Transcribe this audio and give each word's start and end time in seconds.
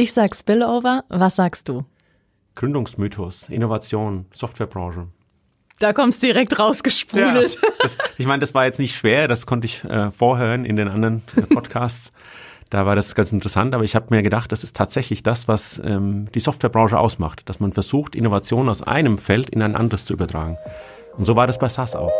Ich 0.00 0.14
sag 0.14 0.34
Spillover, 0.34 1.04
was 1.10 1.36
sagst 1.36 1.68
du? 1.68 1.84
Gründungsmythos, 2.54 3.50
Innovation, 3.50 4.24
Softwarebranche. 4.32 5.08
Da 5.78 5.92
kommst 5.92 6.22
direkt 6.22 6.58
rausgesprudelt. 6.58 7.58
Ja, 7.62 7.68
das, 7.82 7.98
ich 8.16 8.24
meine, 8.24 8.40
das 8.40 8.54
war 8.54 8.64
jetzt 8.64 8.78
nicht 8.78 8.96
schwer, 8.96 9.28
das 9.28 9.44
konnte 9.44 9.66
ich 9.66 9.84
äh, 9.84 10.10
vorhören 10.10 10.64
in 10.64 10.76
den 10.76 10.88
anderen 10.88 11.22
äh, 11.36 11.42
Podcasts. 11.42 12.12
da 12.70 12.86
war 12.86 12.96
das 12.96 13.14
ganz 13.14 13.30
interessant, 13.30 13.74
aber 13.74 13.84
ich 13.84 13.94
habe 13.94 14.06
mir 14.08 14.22
gedacht, 14.22 14.50
das 14.52 14.64
ist 14.64 14.74
tatsächlich 14.74 15.22
das, 15.22 15.48
was 15.48 15.78
ähm, 15.84 16.32
die 16.32 16.40
Softwarebranche 16.40 16.98
ausmacht, 16.98 17.46
dass 17.50 17.60
man 17.60 17.72
versucht, 17.72 18.16
Innovationen 18.16 18.70
aus 18.70 18.80
einem 18.80 19.18
Feld 19.18 19.50
in 19.50 19.60
ein 19.60 19.76
anderes 19.76 20.06
zu 20.06 20.14
übertragen. 20.14 20.56
Und 21.18 21.26
so 21.26 21.36
war 21.36 21.46
das 21.46 21.58
bei 21.58 21.68
SAS 21.68 21.94
auch. 21.94 22.12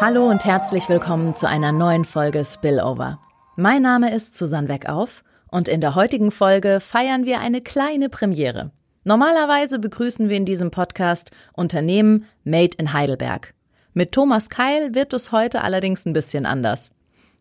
Hallo 0.00 0.28
und 0.30 0.44
herzlich 0.44 0.88
willkommen 0.88 1.34
zu 1.34 1.48
einer 1.48 1.72
neuen 1.72 2.04
Folge 2.04 2.44
Spillover. 2.44 3.18
Mein 3.56 3.82
Name 3.82 4.14
ist 4.14 4.36
Susanne 4.36 4.68
Weckauf 4.68 5.24
und 5.50 5.66
in 5.66 5.80
der 5.80 5.96
heutigen 5.96 6.30
Folge 6.30 6.78
feiern 6.78 7.24
wir 7.24 7.40
eine 7.40 7.60
kleine 7.60 8.08
Premiere. 8.08 8.70
Normalerweise 9.02 9.80
begrüßen 9.80 10.28
wir 10.28 10.36
in 10.36 10.44
diesem 10.44 10.70
Podcast 10.70 11.32
Unternehmen 11.52 12.26
Made 12.44 12.76
in 12.78 12.92
Heidelberg. 12.92 13.54
Mit 13.92 14.12
Thomas 14.12 14.50
Keil 14.50 14.94
wird 14.94 15.12
es 15.14 15.32
heute 15.32 15.62
allerdings 15.62 16.06
ein 16.06 16.12
bisschen 16.12 16.46
anders. 16.46 16.92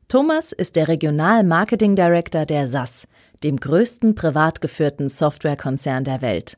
Thomas 0.07 0.51
ist 0.51 0.75
der 0.75 0.87
Regional 0.87 1.43
Marketing 1.43 1.95
Director 1.95 2.47
der 2.47 2.65
SAS, 2.65 3.07
dem 3.43 3.57
größten 3.57 4.15
privat 4.15 4.61
geführten 4.61 5.09
Softwarekonzern 5.09 6.05
der 6.05 6.23
Welt. 6.23 6.57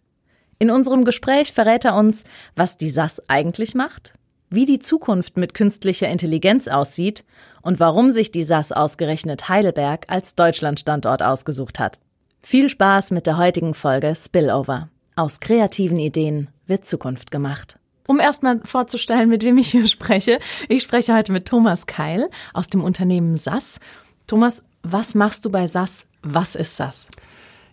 In 0.60 0.72
unserem 0.72 1.04
Gespräch 1.04 1.52
verrät 1.52 1.84
er 1.84 1.98
uns, 1.98 2.24
was 2.56 2.78
die 2.78 2.90
SAS 2.90 3.22
eigentlich 3.28 3.76
macht, 3.76 4.14
wie 4.50 4.66
die 4.66 4.80
Zukunft 4.80 5.38
mit 5.38 5.54
künstlicher 5.54 6.08
Intelligenz 6.08 6.68
aussieht 6.68 7.24
und 7.62 7.80
warum 7.80 8.10
sich 8.10 8.32
die 8.32 8.44
SAS 8.44 8.72
ausgerechnet 8.72 9.50
Heidelberg 9.50 10.06
als 10.08 10.36
Deutschlandstandort 10.36 11.22
ausgesucht 11.22 11.80
hat. 11.80 12.00
Viel 12.42 12.70
Spaß 12.70 13.12
mit 13.12 13.28
der 13.28 13.38
heutigen 13.38 13.74
Folge 13.74 14.14
Spillover. 14.16 14.90
Aus 15.16 15.40
kreativen 15.40 15.98
Ideen 15.98 16.48
wird 16.68 16.88
Zukunft 16.88 17.32
gemacht. 17.32 17.78
Um 18.08 18.20
erstmal 18.20 18.62
vorzustellen, 18.64 19.30
mit 19.30 19.44
wem 19.44 19.58
ich 19.58 19.70
hier 19.72 19.88
spreche. 19.88 20.40
Ich 20.68 20.84
spreche 20.84 21.16
heute 21.16 21.32
mit 21.32 21.48
Thomas 21.48 21.86
Keil 21.86 22.30
aus 22.54 22.68
dem 22.68 22.84
Unternehmen 22.84 23.36
SAS. 23.38 23.80
Thomas, 24.26 24.66
was 24.82 25.14
machst 25.14 25.46
du 25.46 25.52
bei 25.52 25.68
SAS? 25.68 26.08
Was 26.24 26.56
ist 26.56 26.78
SAS? 26.78 27.10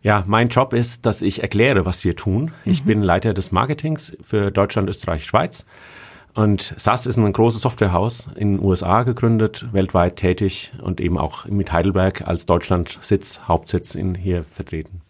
Ja, 0.02 0.24
mein 0.27 0.48
Job 0.48 0.72
ist, 0.72 1.06
dass 1.06 1.22
ich 1.22 1.42
erkläre, 1.42 1.86
was 1.86 2.04
wir 2.04 2.16
tun. 2.16 2.52
Ich 2.64 2.82
mhm. 2.82 2.86
bin 2.86 3.02
Leiter 3.02 3.32
des 3.32 3.50
Marketings 3.50 4.16
für 4.20 4.50
Deutschland, 4.50 4.91
Österreich, 4.91 5.24
Schweiz 5.24 5.64
und 6.36 6.74
SAS 6.76 7.06
ist 7.06 7.16
ein 7.16 7.32
großes 7.32 7.62
Softwarehaus 7.62 8.28
in 8.36 8.56
den 8.56 8.64
USA 8.64 9.02
gegründet, 9.02 9.66
weltweit 9.72 10.16
tätig 10.16 10.72
und 10.82 11.00
eben 11.00 11.18
auch 11.18 11.46
mit 11.46 11.72
Heidelberg 11.72 12.28
als 12.28 12.46
Deutschlandsitz, 12.46 13.40
Hauptsitz 13.48 13.94
in 13.94 14.14
hier 14.14 14.44
vertreten. 14.44 15.00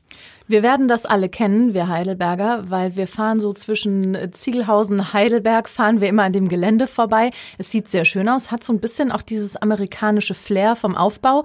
Wir 0.48 0.62
werden 0.62 0.86
das 0.86 1.06
alle 1.06 1.28
kennen, 1.28 1.75
wir 1.75 1.89
Heidelberger, 1.89 2.64
weil 2.69 2.94
wir 2.94 3.08
fahren 3.08 3.41
so 3.41 3.52
zwischen 3.52 4.16
Ziegelhausen, 4.30 5.12
Heidelberg, 5.12 5.69
fahren 5.69 6.00
wir 6.00 6.08
immer 6.08 6.22
an 6.22 6.33
dem 6.33 6.48
Gelände 6.48 6.86
vorbei. 6.86 7.33
Es 7.58 7.72
sieht 7.72 7.91
sehr 7.91 8.05
schön 8.05 8.28
aus, 8.28 8.53
hat 8.53 8.62
so 8.62 8.72
ein 8.72 8.78
bisschen 8.78 9.11
auch 9.11 9.22
dieses 9.22 9.56
amerikanische 9.56 10.34
Flair 10.34 10.77
vom 10.77 10.94
Aufbau. 10.94 11.42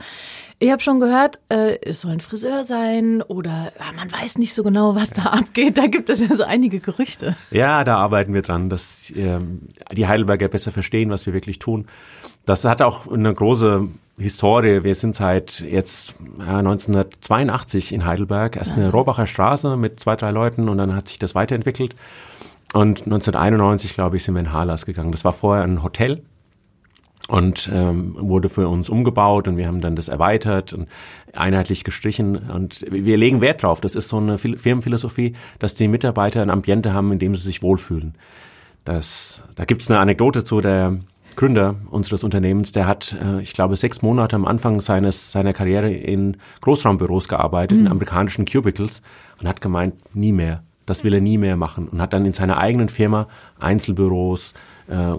Ich 0.60 0.70
habe 0.70 0.84
schon 0.84 1.00
gehört, 1.00 1.40
äh, 1.50 1.80
es 1.82 2.02
soll 2.02 2.12
ein 2.12 2.20
Friseur 2.20 2.64
sein 2.64 3.24
oder 3.24 3.74
ja, 3.80 3.92
man 3.96 4.12
weiß 4.12 4.38
nicht 4.38 4.54
so 4.54 4.62
genau, 4.62 4.94
was 4.94 5.10
da 5.10 5.24
abgeht. 5.24 5.80
Da 5.80 5.88
gibt 5.88 6.12
es 6.12 6.20
ja 6.20 6.36
so 6.36 6.44
einige 6.44 6.78
Gerüchte. 6.78 7.36
Ja, 7.50 7.84
da 7.84 7.98
arbeiten 7.98 8.36
wir 8.36 8.44
dran, 8.44 8.70
dass 8.70 9.12
ähm, 9.16 9.70
die 9.92 10.08
Heidelberger 10.08 10.48
besser 10.48 10.72
verstehen, 10.72 11.10
was 11.10 11.26
wir 11.26 11.34
wirklich 11.34 11.58
tun. 11.58 11.88
Das 12.46 12.66
hat 12.66 12.84
auch 12.84 13.12
eine 13.12 13.34
große 13.34 13.88
Historie. 14.22 14.84
Wir 14.84 14.96
sind 14.96 15.16
seit 15.16 15.60
jetzt 15.60 16.16
ja, 16.40 16.58
1982 16.60 17.92
in 17.92 18.06
Heidelberg. 18.06 18.56
Erst 18.56 18.74
eine 18.74 18.92
Rohbacher 18.92 19.28
Straße 19.28 19.78
mit 19.78 20.00
zwei, 20.00 20.16
drei 20.16 20.32
Leuten 20.32 20.70
und 20.70 20.78
dann 20.78 20.96
hat 20.96 21.08
sich 21.08 21.20
das 21.20 21.36
weiterentwickelt. 21.36 21.96
Und 22.74 23.02
1991, 23.02 23.94
glaube 23.94 24.18
ich, 24.18 24.24
sind 24.24 24.36
wir 24.36 24.42
in 24.42 24.54
Harlas 24.54 24.86
gegangen. 24.86 25.12
Das 25.12 25.26
war 25.26 25.34
vorher 25.34 25.64
ein 25.64 25.84
Hotel 25.84 26.24
und 27.28 27.70
ähm, 27.72 28.16
wurde 28.18 28.50
für 28.50 28.68
uns 28.68 28.90
umgebaut 28.90 29.48
und 29.48 29.58
wir 29.58 29.68
haben 29.68 29.82
dann 29.82 29.96
das 29.96 30.08
erweitert 30.08 30.74
und 30.74 30.88
einheitlich 31.34 31.84
gestrichen 31.84 32.36
und 32.50 32.86
wir 32.90 33.18
legen 33.18 33.42
Wert 33.42 33.64
drauf. 33.64 33.82
Das 33.82 33.96
ist 33.96 34.10
so 34.10 34.18
eine 34.18 34.38
Firmenphilosophie, 34.38 35.34
dass 35.60 35.76
die 35.76 35.88
Mitarbeiter 35.88 36.42
ein 36.42 36.50
Ambiente 36.50 36.94
haben, 36.94 37.12
in 37.12 37.20
dem 37.20 37.36
sie 37.36 37.44
sich 37.44 37.62
wohlfühlen. 37.62 38.16
Das, 38.84 39.44
da 39.56 39.66
gibt's 39.66 39.90
eine 39.90 40.00
Anekdote 40.00 40.44
zu 40.44 40.60
der 40.60 40.98
Gründer 41.36 41.76
unseres 41.90 42.24
Unternehmens, 42.24 42.72
der 42.72 42.88
hat, 42.88 43.18
äh, 43.22 43.42
ich 43.42 43.54
glaube, 43.54 43.76
sechs 43.76 44.02
Monate 44.02 44.36
am 44.36 44.46
Anfang 44.46 44.80
seines 44.82 45.32
seiner 45.32 45.54
Karriere 45.54 45.92
in 45.92 46.38
Großraumbüros 46.62 47.28
gearbeitet, 47.28 47.78
mhm. 47.78 47.86
in 47.86 47.92
amerikanischen 47.92 48.46
Cubicles 48.46 49.02
und 49.40 49.48
hat 49.48 49.62
gemeint, 49.62 49.96
nie 50.16 50.32
mehr. 50.32 50.64
Das 50.86 51.04
will 51.04 51.14
er 51.14 51.22
nie 51.22 51.38
mehr 51.38 51.58
machen 51.58 51.88
und 51.88 52.02
hat 52.02 52.14
dann 52.14 52.26
in 52.26 52.34
seiner 52.34 52.58
eigenen 52.58 52.90
Firma 52.90 53.28
Einzelbüros, 53.60 54.54
äh, 54.88 55.14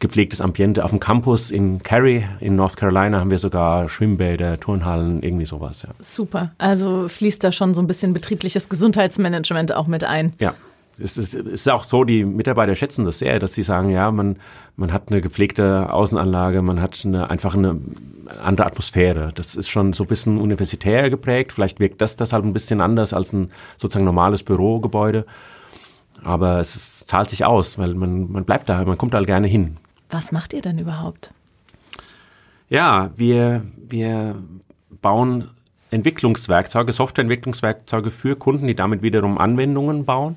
gepflegtes 0.00 0.40
Ambiente. 0.40 0.84
Auf 0.84 0.90
dem 0.90 0.98
Campus 0.98 1.50
in 1.50 1.82
Cary 1.82 2.26
in 2.40 2.56
North 2.56 2.76
Carolina 2.76 3.20
haben 3.20 3.30
wir 3.30 3.38
sogar 3.38 3.88
Schwimmbäder, 3.88 4.58
Turnhallen, 4.58 5.22
irgendwie 5.22 5.46
sowas. 5.46 5.82
Ja. 5.82 5.90
Super. 6.00 6.52
Also 6.58 7.08
fließt 7.08 7.44
da 7.44 7.52
schon 7.52 7.74
so 7.74 7.82
ein 7.82 7.86
bisschen 7.86 8.12
betriebliches 8.12 8.68
Gesundheitsmanagement 8.68 9.74
auch 9.74 9.86
mit 9.86 10.04
ein. 10.04 10.32
Ja. 10.38 10.54
Es 11.02 11.16
ist, 11.16 11.34
es 11.34 11.46
ist 11.46 11.70
auch 11.70 11.84
so, 11.84 12.04
die 12.04 12.24
Mitarbeiter 12.24 12.74
schätzen 12.74 13.04
das 13.04 13.18
sehr, 13.18 13.38
dass 13.38 13.54
sie 13.54 13.62
sagen, 13.62 13.90
ja, 13.90 14.10
man, 14.10 14.36
man 14.76 14.92
hat 14.92 15.10
eine 15.10 15.20
gepflegte 15.20 15.92
Außenanlage, 15.92 16.62
man 16.62 16.80
hat 16.80 17.02
eine, 17.04 17.30
einfach 17.30 17.54
eine 17.54 17.80
andere 18.42 18.66
Atmosphäre. 18.66 19.30
Das 19.34 19.54
ist 19.54 19.68
schon 19.68 19.92
so 19.92 20.04
ein 20.04 20.08
bisschen 20.08 20.38
universitär 20.38 21.10
geprägt. 21.10 21.52
Vielleicht 21.52 21.80
wirkt 21.80 22.00
das 22.00 22.16
deshalb 22.16 22.44
ein 22.44 22.52
bisschen 22.52 22.80
anders 22.80 23.12
als 23.12 23.32
ein 23.32 23.50
sozusagen 23.76 24.04
normales 24.04 24.42
Bürogebäude. 24.42 25.26
Aber 26.22 26.60
es 26.60 26.76
ist, 26.76 27.08
zahlt 27.08 27.30
sich 27.30 27.44
aus, 27.44 27.78
weil 27.78 27.94
man, 27.94 28.30
man 28.30 28.44
bleibt 28.44 28.68
da, 28.68 28.84
man 28.84 28.98
kommt 28.98 29.14
da 29.14 29.20
gerne 29.22 29.46
hin. 29.46 29.76
Was 30.10 30.32
macht 30.32 30.52
ihr 30.52 30.62
denn 30.62 30.78
überhaupt? 30.78 31.32
Ja, 32.68 33.10
wir, 33.16 33.62
wir 33.88 34.36
bauen 35.00 35.50
Entwicklungswerkzeuge, 35.90 36.92
Softwareentwicklungswerkzeuge 36.92 38.10
für 38.10 38.36
Kunden, 38.36 38.66
die 38.66 38.74
damit 38.74 39.02
wiederum 39.02 39.38
Anwendungen 39.38 40.04
bauen, 40.04 40.36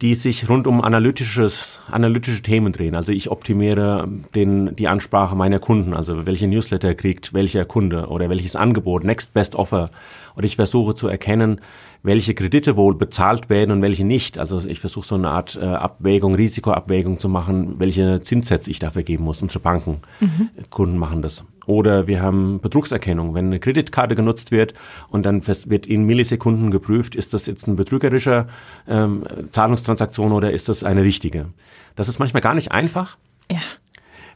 die 0.00 0.14
sich 0.14 0.48
rund 0.48 0.66
um 0.66 0.80
analytisches, 0.80 1.78
analytische 1.90 2.42
Themen 2.42 2.72
drehen. 2.72 2.94
Also 2.96 3.12
ich 3.12 3.30
optimiere 3.30 4.08
den, 4.34 4.74
die 4.76 4.88
Ansprache 4.88 5.36
meiner 5.36 5.58
Kunden, 5.58 5.94
also 5.94 6.26
welche 6.26 6.48
Newsletter 6.48 6.94
kriegt 6.94 7.34
welcher 7.34 7.64
Kunde 7.64 8.06
oder 8.06 8.30
welches 8.30 8.56
Angebot, 8.56 9.04
Next 9.04 9.34
Best 9.34 9.54
Offer. 9.54 9.90
Oder 10.36 10.46
ich 10.46 10.56
versuche 10.56 10.94
zu 10.94 11.08
erkennen, 11.08 11.60
welche 12.02 12.34
Kredite 12.34 12.76
wohl 12.76 12.96
bezahlt 12.96 13.48
werden 13.48 13.70
und 13.70 13.82
welche 13.82 14.04
nicht. 14.04 14.38
Also 14.38 14.58
ich 14.66 14.80
versuche 14.80 15.06
so 15.06 15.14
eine 15.14 15.28
Art 15.30 15.56
äh, 15.60 15.64
Abwägung, 15.64 16.34
Risikoabwägung 16.34 17.18
zu 17.18 17.28
machen, 17.28 17.78
welche 17.78 18.20
Zinssätze 18.20 18.70
ich 18.70 18.78
dafür 18.78 19.02
geben 19.02 19.24
muss. 19.24 19.40
Unsere 19.42 19.60
Banken, 19.60 20.00
mhm. 20.20 20.50
Kunden 20.70 20.98
machen 20.98 21.22
das. 21.22 21.44
Oder 21.66 22.08
wir 22.08 22.20
haben 22.20 22.60
Betrugserkennung. 22.60 23.34
Wenn 23.34 23.46
eine 23.46 23.60
Kreditkarte 23.60 24.16
genutzt 24.16 24.50
wird 24.50 24.74
und 25.10 25.24
dann 25.24 25.46
wird 25.46 25.86
in 25.86 26.04
Millisekunden 26.04 26.72
geprüft, 26.72 27.14
ist 27.14 27.34
das 27.34 27.46
jetzt 27.46 27.68
ein 27.68 27.76
betrügerischer 27.76 28.48
ähm, 28.88 29.24
Zahlungstransaktion 29.50 30.32
oder 30.32 30.50
ist 30.50 30.68
das 30.68 30.82
eine 30.82 31.02
richtige? 31.02 31.46
Das 31.94 32.08
ist 32.08 32.18
manchmal 32.18 32.42
gar 32.42 32.54
nicht 32.54 32.72
einfach. 32.72 33.16
Ja 33.50 33.60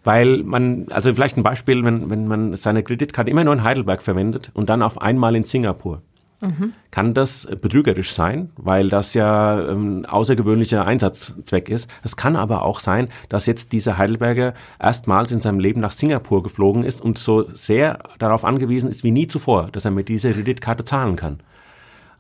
weil 0.05 0.45
man, 0.45 0.87
also 0.91 1.13
vielleicht 1.13 1.37
ein 1.37 1.43
Beispiel, 1.43 1.83
wenn, 1.83 2.09
wenn 2.09 2.29
man 2.29 2.55
seine 2.55 2.85
Kreditkarte 2.85 3.29
immer 3.29 3.43
nur 3.43 3.55
in 3.55 3.65
Heidelberg 3.65 4.03
verwendet 4.03 4.53
und 4.55 4.69
dann 4.69 4.81
auf 4.81 5.03
einmal 5.03 5.35
in 5.35 5.43
Singapur 5.43 6.01
mhm. 6.41 6.73
kann 6.91 7.15
das 7.15 7.47
betrügerisch 7.61 8.13
sein, 8.13 8.51
weil 8.57 8.89
das 8.89 9.15
ja 9.15 9.57
ein 9.57 9.69
ähm, 9.69 10.07
außergewöhnlicher 10.07 10.85
Einsatzzweck 10.85 11.69
ist. 11.69 11.91
Es 12.03 12.17
kann 12.17 12.37
aber 12.37 12.63
auch 12.63 12.81
sein, 12.81 13.09
dass 13.29 13.47
jetzt 13.47 13.73
dieser 13.73 13.99
Heidelberger 13.99 14.55
erstmals 14.81 15.33
in 15.33 15.41
seinem 15.41 15.59
Leben 15.59 15.81
nach 15.81 15.93
Singapur 15.93 16.43
geflogen 16.43 16.83
ist 16.83 17.01
und 17.01 17.19
so 17.19 17.47
sehr 17.55 17.99
darauf 18.19 18.45
angewiesen 18.45 18.91
ist 18.91 19.05
wie 19.05 19.11
nie 19.11 19.29
zuvor, 19.29 19.69
dass 19.73 19.85
er 19.85 19.91
mit 19.91 20.09
dieser 20.09 20.33
Kreditkarte 20.33 20.85
zahlen 20.85 21.17
kann. 21.17 21.41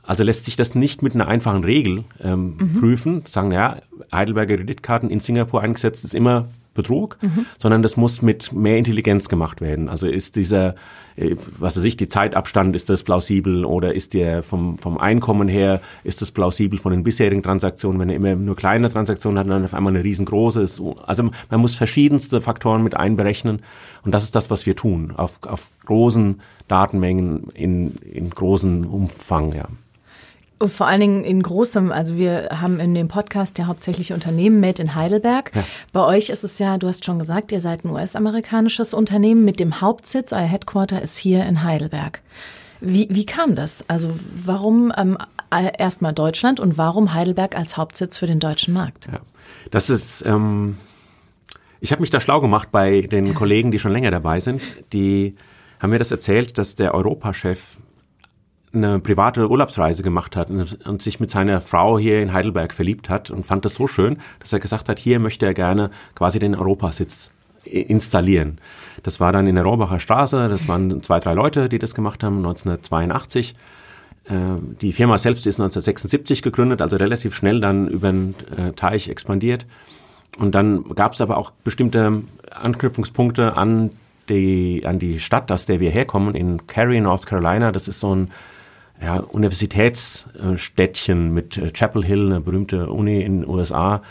Also 0.03 0.23
lässt 0.23 0.45
sich 0.45 0.55
das 0.57 0.75
nicht 0.75 1.03
mit 1.03 1.15
einer 1.15 1.27
einfachen 1.27 1.65
Regel 1.65 2.05
ähm, 2.23 2.57
mhm. 2.59 2.81
prüfen, 2.81 3.23
sagen, 3.27 3.51
ja, 3.51 3.79
Heidelberger 4.13 4.57
Kreditkarten 4.57 5.11
in 5.11 5.19
Singapur 5.19 5.63
eingesetzt 5.63 6.05
ist 6.05 6.15
immer 6.15 6.47
Betrug, 6.77 7.19
mhm. 7.21 7.47
sondern 7.59 7.83
das 7.83 7.97
muss 7.97 8.23
mit 8.23 8.53
mehr 8.53 8.79
Intelligenz 8.79 9.29
gemacht 9.29 9.61
werden. 9.61 9.89
Also 9.89 10.07
ist 10.07 10.37
dieser, 10.37 10.75
äh, 11.17 11.37
was 11.59 11.77
weiß 11.77 11.85
ich, 11.85 11.97
die 11.97 12.09
Zeitabstand, 12.09 12.77
ist 12.77 12.89
das 12.89 13.03
plausibel 13.03 13.65
oder 13.65 13.95
ist 13.95 14.15
der 14.15 14.43
vom, 14.43 14.79
vom 14.79 14.99
Einkommen 14.99 15.49
her, 15.49 15.81
ist 16.05 16.23
das 16.23 16.31
plausibel 16.31 16.79
von 16.79 16.93
den 16.93 17.03
bisherigen 17.03 17.43
Transaktionen, 17.43 18.01
wenn 18.01 18.11
er 18.11 18.17
immer 18.17 18.37
nur 18.37 18.57
kleine 18.57 18.89
Transaktionen 18.89 19.39
hat, 19.39 19.49
dann 19.49 19.65
auf 19.65 19.75
einmal 19.75 19.95
eine 19.95 20.05
riesengroße. 20.05 20.63
Ist, 20.63 20.81
also 21.07 21.31
man 21.51 21.61
muss 21.61 21.75
verschiedenste 21.75 22.41
Faktoren 22.41 22.83
mit 22.83 22.95
einberechnen 22.95 23.63
und 24.05 24.13
das 24.13 24.23
ist 24.23 24.37
das, 24.37 24.51
was 24.51 24.67
wir 24.67 24.77
tun, 24.77 25.13
auf, 25.17 25.41
auf 25.47 25.71
großen 25.85 26.41
Datenmengen 26.69 27.49
in, 27.55 27.97
in 27.97 28.31
großen 28.31 28.85
Umfang, 28.85 29.53
ja. 29.53 29.67
Vor 30.59 30.87
allen 30.87 31.01
Dingen 31.01 31.25
in 31.25 31.43
großem, 31.43 31.93
also 31.93 32.17
wir 32.17 32.49
haben 32.51 32.81
in 32.81 32.95
dem 32.95 33.09
Podcast 33.09 33.59
ja 33.59 33.67
hauptsächlich 33.67 34.15
Unternehmen 34.15 34.59
made 34.59 34.81
in 34.81 34.95
Heidelberg. 34.95 35.53
Ja. 35.55 35.65
Bei 35.93 36.03
euch 36.05 36.31
ist 36.31 36.45
es 36.45 36.59
ja, 36.59 36.79
du 36.79 36.89
hast 36.89 37.05
schon 37.05 37.19
gesagt, 37.19 37.53
ihr 37.53 37.61
seid 37.61 37.85
ein 37.85 37.91
US-amerikanisches 37.91 38.95
Unternehmen 38.95 39.45
mit 39.45 39.61
dem 39.61 39.83
Hauptsitz, 39.83 40.33
euer 40.33 40.41
Headquarter 40.41 41.03
ist 41.03 41.19
hier 41.19 41.45
in 41.45 41.63
Heidelberg. 41.63 42.23
Wie, 42.81 43.07
wie 43.11 43.27
kam 43.27 43.55
das? 43.55 43.85
Also 43.89 44.15
warum 44.45 44.93
ähm, 44.97 45.19
erstmal 45.79 46.15
Deutschland 46.15 46.59
und 46.59 46.79
warum 46.79 47.13
Heidelberg 47.13 47.57
als 47.57 47.77
Hauptsitz 47.77 48.17
für 48.17 48.27
den 48.27 48.41
deutschen 48.41 48.73
Markt? 48.73 49.09
Ja, 49.13 49.21
das 49.71 49.91
ist, 49.91 50.25
ähm, 50.25 50.79
ich 51.81 51.93
habe 51.93 52.01
mich 52.01 52.11
da 52.11 52.21
schlau 52.21 52.41
gemacht 52.41 52.69
bei 52.73 53.03
den 53.03 53.35
Kollegen, 53.35 53.71
die 53.71 53.79
schon 53.79 53.93
länger 53.93 54.11
dabei 54.11 54.41
sind. 54.41 54.63
Die 54.93 55.37
haben 55.81 55.91
mir 55.91 55.99
das 55.99 56.11
erzählt, 56.11 56.59
dass 56.59 56.77
der 56.77 56.95
Europachef 56.95 57.77
eine 58.73 59.01
private 59.01 59.49
Urlaubsreise 59.49 60.03
gemacht 60.03 60.37
hat 60.37 60.51
und, 60.51 61.03
sich 61.03 61.21
mit 61.21 61.31
seiner 61.31 61.61
Frau 61.61 61.99
hier 61.99 62.21
in 62.21 62.33
Heidelberg 62.33 62.75
verliebt 62.75 63.09
hat 63.09 63.31
und 63.31 63.47
fand 63.47 63.65
das 63.65 63.75
so 63.75 63.87
schön, 63.87 64.19
dass 64.41 64.53
er 64.53 64.61
gesagt 64.61 64.89
hat, 64.89 64.99
hier 64.99 65.19
möchte 65.19 65.47
er 65.47 65.55
gerne 65.55 65.91
quasi 66.15 66.39
den 66.39 66.55
Europasitz 66.55 67.31
installieren. 67.65 68.59
Das 69.03 69.21
war 69.21 69.33
dann 69.33 69.47
in 69.47 69.55
der 69.55 69.65
Rohbacher 69.65 70.01
Straße, 70.01 70.49
das 70.49 70.69
waren 70.69 71.03
zwei, 71.03 71.21
drei 71.21 71.35
Leute, 71.35 71.69
die 71.69 71.79
das 71.79 71.95
gemacht 71.95 72.23
haben, 72.23 72.39
1982. 72.39 73.55
Äh, 74.25 74.35
die 74.81 74.93
Firma 74.93 75.19
selbst 75.19 75.47
ist 75.47 75.57
1976 75.57 76.43
gegründet, 76.43 76.83
also 76.83 76.97
relativ 76.97 77.35
schnell 77.35 77.61
dann 77.61 77.89
über 77.89 78.11
den 78.11 78.35
äh, 78.57 78.73
Teich 78.73 79.09
expandiert. 79.09 79.67
Und 80.39 80.55
dann 80.55 80.85
gab 80.95 81.13
es 81.13 81.21
aber 81.21 81.39
auch 81.39 81.51
bestimmte 81.65 82.23
Anknüpfungspunkte 82.51 83.57
an 83.57 83.91
die, 84.29 84.83
an 84.85 84.99
die 84.99 85.19
Stadt, 85.21 85.51
aus 85.51 85.67
der 85.67 85.81
wir 85.81 85.91
herkommen, 85.91 86.35
in 86.35 86.67
Cary, 86.67 87.01
North 87.01 87.27
Carolina. 87.27 87.73
Das 87.73 87.89
ist 87.89 88.01
so 88.01 88.15
ein 88.15 88.31
ja, 89.03 89.21
Universitätsstädtchen 89.21 91.33
mit 91.33 91.57
äh, 91.59 91.71
Chapel 91.73 92.05
Hill, 92.05 92.27
eine 92.27 92.41
berühmte 92.41 92.91
Uni 92.91 93.23
in 93.23 93.43
den 93.43 93.49
USA. 93.49 94.03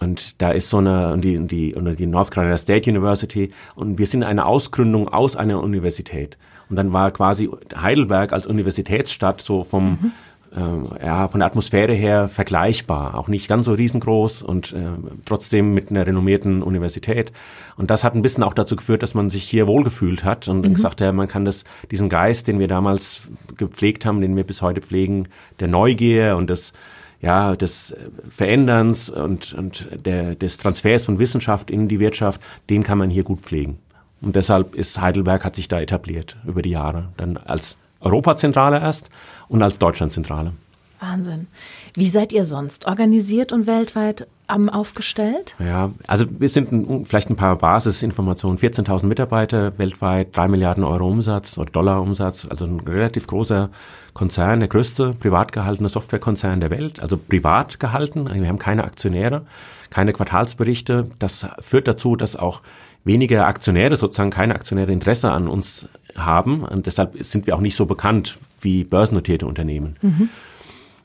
Und 0.00 0.40
da 0.42 0.50
ist 0.50 0.70
so 0.70 0.78
eine, 0.78 1.16
die, 1.18 1.38
die, 1.46 1.74
die 1.96 2.06
North 2.06 2.30
Carolina 2.30 2.58
State 2.58 2.90
University. 2.90 3.50
Und 3.74 3.98
wir 3.98 4.06
sind 4.06 4.22
eine 4.22 4.46
Ausgründung 4.46 5.08
aus 5.08 5.36
einer 5.36 5.62
Universität. 5.62 6.38
Und 6.68 6.76
dann 6.76 6.92
war 6.92 7.10
quasi 7.10 7.50
Heidelberg 7.74 8.32
als 8.32 8.46
Universitätsstadt 8.46 9.40
so 9.40 9.64
vom, 9.64 9.90
mhm 9.90 10.12
äh, 10.56 11.04
ja, 11.04 11.28
von 11.28 11.40
der 11.40 11.46
Atmosphäre 11.46 11.94
her 11.94 12.28
vergleichbar, 12.28 13.16
auch 13.16 13.28
nicht 13.28 13.48
ganz 13.48 13.66
so 13.66 13.72
riesengroß 13.72 14.42
und 14.42 14.72
äh, 14.72 14.86
trotzdem 15.24 15.74
mit 15.74 15.90
einer 15.90 16.06
renommierten 16.06 16.62
Universität. 16.62 17.32
Und 17.76 17.90
das 17.90 18.04
hat 18.04 18.14
ein 18.14 18.22
bisschen 18.22 18.42
auch 18.44 18.54
dazu 18.54 18.76
geführt, 18.76 19.02
dass 19.02 19.14
man 19.14 19.30
sich 19.30 19.44
hier 19.44 19.66
wohlgefühlt 19.66 20.24
hat 20.24 20.48
und 20.48 20.66
mhm. 20.66 20.74
gesagt, 20.74 21.00
ja, 21.00 21.12
man 21.12 21.28
kann 21.28 21.44
das, 21.44 21.64
diesen 21.90 22.08
Geist, 22.08 22.48
den 22.48 22.58
wir 22.58 22.68
damals 22.68 23.28
gepflegt 23.56 24.06
haben, 24.06 24.20
den 24.20 24.36
wir 24.36 24.44
bis 24.44 24.62
heute 24.62 24.80
pflegen, 24.80 25.28
der 25.60 25.68
Neugier 25.68 26.36
und 26.36 26.50
des 26.50 26.72
ja, 27.20 27.56
des 27.56 27.96
Veränderns 28.28 29.08
und, 29.08 29.54
und 29.54 29.88
der, 30.04 30.34
des 30.34 30.58
Transfers 30.58 31.06
von 31.06 31.18
Wissenschaft 31.18 31.70
in 31.70 31.88
die 31.88 31.98
Wirtschaft, 31.98 32.38
den 32.68 32.82
kann 32.82 32.98
man 32.98 33.08
hier 33.08 33.24
gut 33.24 33.40
pflegen. 33.40 33.78
Und 34.20 34.36
deshalb 34.36 34.74
ist 34.74 35.00
Heidelberg 35.00 35.42
hat 35.42 35.56
sich 35.56 35.66
da 35.66 35.80
etabliert 35.80 36.36
über 36.46 36.60
die 36.60 36.70
Jahre, 36.70 37.08
dann 37.16 37.38
als 37.38 37.78
Europazentrale 38.04 38.78
erst 38.80 39.10
und 39.48 39.62
als 39.62 39.78
Deutschlandzentrale. 39.78 40.52
Wahnsinn. 41.00 41.48
Wie 41.94 42.08
seid 42.08 42.32
ihr 42.32 42.44
sonst 42.44 42.86
organisiert 42.86 43.52
und 43.52 43.66
weltweit 43.66 44.26
am 44.46 44.68
aufgestellt? 44.68 45.54
Ja, 45.58 45.90
also 46.06 46.26
wir 46.38 46.48
sind 46.48 46.72
ein, 46.72 47.06
vielleicht 47.06 47.30
ein 47.30 47.36
paar 47.36 47.56
Basisinformationen. 47.56 48.58
14.000 48.58 49.06
Mitarbeiter 49.06 49.78
weltweit, 49.78 50.36
3 50.36 50.48
Milliarden 50.48 50.84
Euro 50.84 51.08
Umsatz 51.08 51.58
oder 51.58 51.70
Dollar 51.70 52.00
Umsatz, 52.00 52.46
also 52.48 52.64
ein 52.64 52.80
relativ 52.80 53.26
großer 53.26 53.70
Konzern, 54.12 54.60
der 54.60 54.68
größte 54.68 55.14
privat 55.14 55.52
gehaltene 55.52 55.88
Softwarekonzern 55.88 56.60
der 56.60 56.70
Welt, 56.70 57.00
also 57.00 57.16
privat 57.16 57.80
gehalten. 57.80 58.28
Wir 58.32 58.48
haben 58.48 58.58
keine 58.58 58.84
Aktionäre, 58.84 59.42
keine 59.90 60.12
Quartalsberichte. 60.12 61.10
Das 61.18 61.46
führt 61.60 61.88
dazu, 61.88 62.16
dass 62.16 62.36
auch 62.36 62.62
weniger 63.04 63.46
Aktionäre, 63.46 63.96
sozusagen 63.96 64.30
keine 64.30 64.54
Aktionäre 64.54 64.92
Interesse 64.92 65.30
an 65.30 65.48
uns 65.48 65.88
haben. 66.16 66.62
Und 66.64 66.86
deshalb 66.86 67.22
sind 67.22 67.46
wir 67.46 67.56
auch 67.56 67.60
nicht 67.60 67.76
so 67.76 67.86
bekannt 67.86 68.38
wie 68.60 68.84
börsennotierte 68.84 69.46
Unternehmen. 69.46 69.96
Mhm. 70.02 70.28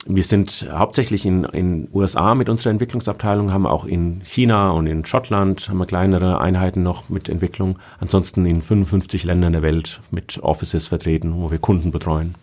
Wir 0.06 0.24
sind 0.24 0.66
hauptsächlich 0.72 1.26
in 1.26 1.44
in 1.44 1.90
USA 1.94 2.34
mit 2.34 2.48
unserer 2.48 2.72
Entwicklungsabteilung, 2.72 3.52
haben 3.52 3.68
auch 3.68 3.84
in 3.84 4.22
China 4.24 4.72
und 4.72 4.88
in 4.88 5.06
Schottland 5.06 5.68
haben 5.68 5.78
wir 5.78 5.86
kleinere 5.86 6.40
Einheiten 6.40 6.84
noch 6.84 7.10
mit 7.10 7.28
Entwicklung. 7.28 7.78
Ansonsten 8.00 8.46
in 8.46 8.62
55 8.62 9.26
Ländern 9.26 9.54
der 9.54 9.62
Welt 9.62 10.00
mit 10.10 10.40
Offices 10.42 10.88
vertreten, 10.88 11.34
wo 11.36 11.52
wir 11.52 11.60
Kunden 11.60 11.92
betreuen. 11.92 12.36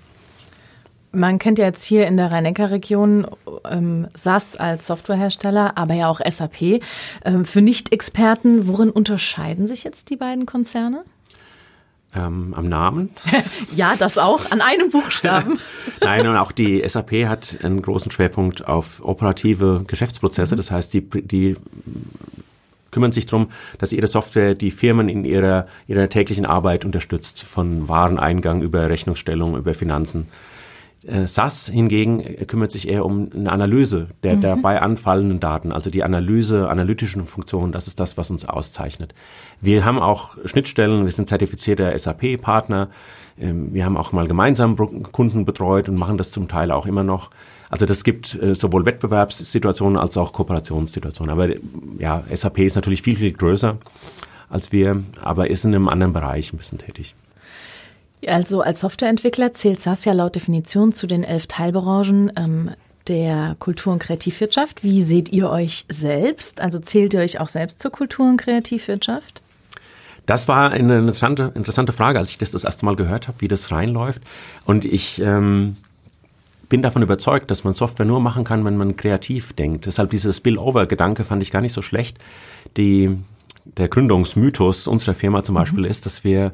Man 1.13 1.39
kennt 1.39 1.59
ja 1.59 1.65
jetzt 1.65 1.85
hier 1.85 2.07
in 2.07 2.19
der 2.19 2.31
Rhein-Neckar-Region 2.31 3.27
ähm, 3.71 4.07
SAS 4.13 4.57
als 4.57 4.87
Softwarehersteller, 4.87 5.79
aber 5.79 5.95
ja 5.95 6.09
auch 6.09 6.21
SAP. 6.21 6.83
Ähm, 7.25 7.47
für 7.47 7.63
Nicht-Experten, 7.63 8.69
worin 8.69 8.91
unterscheiden 8.91 9.67
sich 9.67 9.83
jetzt 9.83 10.11
die 10.11 10.17
beiden 10.17 10.45
Konzerne? 10.45 11.05
Ähm, 12.17 12.55
am 12.57 12.69
Namen. 12.69 13.11
ja, 13.75 13.95
das 13.97 14.19
auch, 14.19 14.51
an 14.51 14.61
einem 14.61 14.91
Buchstaben. 14.91 15.59
Nein, 16.01 16.27
und 16.27 16.37
auch 16.37 16.53
die 16.53 16.83
SAP 16.87 17.27
hat 17.27 17.59
einen 17.63 17.83
großen 17.83 18.11
Schwerpunkt 18.11 18.67
auf 18.67 19.05
operative 19.05 19.85
Geschäftsprozesse. 19.87 20.55
Mhm. 20.55 20.57
Das 20.57 20.71
heißt, 20.71 20.95
die, 20.95 21.03
die 21.03 21.57
kümmern 22.91 23.13
sich 23.13 23.27
darum, 23.27 23.49
dass 23.79 23.93
ihre 23.93 24.07
Software 24.07 24.55
die 24.55 24.71
Firmen 24.71 25.09
in 25.09 25.25
ihrer, 25.25 25.67
ihrer 25.87 26.09
täglichen 26.09 26.47
Arbeit 26.47 26.85
unterstützt, 26.85 27.43
von 27.43 27.89
Wareneingang 27.89 28.63
über 28.63 28.89
Rechnungsstellung, 28.89 29.57
über 29.57 29.75
Finanzen. 29.75 30.29
Äh, 31.05 31.27
SAS 31.27 31.69
hingegen 31.69 32.19
kümmert 32.47 32.73
sich 32.73 32.89
eher 32.89 33.05
um 33.05 33.31
eine 33.33 33.53
Analyse 33.53 34.09
der 34.23 34.37
mhm. 34.37 34.41
dabei 34.41 34.83
anfallenden 34.83 35.41
Daten, 35.41 35.71
also 35.71 35.91
die 35.91 36.03
Analyse, 36.03 36.69
analytischen 36.69 37.23
Funktionen, 37.23 37.73
das 37.73 37.87
ist 37.87 38.01
das, 38.01 38.17
was 38.17 38.31
uns 38.31 38.45
auszeichnet. 38.45 39.15
Wir 39.61 39.85
haben 39.85 39.99
auch 39.99 40.37
Schnittstellen, 40.45 41.05
wir 41.05 41.13
sind 41.13 41.29
zertifizierter 41.29 41.97
SAP-Partner, 41.97 42.89
ähm, 43.39 43.73
wir 43.73 43.85
haben 43.85 43.97
auch 43.97 44.13
mal 44.13 44.27
gemeinsam 44.27 44.77
Kunden 44.77 45.45
betreut 45.45 45.89
und 45.89 45.97
machen 45.97 46.19
das 46.19 46.33
zum 46.33 46.49
Teil 46.49 46.71
auch 46.71 46.87
immer 46.87 47.05
noch. 47.05 47.31
Also 47.69 47.87
das 47.87 48.05
gibt 48.05 48.35
äh, 48.41 48.55
sowohl 48.55 48.87
Wettbewerbssituationen 48.87 49.99
als 49.99 50.17
auch 50.17 50.33
Kooperationssituationen. 50.33 51.33
Aber 51.33 51.49
ja, 51.99 52.23
SAP 52.33 52.59
ist 52.61 52.77
natürlich 52.77 53.03
viel, 53.03 53.17
viel 53.17 53.33
größer 53.33 53.79
als 54.49 54.71
wir, 54.71 55.03
aber 55.21 55.51
ist 55.51 55.65
in 55.65 55.75
einem 55.75 55.89
anderen 55.89 56.13
Bereich 56.13 56.53
ein 56.53 56.59
bisschen 56.59 56.79
tätig. 56.79 57.15
Also 58.27 58.61
als 58.61 58.81
Softwareentwickler 58.81 59.55
zählt 59.55 59.81
SAS 59.81 60.05
ja 60.05 60.13
laut 60.13 60.35
Definition 60.35 60.93
zu 60.93 61.07
den 61.07 61.23
elf 61.23 61.47
Teilbranchen 61.47 62.33
ähm, 62.37 62.71
der 63.09 63.57
Kultur- 63.59 63.93
und 63.93 63.99
Kreativwirtschaft. 64.01 64.83
Wie 64.83 65.03
seht 65.03 65.29
ihr 65.31 65.51
euch 65.51 65.85
selbst? 65.89 66.61
Also 66.61 66.79
zählt 66.79 67.15
ihr 67.15 67.21
euch 67.21 67.41
auch 67.41 67.49
selbst 67.49 67.81
zur 67.81 67.93
Kultur- 67.93 68.29
und 68.29 68.39
Kreativwirtschaft? 68.39 69.43
Das 70.27 70.49
war 70.49 70.71
eine 70.73 70.99
interessante, 70.99 71.53
interessante 71.55 71.93
Frage, 71.93 72.19
als 72.19 72.31
ich 72.31 72.39
das 72.39 72.51
das 72.51 72.65
erste 72.65 72.85
Mal 72.85 72.97
gehört 72.97 73.29
habe, 73.29 73.41
wie 73.41 73.49
das 73.49 73.71
reinläuft. 73.71 74.23
Und 74.65 74.85
ich 74.85 75.21
ähm, 75.21 75.77
bin 76.69 76.83
davon 76.83 77.03
überzeugt, 77.03 77.51
dass 77.53 77.63
man 77.63 77.75
Software 77.75 78.07
nur 78.07 78.21
machen 78.21 78.43
kann, 78.43 78.65
wenn 78.65 78.77
man 78.77 78.97
kreativ 78.97 79.53
denkt. 79.53 79.87
Deshalb 79.87 80.11
dieses 80.11 80.39
Spillover-Gedanke 80.39 81.23
fand 81.23 81.43
ich 81.43 81.53
gar 81.53 81.61
nicht 81.61 81.73
so 81.73 81.83
schlecht. 81.83 82.19
Die, 82.77 83.17
der 83.65 83.87
Gründungsmythos 83.87 84.89
unserer 84.89 85.15
Firma 85.15 85.45
zum. 85.45 85.55
Beispiel 85.55 85.85
mhm. 85.85 85.91
ist, 85.91 86.07
dass 86.07 86.25
wir 86.25 86.53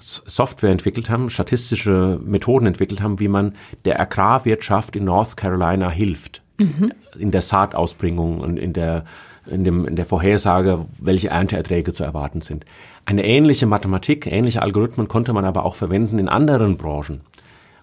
Software 0.00 0.70
entwickelt 0.70 1.10
haben, 1.10 1.30
statistische 1.30 2.20
Methoden 2.24 2.66
entwickelt 2.66 3.00
haben, 3.00 3.20
wie 3.20 3.28
man 3.28 3.54
der 3.84 4.00
Agrarwirtschaft 4.00 4.96
in 4.96 5.04
North 5.04 5.36
Carolina 5.36 5.90
hilft. 5.90 6.42
Mhm. 6.58 6.92
In 7.18 7.30
der 7.30 7.42
Saatausbringung 7.42 8.40
und 8.40 8.58
in 8.58 8.72
der, 8.72 9.04
in, 9.46 9.64
dem, 9.64 9.86
in 9.86 9.96
der 9.96 10.04
Vorhersage, 10.04 10.86
welche 11.00 11.28
Ernteerträge 11.28 11.92
zu 11.92 12.04
erwarten 12.04 12.40
sind. 12.40 12.64
Eine 13.04 13.24
ähnliche 13.24 13.66
Mathematik, 13.66 14.26
ähnliche 14.26 14.62
Algorithmen 14.62 15.08
konnte 15.08 15.32
man 15.32 15.44
aber 15.44 15.64
auch 15.64 15.74
verwenden 15.74 16.18
in 16.18 16.28
anderen 16.28 16.76
Branchen. 16.76 17.20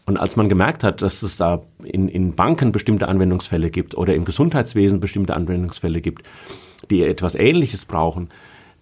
Und 0.05 0.17
als 0.17 0.36
man 0.36 0.50
gemerkt 0.50 0.84
hat, 0.84 1.01
dass 1.01 1.24
es 1.24 1.36
da 1.38 1.63
in, 1.84 2.08
in 2.08 2.36
Banken 2.36 2.72
bestimmte 2.72 3.08
Anwendungsfälle 3.08 3.72
gibt 3.72 3.98
oder 3.98 4.13
im 4.13 4.24
Gesundheitswesen 4.24 5.00
bestimmte 5.00 5.36
Anwendungsfälle 5.36 6.00
gibt, 6.01 6.27
die 6.91 7.03
etwas 7.03 7.34
Ähnliches 7.34 7.86
brauchen, 7.86 8.29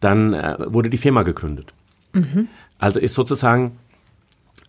dann 0.02 0.34
äh, 0.34 0.58
wurde 0.68 0.90
die 0.90 0.98
Firma 0.98 1.24
gegründet. 1.24 1.74
Mhm. 2.12 2.50
Also 2.84 3.00
ist 3.00 3.16
sozusagen 3.16 3.80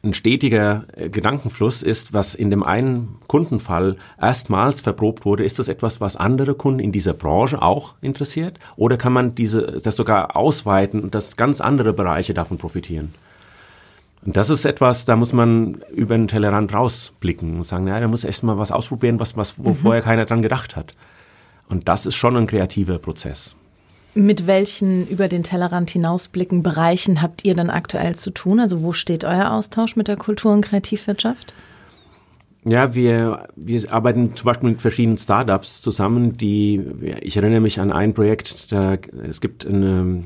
ein 0.04 0.14
stetiger 0.14 0.84
äh, 0.94 1.08
Gedankenfluss 1.08 1.82
ist, 1.82 2.14
was 2.14 2.36
in 2.36 2.48
dem 2.48 2.62
einen 2.62 3.16
Kundenfall 3.26 3.96
erstmals 4.22 4.82
verprobt 4.82 5.24
wurde, 5.24 5.42
ist 5.42 5.58
das 5.58 5.66
etwas, 5.66 6.00
was 6.00 6.14
andere 6.14 6.54
Kunden 6.54 6.78
in 6.78 6.92
dieser 6.92 7.12
Branche 7.12 7.60
auch 7.60 7.94
interessiert? 8.02 8.60
Oder 8.76 8.98
kann 8.98 9.12
man 9.12 9.34
diese, 9.34 9.80
das 9.82 9.96
sogar 9.96 10.36
ausweiten 10.36 11.00
und 11.00 11.16
dass 11.16 11.36
ganz 11.36 11.60
andere 11.60 11.92
Bereiche 11.92 12.34
davon 12.34 12.56
profitieren? 12.56 13.12
Und 14.24 14.36
das 14.36 14.48
ist 14.48 14.64
etwas, 14.64 15.06
da 15.06 15.16
muss 15.16 15.32
man 15.32 15.82
über 15.92 16.16
den 16.16 16.28
Tellerrand 16.28 16.72
rausblicken 16.72 17.56
und 17.56 17.64
sagen, 17.64 17.88
ja, 17.88 17.98
da 17.98 18.06
muss 18.06 18.22
erst 18.22 18.44
mal 18.44 18.58
was 18.58 18.70
ausprobieren, 18.70 19.18
was, 19.18 19.36
was, 19.36 19.58
wo 19.58 19.70
mhm. 19.70 19.74
vorher 19.74 20.02
keiner 20.02 20.24
dran 20.24 20.40
gedacht 20.40 20.76
hat. 20.76 20.94
Und 21.68 21.88
das 21.88 22.06
ist 22.06 22.14
schon 22.14 22.36
ein 22.36 22.46
kreativer 22.46 23.00
Prozess. 23.00 23.56
Mit 24.14 24.46
welchen 24.46 25.08
über 25.08 25.26
den 25.26 25.42
Tellerrand 25.42 25.90
hinausblicken 25.90 26.62
Bereichen 26.62 27.20
habt 27.20 27.44
ihr 27.44 27.54
dann 27.54 27.70
aktuell 27.70 28.14
zu 28.14 28.30
tun? 28.30 28.60
Also 28.60 28.82
wo 28.82 28.92
steht 28.92 29.24
euer 29.24 29.50
Austausch 29.50 29.96
mit 29.96 30.06
der 30.06 30.16
Kultur- 30.16 30.52
und 30.52 30.60
Kreativwirtschaft? 30.60 31.52
Ja, 32.66 32.94
wir, 32.94 33.48
wir 33.56 33.92
arbeiten 33.92 34.36
zum 34.36 34.46
Beispiel 34.46 34.70
mit 34.70 34.80
verschiedenen 34.80 35.18
Startups 35.18 35.82
zusammen, 35.82 36.32
die, 36.36 36.82
ich 37.20 37.36
erinnere 37.36 37.60
mich 37.60 37.78
an 37.78 37.92
ein 37.92 38.14
Projekt, 38.14 38.72
da, 38.72 38.96
es 39.28 39.42
gibt 39.42 39.66
eine, 39.66 40.22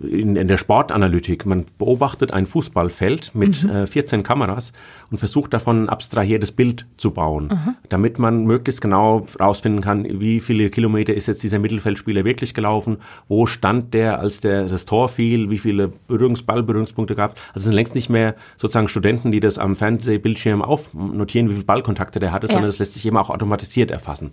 in, 0.00 0.36
in 0.36 0.48
der 0.48 0.56
Sportanalytik. 0.56 1.46
Man 1.46 1.64
beobachtet 1.78 2.32
ein 2.32 2.46
Fußballfeld 2.46 3.34
mit 3.34 3.62
mhm. 3.62 3.70
äh, 3.70 3.86
14 3.86 4.22
Kameras 4.22 4.72
und 5.10 5.18
versucht 5.18 5.52
davon 5.52 5.84
ein 5.84 5.88
abstrahiertes 5.88 6.52
Bild 6.52 6.86
zu 6.96 7.12
bauen, 7.12 7.48
mhm. 7.48 7.74
damit 7.88 8.18
man 8.18 8.44
möglichst 8.44 8.80
genau 8.80 9.24
herausfinden 9.38 9.80
kann, 9.80 10.20
wie 10.20 10.40
viele 10.40 10.70
Kilometer 10.70 11.14
ist 11.14 11.26
jetzt 11.26 11.42
dieser 11.42 11.58
Mittelfeldspieler 11.58 12.24
wirklich 12.24 12.54
gelaufen, 12.54 12.98
wo 13.28 13.46
stand 13.46 13.94
der, 13.94 14.18
als 14.18 14.40
der 14.40 14.66
das 14.66 14.84
Tor 14.84 15.08
fiel, 15.08 15.50
wie 15.50 15.58
viele 15.58 15.92
Berührungsballberührungspunkte 16.08 17.14
gab. 17.14 17.32
Also 17.48 17.56
es 17.56 17.64
sind 17.64 17.74
längst 17.74 17.94
nicht 17.94 18.10
mehr 18.10 18.34
sozusagen 18.56 18.88
Studenten, 18.88 19.32
die 19.32 19.40
das 19.40 19.58
am 19.58 19.76
Fernsehbildschirm 19.76 20.62
aufnotieren, 20.62 21.48
wie 21.48 21.54
viele 21.54 21.64
Ballkontakte 21.64 22.20
der 22.20 22.32
hatte, 22.32 22.46
ja. 22.46 22.52
sondern 22.52 22.68
es 22.68 22.78
lässt 22.78 22.94
sich 22.94 23.06
eben 23.06 23.16
auch 23.16 23.30
automatisiert 23.30 23.90
erfassen 23.90 24.32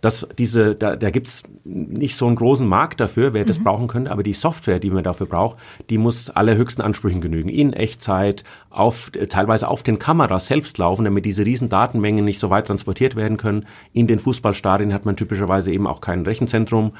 dass 0.00 0.26
diese, 0.38 0.76
da, 0.76 0.94
da 0.94 1.10
gibt's 1.10 1.42
nicht 1.64 2.14
so 2.14 2.26
einen 2.26 2.36
großen 2.36 2.66
Markt 2.66 3.00
dafür, 3.00 3.34
wer 3.34 3.44
das 3.44 3.58
mhm. 3.58 3.64
brauchen 3.64 3.88
könnte, 3.88 4.12
aber 4.12 4.22
die 4.22 4.32
Software, 4.32 4.78
die 4.78 4.90
man 4.90 5.02
dafür 5.02 5.26
braucht, 5.26 5.58
die 5.90 5.98
muss 5.98 6.30
allerhöchsten 6.30 6.84
Ansprüchen 6.84 7.20
genügen. 7.20 7.48
In 7.48 7.72
Echtzeit, 7.72 8.44
auf, 8.70 9.10
teilweise 9.28 9.68
auf 9.68 9.82
den 9.82 9.98
Kameras 9.98 10.46
selbst 10.46 10.78
laufen, 10.78 11.04
damit 11.04 11.24
diese 11.24 11.44
riesen 11.44 11.68
Datenmengen 11.68 12.24
nicht 12.24 12.38
so 12.38 12.48
weit 12.48 12.68
transportiert 12.68 13.16
werden 13.16 13.38
können. 13.38 13.66
In 13.92 14.06
den 14.06 14.20
Fußballstadien 14.20 14.94
hat 14.94 15.04
man 15.04 15.16
typischerweise 15.16 15.72
eben 15.72 15.86
auch 15.86 16.00
kein 16.00 16.22
Rechenzentrum. 16.22 16.92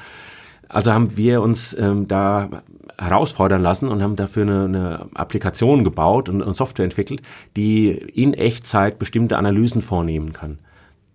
Also 0.67 0.93
haben 0.93 1.17
wir 1.17 1.41
uns 1.41 1.75
ähm, 1.79 2.07
da 2.07 2.63
herausfordern 2.97 3.61
lassen 3.61 3.87
und 3.87 4.03
haben 4.03 4.17
dafür 4.17 4.43
eine, 4.43 4.65
eine 4.65 5.09
Applikation 5.15 5.83
gebaut 5.83 6.27
und, 6.27 6.41
und 6.41 6.53
Software 6.53 6.83
entwickelt, 6.83 7.21
die 7.55 7.89
in 7.89 8.33
Echtzeit 8.33 8.99
bestimmte 8.99 9.37
Analysen 9.37 9.81
vornehmen 9.81 10.33
kann. 10.33 10.59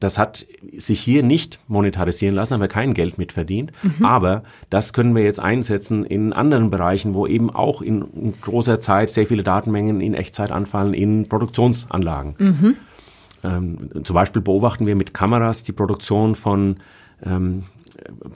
Das 0.04 0.18
hat 0.18 0.44
sich 0.76 1.00
hier 1.00 1.22
nicht 1.22 1.60
monetarisieren 1.66 2.36
lassen, 2.36 2.52
haben 2.52 2.60
wir 2.60 2.68
kein 2.68 2.92
Geld 2.92 3.16
mit 3.16 3.32
verdient. 3.32 3.72
Mhm. 3.82 4.04
Aber 4.04 4.42
das 4.68 4.92
können 4.92 5.16
wir 5.16 5.22
jetzt 5.22 5.40
einsetzen 5.40 6.04
in 6.04 6.34
anderen 6.34 6.68
Bereichen, 6.68 7.14
wo 7.14 7.26
eben 7.26 7.48
auch 7.48 7.80
in, 7.80 8.02
in 8.12 8.34
großer 8.38 8.80
Zeit 8.80 9.08
sehr 9.08 9.24
viele 9.24 9.42
Datenmengen 9.42 10.02
in 10.02 10.12
Echtzeit 10.12 10.50
anfallen, 10.50 10.92
in 10.92 11.26
Produktionsanlagen. 11.26 12.34
Mhm. 12.38 12.76
Ähm, 13.44 14.04
zum 14.04 14.12
Beispiel 14.12 14.42
beobachten 14.42 14.84
wir 14.84 14.94
mit 14.94 15.14
Kameras 15.14 15.62
die 15.62 15.72
Produktion 15.72 16.34
von 16.34 16.76
ähm, 17.24 17.62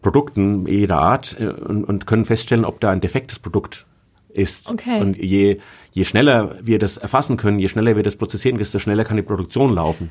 Produkten 0.00 0.66
jeder 0.66 0.96
Art 0.96 1.36
äh, 1.38 1.48
und, 1.48 1.84
und 1.84 2.06
können 2.06 2.24
feststellen, 2.24 2.64
ob 2.64 2.80
da 2.80 2.88
ein 2.92 3.02
defektes 3.02 3.40
Produkt 3.40 3.84
ist. 4.30 4.70
Okay. 4.70 5.02
Und 5.02 5.18
je, 5.18 5.58
je 5.92 6.04
schneller 6.04 6.54
wir 6.62 6.78
das 6.78 6.96
erfassen 6.96 7.36
können, 7.36 7.58
je 7.58 7.68
schneller 7.68 7.94
wir 7.94 8.02
das 8.02 8.16
prozessieren, 8.16 8.56
desto 8.56 8.78
schneller 8.78 9.04
kann 9.04 9.18
die 9.18 9.22
Produktion 9.22 9.74
laufen. 9.74 10.08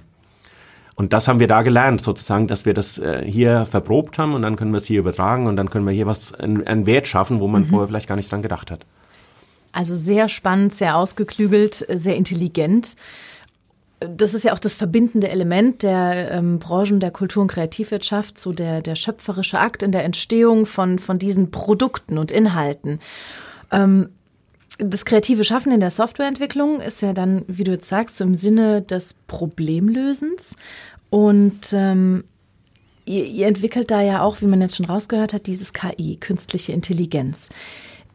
Und 0.97 1.13
das 1.13 1.27
haben 1.27 1.39
wir 1.39 1.47
da 1.47 1.61
gelernt, 1.61 2.01
sozusagen, 2.01 2.47
dass 2.47 2.65
wir 2.65 2.73
das 2.73 2.97
äh, 2.97 3.23
hier 3.23 3.67
verprobt 3.67 4.17
haben 4.17 4.33
und 4.33 4.41
dann 4.41 4.55
können 4.55 4.73
wir 4.73 4.77
es 4.77 4.85
hier 4.85 4.99
übertragen 4.99 5.45
und 5.45 5.55
dann 5.55 5.69
können 5.69 5.85
wir 5.85 5.93
hier 5.93 6.07
was, 6.07 6.33
einen 6.33 6.87
Wert 6.87 7.07
schaffen, 7.07 7.39
wo 7.39 7.47
man 7.47 7.61
mhm. 7.61 7.65
vorher 7.67 7.87
vielleicht 7.87 8.09
gar 8.09 8.15
nicht 8.15 8.31
dran 8.31 8.41
gedacht 8.41 8.71
hat. 8.71 8.83
Also 9.71 9.93
sehr 9.93 10.27
spannend, 10.27 10.73
sehr 10.73 10.97
ausgeklügelt, 10.97 11.85
sehr 11.87 12.15
intelligent. 12.15 12.95
Das 13.99 14.33
ist 14.33 14.43
ja 14.43 14.53
auch 14.53 14.59
das 14.59 14.73
verbindende 14.73 15.29
Element 15.29 15.83
der 15.83 16.31
ähm, 16.31 16.57
Branchen 16.57 16.99
der 16.99 17.11
Kultur- 17.11 17.43
und 17.43 17.51
Kreativwirtschaft, 17.51 18.39
so 18.39 18.51
der, 18.51 18.81
der 18.81 18.95
schöpferische 18.95 19.59
Akt 19.59 19.83
in 19.83 19.91
der 19.91 20.03
Entstehung 20.03 20.65
von, 20.65 20.97
von 20.97 21.19
diesen 21.19 21.51
Produkten 21.51 22.17
und 22.17 22.31
Inhalten. 22.31 22.99
Ähm, 23.71 24.09
das 24.77 25.05
kreative 25.05 25.43
Schaffen 25.43 25.71
in 25.71 25.79
der 25.79 25.91
Softwareentwicklung 25.91 26.81
ist 26.81 27.01
ja 27.01 27.13
dann, 27.13 27.43
wie 27.47 27.63
du 27.63 27.71
jetzt 27.71 27.87
sagst, 27.87 28.17
so 28.17 28.23
im 28.23 28.35
Sinne 28.35 28.81
des 28.81 29.15
Problemlösens. 29.27 30.55
Und 31.09 31.73
ähm, 31.73 32.23
ihr, 33.05 33.25
ihr 33.25 33.47
entwickelt 33.47 33.91
da 33.91 34.01
ja 34.01 34.21
auch, 34.21 34.41
wie 34.41 34.45
man 34.45 34.61
jetzt 34.61 34.77
schon 34.77 34.85
rausgehört 34.85 35.33
hat, 35.33 35.47
dieses 35.47 35.73
KI, 35.73 36.17
künstliche 36.17 36.73
Intelligenz. 36.73 37.49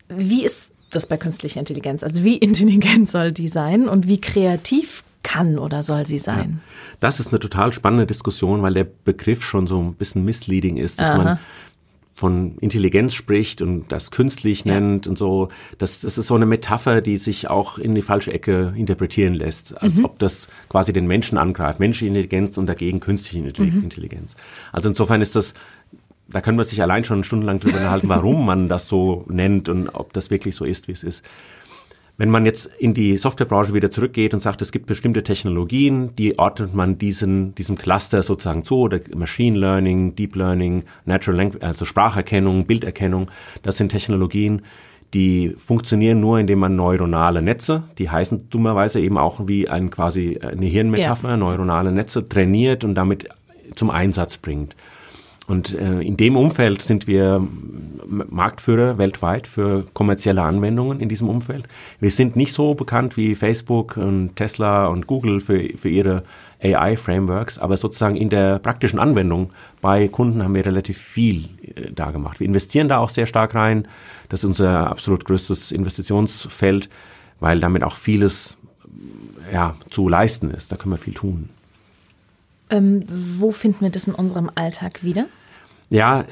Wie 0.09 0.45
ist 0.45 0.75
das 0.91 1.07
bei 1.07 1.17
künstlicher 1.17 1.61
Intelligenz? 1.61 2.05
Also 2.05 2.23
wie 2.23 2.37
intelligent 2.39 3.09
soll 3.09 3.33
die 3.33 3.49
sein 3.49 3.89
und 3.89 4.07
wie 4.07 4.21
kreativ 4.21 5.05
kann 5.23 5.59
oder 5.59 5.83
soll 5.83 6.07
sie 6.07 6.19
sein? 6.19 6.61
Ja, 6.63 6.97
das 7.01 7.21
ist 7.21 7.29
eine 7.29 7.41
total 7.41 7.73
spannende 7.73 8.07
Diskussion, 8.07 8.63
weil 8.63 8.75
der 8.75 8.85
Begriff 8.85 9.45
schon 9.45 9.67
so 9.67 9.79
ein 9.79 9.95
bisschen 9.95 10.25
misleading 10.25 10.77
ist, 10.77 11.01
dass 11.01 11.11
Aha. 11.11 11.17
man 11.17 11.39
von 12.13 12.59
Intelligenz 12.59 13.15
spricht 13.15 13.63
und 13.63 13.91
das 13.91 14.11
künstlich 14.11 14.65
ja. 14.65 14.75
nennt 14.75 15.07
und 15.07 15.17
so. 15.17 15.49
Das, 15.79 16.01
das 16.01 16.19
ist 16.19 16.27
so 16.27 16.35
eine 16.35 16.45
Metapher, 16.47 17.01
die 17.01 17.17
sich 17.17 17.49
auch 17.49 17.79
in 17.79 17.95
die 17.95 18.03
falsche 18.03 18.33
Ecke 18.33 18.75
interpretieren 18.77 19.35
lässt, 19.35 19.81
als 19.81 19.97
mhm. 19.97 20.05
ob 20.05 20.19
das 20.19 20.49
quasi 20.69 20.93
den 20.93 21.07
Menschen 21.07 21.39
angreift. 21.39 21.81
Menschliche 21.81 22.09
Intelligenz 22.09 22.59
und 22.59 22.67
dagegen 22.67 23.01
künstliche 23.01 23.63
mhm. 23.63 23.83
Intelligenz. 23.83 24.37
Also 24.73 24.91
insofern 24.91 25.23
ist 25.23 25.35
das, 25.35 25.55
da 26.29 26.43
können 26.43 26.59
wir 26.59 26.65
sich 26.65 26.83
allein 26.83 27.05
schon 27.05 27.25
stundenlang 27.25 27.61
drüber 27.61 27.79
unterhalten, 27.79 28.09
warum 28.11 28.45
man 28.45 28.69
das 28.69 28.89
so 28.89 29.25
nennt 29.29 29.71
und 29.71 29.89
ob 29.89 30.13
das 30.13 30.31
wirklich 30.31 30.55
so 30.55 30.67
ist, 30.67 30.89
wie 30.89 30.93
es 30.93 31.03
ist. 31.03 31.25
Wenn 32.19 32.31
man 32.31 32.45
jetzt 32.45 32.67
in 32.79 32.95
die 32.95 33.17
Softwarebranche 33.17 33.73
wieder 33.75 33.91
zurückgeht 33.91 34.35
und 34.35 34.41
sagt, 34.41 34.61
es 34.61 34.71
gibt 34.71 34.87
bestimmte 34.87 35.23
Technologien, 35.23 36.15
die 36.17 36.39
ordnet 36.39 36.75
man 36.75 36.99
diesen, 36.99 37.55
diesem 37.55 37.77
Cluster 37.77 38.23
sozusagen 38.23 38.65
zu, 38.65 38.81
oder 38.81 39.01
Machine 39.15 39.59
Learning, 39.59 40.15
Deep 40.15 40.37
Learning, 40.37 40.85
Natural 41.07 41.39
Language, 41.39 41.65
also 41.65 41.85
Spracherkennung, 41.85 42.67
Bilderkennung, 42.67 43.31
das 43.63 43.79
sind 43.79 43.89
Technologien, 43.89 44.63
die 45.15 45.55
funktionieren 45.57 46.21
nur, 46.21 46.39
indem 46.39 46.59
man 46.59 46.77
neuronale 46.77 47.43
Netze, 47.43 47.85
die 47.99 48.09
heißen 48.09 48.49
dummerweise 48.49 49.01
eben 49.01 49.19
auch 49.19 49.47
wie 49.47 49.69
ein 49.69 49.91
quasi 49.91 50.39
eine 50.39 50.67
Hirnmetapher, 50.67 51.31
ja. 51.31 51.37
neuronale 51.37 51.93
Netze 51.93 52.29
trainiert 52.29 52.85
und 52.85 52.95
damit 52.95 53.29
zum 53.75 53.91
Einsatz 53.91 54.39
bringt. 54.39 54.77
Und 55.49 55.75
äh, 55.75 56.01
in 56.01 56.17
dem 56.17 56.37
Umfeld 56.37 56.83
sind 56.83 57.07
wir 57.07 57.47
Marktführer 58.07 58.99
weltweit 58.99 59.47
für 59.47 59.85
kommerzielle 59.93 60.43
Anwendungen 60.43 61.01
in 61.01 61.09
diesem 61.09 61.29
Umfeld. 61.29 61.67
Wir 61.99 62.11
sind 62.11 62.37
nicht 62.37 62.53
so 62.53 62.75
bekannt 62.75 63.17
wie 63.17 63.35
Facebook 63.35 63.97
und 63.97 64.37
Tesla 64.37 64.87
und 64.87 65.07
Google 65.07 65.41
für, 65.41 65.77
für 65.77 65.89
ihre 65.89 66.23
AI-Frameworks, 66.63 67.59
aber 67.59 67.77
sozusagen 67.77 68.15
in 68.15 68.29
der 68.29 68.61
praktischen 68.61 69.01
Anwendung 69.01 69.51
bei 69.81 70.07
Kunden 70.07 70.43
haben 70.43 70.55
wir 70.55 70.65
relativ 70.65 70.99
viel 70.99 71.49
äh, 71.75 71.91
da 71.93 72.13
gemacht. 72.13 72.39
Wir 72.39 72.47
investieren 72.47 72.89
da 72.89 72.99
auch 72.99 73.11
sehr 73.11 73.27
stark 73.27 73.55
rein. 73.55 73.89
Das 74.29 74.41
ist 74.41 74.49
unser 74.49 74.89
absolut 74.91 75.25
größtes 75.25 75.73
Investitionsfeld, 75.73 76.89
weil 77.41 77.59
damit 77.59 77.83
auch 77.83 77.97
vieles 77.97 78.57
ja, 79.53 79.75
zu 79.91 80.09
leisten 80.09 80.51
ist. 80.51 80.71
Da 80.71 80.77
können 80.77 80.95
wir 80.95 80.99
viel 80.99 81.15
tun. 81.15 81.49
Ähm, 82.73 83.05
wo 83.39 83.51
finden 83.51 83.83
wir 83.83 83.91
das 83.91 84.07
in 84.07 84.15
unserem 84.15 84.51
Alltag 84.55 85.05
wieder? 85.05 85.27
Ja, 85.91 86.25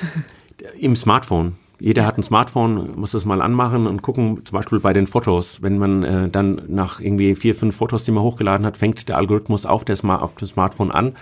im 0.78 0.96
Smartphone. 0.96 1.56
Jeder 1.78 2.04
hat 2.04 2.18
ein 2.18 2.22
Smartphone, 2.22 2.98
muss 2.98 3.12
das 3.12 3.24
mal 3.24 3.40
anmachen 3.40 3.86
und 3.86 4.02
gucken, 4.02 4.44
zum 4.44 4.56
Beispiel 4.56 4.80
bei 4.80 4.92
den 4.92 5.06
Fotos. 5.06 5.62
Wenn 5.62 5.78
man 5.78 6.02
äh, 6.02 6.28
dann 6.28 6.62
nach 6.68 7.00
irgendwie 7.00 7.34
vier, 7.34 7.54
fünf 7.54 7.76
Fotos, 7.76 8.04
die 8.04 8.10
man 8.10 8.22
hochgeladen 8.22 8.66
hat, 8.66 8.76
fängt 8.76 9.08
der 9.08 9.16
Algorithmus 9.16 9.64
auf, 9.64 9.84
der 9.84 9.96
Smart 9.96 10.22
auf 10.22 10.34
dem 10.34 10.48
Smartphone 10.48 10.90
an, 10.90 11.14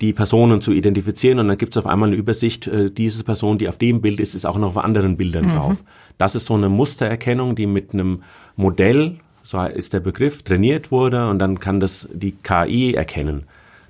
die 0.00 0.12
Personen 0.14 0.62
zu 0.62 0.72
identifizieren 0.72 1.38
und 1.40 1.48
dann 1.48 1.58
gibt 1.58 1.76
es 1.76 1.84
auf 1.84 1.90
einmal 1.90 2.08
eine 2.08 2.16
Übersicht, 2.16 2.66
äh, 2.66 2.90
diese 2.90 3.24
Person, 3.24 3.58
die 3.58 3.68
auf 3.68 3.78
dem 3.78 4.00
Bild 4.00 4.20
ist, 4.20 4.34
ist 4.34 4.46
auch 4.46 4.56
noch 4.56 4.68
auf 4.68 4.78
anderen 4.78 5.16
Bildern 5.16 5.46
mhm. 5.46 5.50
drauf. 5.50 5.84
Das 6.16 6.34
ist 6.34 6.46
so 6.46 6.54
eine 6.54 6.68
Mustererkennung, 6.70 7.54
die 7.54 7.66
mit 7.66 7.92
einem 7.92 8.22
Modell, 8.56 9.16
so 9.42 9.60
ist 9.60 9.92
der 9.92 10.00
Begriff, 10.00 10.42
trainiert 10.42 10.90
wurde 10.90 11.28
und 11.28 11.38
dann 11.38 11.58
kann 11.58 11.80
das 11.80 12.08
die 12.12 12.32
KI 12.32 12.94
erkennen 12.94 13.44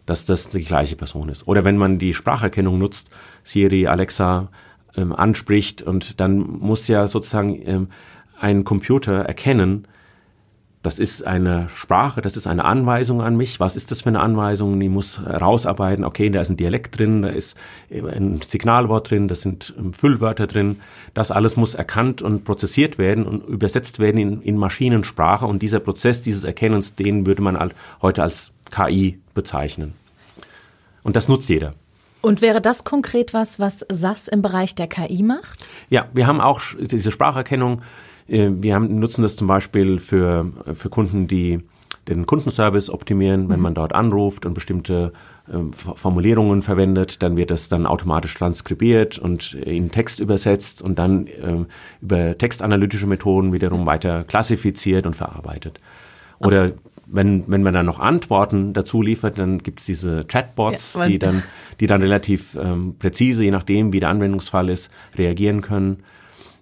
dass 0.08 0.24
das 0.24 0.48
die 0.48 0.64
gleiche 0.64 0.96
Person 0.96 1.28
ist. 1.28 1.46
Oder 1.46 1.64
wenn 1.64 1.76
man 1.76 1.98
die 1.98 2.14
Spracherkennung 2.14 2.78
nutzt, 2.78 3.10
Siri, 3.44 3.86
Alexa 3.86 4.48
ähm, 4.96 5.12
anspricht 5.12 5.82
und 5.82 6.18
dann 6.18 6.38
muss 6.38 6.88
ja 6.88 7.06
sozusagen 7.06 7.60
ähm, 7.66 7.88
ein 8.40 8.64
Computer 8.64 9.20
erkennen, 9.20 9.86
das 10.80 11.00
ist 11.00 11.26
eine 11.26 11.68
Sprache, 11.74 12.22
das 12.22 12.36
ist 12.36 12.46
eine 12.46 12.64
Anweisung 12.64 13.20
an 13.20 13.36
mich. 13.36 13.58
Was 13.58 13.74
ist 13.74 13.90
das 13.90 14.02
für 14.02 14.10
eine 14.10 14.20
Anweisung? 14.20 14.80
Ich 14.80 14.88
muss 14.88 15.20
rausarbeiten, 15.20 16.04
okay, 16.04 16.30
da 16.30 16.40
ist 16.40 16.50
ein 16.50 16.56
Dialekt 16.56 16.98
drin, 16.98 17.22
da 17.22 17.28
ist 17.28 17.56
ein 17.90 18.40
Signalwort 18.40 19.10
drin, 19.10 19.28
da 19.28 19.34
sind 19.34 19.74
ähm, 19.76 19.92
Füllwörter 19.92 20.46
drin. 20.46 20.80
Das 21.12 21.30
alles 21.30 21.56
muss 21.56 21.74
erkannt 21.74 22.22
und 22.22 22.44
prozessiert 22.44 22.96
werden 22.96 23.26
und 23.26 23.44
übersetzt 23.46 23.98
werden 23.98 24.18
in, 24.18 24.40
in 24.40 24.56
Maschinensprache. 24.56 25.44
Und 25.44 25.60
dieser 25.60 25.80
Prozess 25.80 26.22
dieses 26.22 26.44
Erkennens, 26.44 26.94
den 26.94 27.26
würde 27.26 27.42
man 27.42 27.72
heute 28.00 28.22
als 28.22 28.52
KI 28.70 29.20
bezeichnen. 29.34 29.94
Und 31.02 31.16
das 31.16 31.28
nutzt 31.28 31.48
jeder. 31.48 31.74
Und 32.20 32.42
wäre 32.42 32.60
das 32.60 32.84
konkret 32.84 33.32
was, 33.32 33.60
was 33.60 33.86
SAS 33.90 34.28
im 34.28 34.42
Bereich 34.42 34.74
der 34.74 34.88
KI 34.88 35.22
macht? 35.22 35.68
Ja, 35.88 36.08
wir 36.12 36.26
haben 36.26 36.40
auch 36.40 36.60
diese 36.78 37.10
Spracherkennung. 37.10 37.82
Äh, 38.26 38.50
wir 38.52 38.74
haben, 38.74 38.98
nutzen 38.98 39.22
das 39.22 39.36
zum 39.36 39.46
Beispiel 39.46 39.98
für, 39.98 40.52
für 40.74 40.90
Kunden, 40.90 41.28
die 41.28 41.60
den 42.08 42.26
Kundenservice 42.26 42.90
optimieren. 42.90 43.48
Wenn 43.48 43.56
mhm. 43.56 43.62
man 43.62 43.74
dort 43.74 43.94
anruft 43.94 44.46
und 44.46 44.54
bestimmte 44.54 45.12
äh, 45.46 45.58
Formulierungen 45.72 46.62
verwendet, 46.62 47.22
dann 47.22 47.36
wird 47.36 47.50
das 47.50 47.68
dann 47.68 47.86
automatisch 47.86 48.34
transkribiert 48.34 49.18
und 49.18 49.54
in 49.54 49.90
Text 49.90 50.18
übersetzt 50.18 50.82
und 50.82 50.98
dann 50.98 51.26
äh, 51.26 51.64
über 52.00 52.36
textanalytische 52.36 53.06
Methoden 53.06 53.52
wiederum 53.52 53.86
weiter 53.86 54.24
klassifiziert 54.24 55.06
und 55.06 55.14
verarbeitet. 55.14 55.80
Oder 56.38 56.72
wenn, 57.10 57.44
wenn 57.46 57.62
man 57.62 57.74
dann 57.74 57.86
noch 57.86 57.98
Antworten 57.98 58.72
dazu 58.72 59.02
liefert, 59.02 59.38
dann 59.38 59.58
gibt's 59.62 59.86
diese 59.86 60.24
Chatbots, 60.24 60.94
ja, 60.94 61.06
die 61.06 61.18
dann, 61.18 61.42
die 61.80 61.86
dann 61.86 62.02
relativ 62.02 62.56
ähm, 62.60 62.96
präzise, 62.98 63.44
je 63.44 63.50
nachdem, 63.50 63.92
wie 63.92 64.00
der 64.00 64.10
Anwendungsfall 64.10 64.68
ist, 64.68 64.90
reagieren 65.16 65.60
können. 65.60 66.02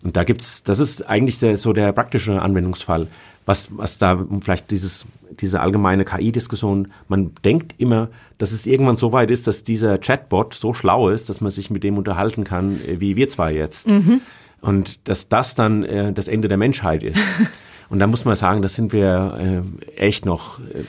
Und 0.05 0.17
da 0.17 0.25
gibt's, 0.25 0.63
das 0.63 0.79
ist 0.79 1.03
eigentlich 1.03 1.39
der, 1.41 1.57
so 1.57 1.73
der 1.73 1.93
praktische 1.93 2.41
Anwendungsfall. 2.41 3.09
Was, 3.45 3.69
was 3.77 3.99
da 3.99 4.25
vielleicht 4.41 4.71
dieses, 4.71 5.07
diese 5.41 5.61
allgemeine 5.61 6.05
KI-Diskussion, 6.05 6.93
man 7.09 7.33
denkt 7.45 7.75
immer, 7.79 8.09
dass 8.39 8.53
es 8.53 8.67
irgendwann 8.67 8.97
so 8.97 9.13
weit 9.13 9.31
ist, 9.31 9.47
dass 9.47 9.65
dieser 9.65 9.99
Chatbot 9.99 10.55
so 10.55 10.73
schlau 10.73 11.09
ist, 11.09 11.29
dass 11.29 11.41
man 11.41 11.51
sich 11.51 11.71
mit 11.71 11.85
dem 11.85 11.97
unterhalten 11.97 12.45
kann, 12.45 12.81
äh, 12.85 13.01
wie 13.01 13.17
wir 13.17 13.29
zwei 13.29 13.53
jetzt. 13.53 13.89
Mhm. 13.89 14.21
Und 14.61 15.09
dass 15.09 15.29
das 15.29 15.55
dann 15.55 15.85
äh, 15.85 16.13
das 16.13 16.29
Ende 16.29 16.49
der 16.49 16.57
Menschheit 16.57 17.03
ist. 17.03 17.19
Und 17.89 17.99
da 17.99 18.07
muss 18.07 18.25
man 18.25 18.37
sagen, 18.37 18.63
da 18.63 18.69
sind 18.69 18.93
wir 18.93 19.65
äh, 19.87 19.97
echt 19.97 20.25
noch 20.25 20.59
äh, 20.59 20.85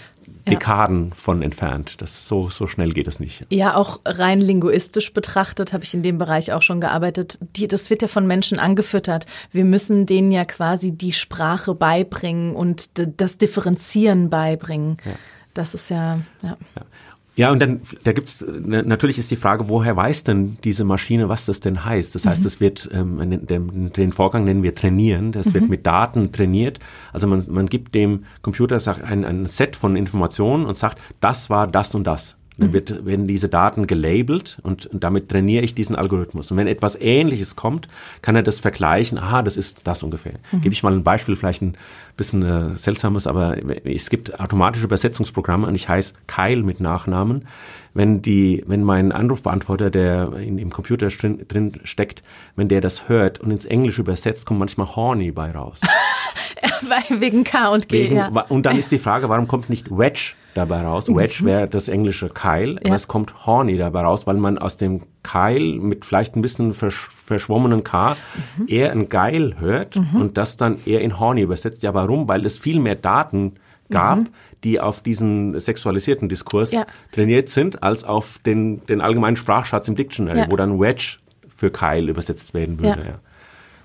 Dekaden 0.50 1.10
ja. 1.10 1.16
von 1.16 1.42
entfernt. 1.42 2.01
Das 2.01 2.27
so 2.27 2.50
so 2.50 2.68
schnell 2.68 2.92
geht 2.92 3.08
das 3.08 3.20
nicht. 3.20 3.46
Ja, 3.50 3.75
auch 3.75 4.00
rein 4.06 4.42
linguistisch 4.42 5.13
betrachtet 5.13 5.74
habe 5.74 5.84
ich 5.84 5.94
in 5.94 6.04
dem 6.04 6.18
Bereich 6.18 6.54
auch 6.54 6.62
schon 6.62 6.82
gearbeitet. 6.82 7.38
Die, 7.56 7.68
das 7.68 7.89
wird 7.89 8.01
ja 8.01 8.08
von 8.08 8.27
Menschen 8.27 8.60
angefüttert. 8.60 9.25
Wir 9.51 9.66
müssen 9.66 10.06
denen 10.06 10.32
ja 10.32 10.46
quasi 10.46 10.92
die 10.92 11.13
Sprache 11.13 11.75
beibringen 11.75 12.56
und 12.56 12.92
das 13.20 13.38
Differenzieren 13.38 14.30
beibringen. 14.30 14.98
Ja. 15.06 15.13
Das 15.54 15.74
ist 15.74 15.89
ja, 15.89 16.20
ja. 16.42 16.58
ja. 16.75 16.82
Ja, 17.38 17.51
und 17.51 17.62
dann, 17.62 17.82
da 18.03 18.13
gibt's 18.13 18.44
natürlich 18.48 19.20
ist 19.20 19.29
die 19.29 19.36
Frage, 19.36 19.70
woher 19.70 19.96
weiß 19.96 20.24
denn 20.24 20.58
diese 20.63 20.84
Maschine, 20.84 21.29
was 21.29 21.46
das 21.46 21.60
denn 21.60 21.86
heißt? 21.86 22.15
Das 22.15 22.25
heißt, 22.25 22.41
mhm. 22.41 22.48
es 22.48 22.60
wird, 22.60 22.89
ähm, 22.91 23.46
den, 23.46 23.94
den 23.94 24.12
Vorgang 24.12 24.44
nennen 24.44 24.63
wir 24.63 24.74
trainieren, 24.74 25.32
das 25.32 25.50
mhm. 25.50 25.53
wird 25.53 25.70
mit 25.70 25.86
Daten 25.86 26.32
trainiert. 26.32 26.79
Also 27.13 27.27
man, 27.27 27.46
man 27.48 27.67
gibt 27.67 27.94
dem 27.94 28.25
Computer 28.41 28.82
ein, 29.03 29.24
ein 29.24 29.46
Set 29.46 29.75
von 29.75 29.96
Informationen 29.96 30.65
und 30.65 30.77
sagt, 30.77 31.00
das 31.22 31.51
war 31.51 31.67
das 31.67 31.94
und 31.94 32.08
das. 32.08 32.38
Dann 32.60 32.74
wird, 32.74 33.06
werden 33.06 33.28
diese 33.28 33.50
Daten 33.50 33.86
gelabelt 33.86 34.58
und, 34.64 34.88
und 34.88 35.04
damit 35.04 35.30
trainiere 35.30 35.64
ich 35.64 35.76
diesen 35.76 35.96
Algorithmus. 35.96 36.50
Und 36.50 36.58
wenn 36.58 36.68
etwas 36.68 36.96
Ähnliches 37.00 37.56
kommt, 37.56 37.88
kann 38.22 38.36
er 38.36 38.42
das 38.42 38.60
vergleichen. 38.60 39.20
Aha, 39.20 39.44
das 39.44 39.58
ist 39.58 39.82
das 39.84 40.02
ungefähr. 40.02 40.34
Mhm. 40.52 40.62
Gebe 40.62 40.74
ich 40.74 40.82
mal 40.82 40.94
ein 40.94 41.04
Beispiel, 41.04 41.36
vielleicht 41.36 41.62
ein 41.62 41.76
bisschen 42.18 42.44
äh, 42.44 42.76
seltsames, 42.76 43.28
aber 43.28 43.58
es 43.86 44.10
gibt 44.10 44.40
automatische 44.40 44.86
Übersetzungsprogramme 44.86 45.68
und 45.68 45.76
ich 45.76 45.88
heiße 45.88 46.14
Kyle 46.26 46.64
mit 46.64 46.80
Nachnamen. 46.80 47.48
Wenn 47.94 48.22
die, 48.22 48.64
wenn 48.68 48.84
mein 48.84 49.12
Anrufbeantworter, 49.12 49.90
der 49.92 50.34
in, 50.34 50.58
im 50.58 50.72
Computer 50.72 51.08
drin, 51.10 51.46
drin 51.48 51.74
steckt, 51.84 52.24
wenn 52.56 52.70
der 52.70 52.82
das 52.82 53.08
hört 53.08 53.40
und 53.40 53.52
ins 53.52 53.66
Englische 53.66 54.02
übersetzt, 54.02 54.46
kommt 54.46 54.60
manchmal 54.60 54.96
Horny 54.96 55.32
bei 55.32 55.52
raus. 55.52 55.82
Wegen 57.20 57.44
K 57.44 57.70
und 57.70 57.90
G. 57.90 58.06
Wegen, 58.06 58.16
ja. 58.16 58.28
Und 58.50 58.66
dann 58.66 58.78
ist 58.78 58.92
die 58.92 58.98
Frage, 58.98 59.30
warum 59.30 59.48
kommt 59.48 59.70
nicht 59.70 59.90
Wedge 59.90 60.34
dabei 60.54 60.82
raus? 60.82 61.08
Mhm. 61.08 61.18
Wedge 61.18 61.40
wäre 61.44 61.68
das 61.68 61.90
englische 61.90 62.30
Keil, 62.30 62.80
ja. 62.86 62.96
es 62.96 63.08
kommt 63.08 63.46
Horny 63.46 63.78
dabei 63.78 64.02
raus, 64.02 64.28
weil 64.28 64.38
man 64.38 64.58
aus 64.58 64.78
dem 64.78 65.02
Keil 65.24 65.78
mit 65.80 66.06
vielleicht 66.06 66.36
ein 66.36 66.42
bisschen 66.42 66.74
versch 66.74 67.10
verschwommenen 67.10 67.84
K 67.84 68.16
mhm. 68.58 68.68
eher 68.68 68.92
ein 68.92 69.10
Geil 69.10 69.56
hört 69.60 69.98
mhm. 69.98 70.22
und 70.22 70.38
das 70.38 70.58
dann 70.58 70.78
eher 70.86 71.02
in 71.02 71.20
Horny 71.20 71.42
übersetzt. 71.42 71.84
Ja, 71.84 71.94
warum? 71.94 72.30
Weil 72.30 72.46
es 72.46 72.58
viel 72.58 72.80
mehr 72.80 72.96
Daten 72.96 73.56
gab, 73.90 74.20
mhm. 74.20 74.28
die 74.64 74.80
auf 74.80 75.02
diesen 75.02 75.60
sexualisierten 75.60 76.30
Diskurs 76.30 76.72
ja. 76.72 76.86
trainiert 77.12 77.50
sind, 77.50 77.84
als 77.84 78.04
auf 78.04 78.40
den, 78.46 78.86
den 78.86 79.02
allgemeinen 79.02 79.36
Sprachschatz 79.36 79.88
im 79.88 79.96
Dictionary, 79.96 80.40
ja. 80.40 80.52
wo 80.52 80.56
dann 80.56 80.80
Wedge 80.80 81.18
für 81.48 81.72
Keil 81.72 82.10
übersetzt 82.10 82.54
werden 82.54 82.80
würde. 82.80 83.02
Ja. 83.06 83.20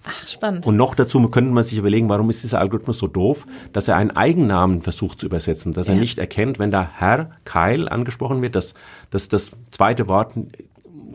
Ach, 0.06 0.28
spannend. 0.28 0.66
Und 0.66 0.76
noch 0.76 0.94
dazu 0.94 1.20
könnte 1.28 1.52
man 1.52 1.62
sich 1.62 1.78
überlegen, 1.78 2.08
warum 2.08 2.28
ist 2.30 2.42
dieser 2.42 2.60
Algorithmus 2.60 2.98
so 2.98 3.06
doof, 3.06 3.46
dass 3.72 3.88
er 3.88 3.96
einen 3.96 4.10
Eigennamen 4.10 4.80
versucht 4.82 5.20
zu 5.20 5.26
übersetzen, 5.26 5.72
dass 5.72 5.88
ja. 5.88 5.94
er 5.94 6.00
nicht 6.00 6.18
erkennt, 6.18 6.58
wenn 6.58 6.70
da 6.70 6.88
Herr 6.94 7.30
Keil 7.44 7.88
angesprochen 7.88 8.42
wird, 8.42 8.54
dass, 8.54 8.74
dass 9.10 9.28
das 9.28 9.52
zweite 9.70 10.08
Wort 10.08 10.32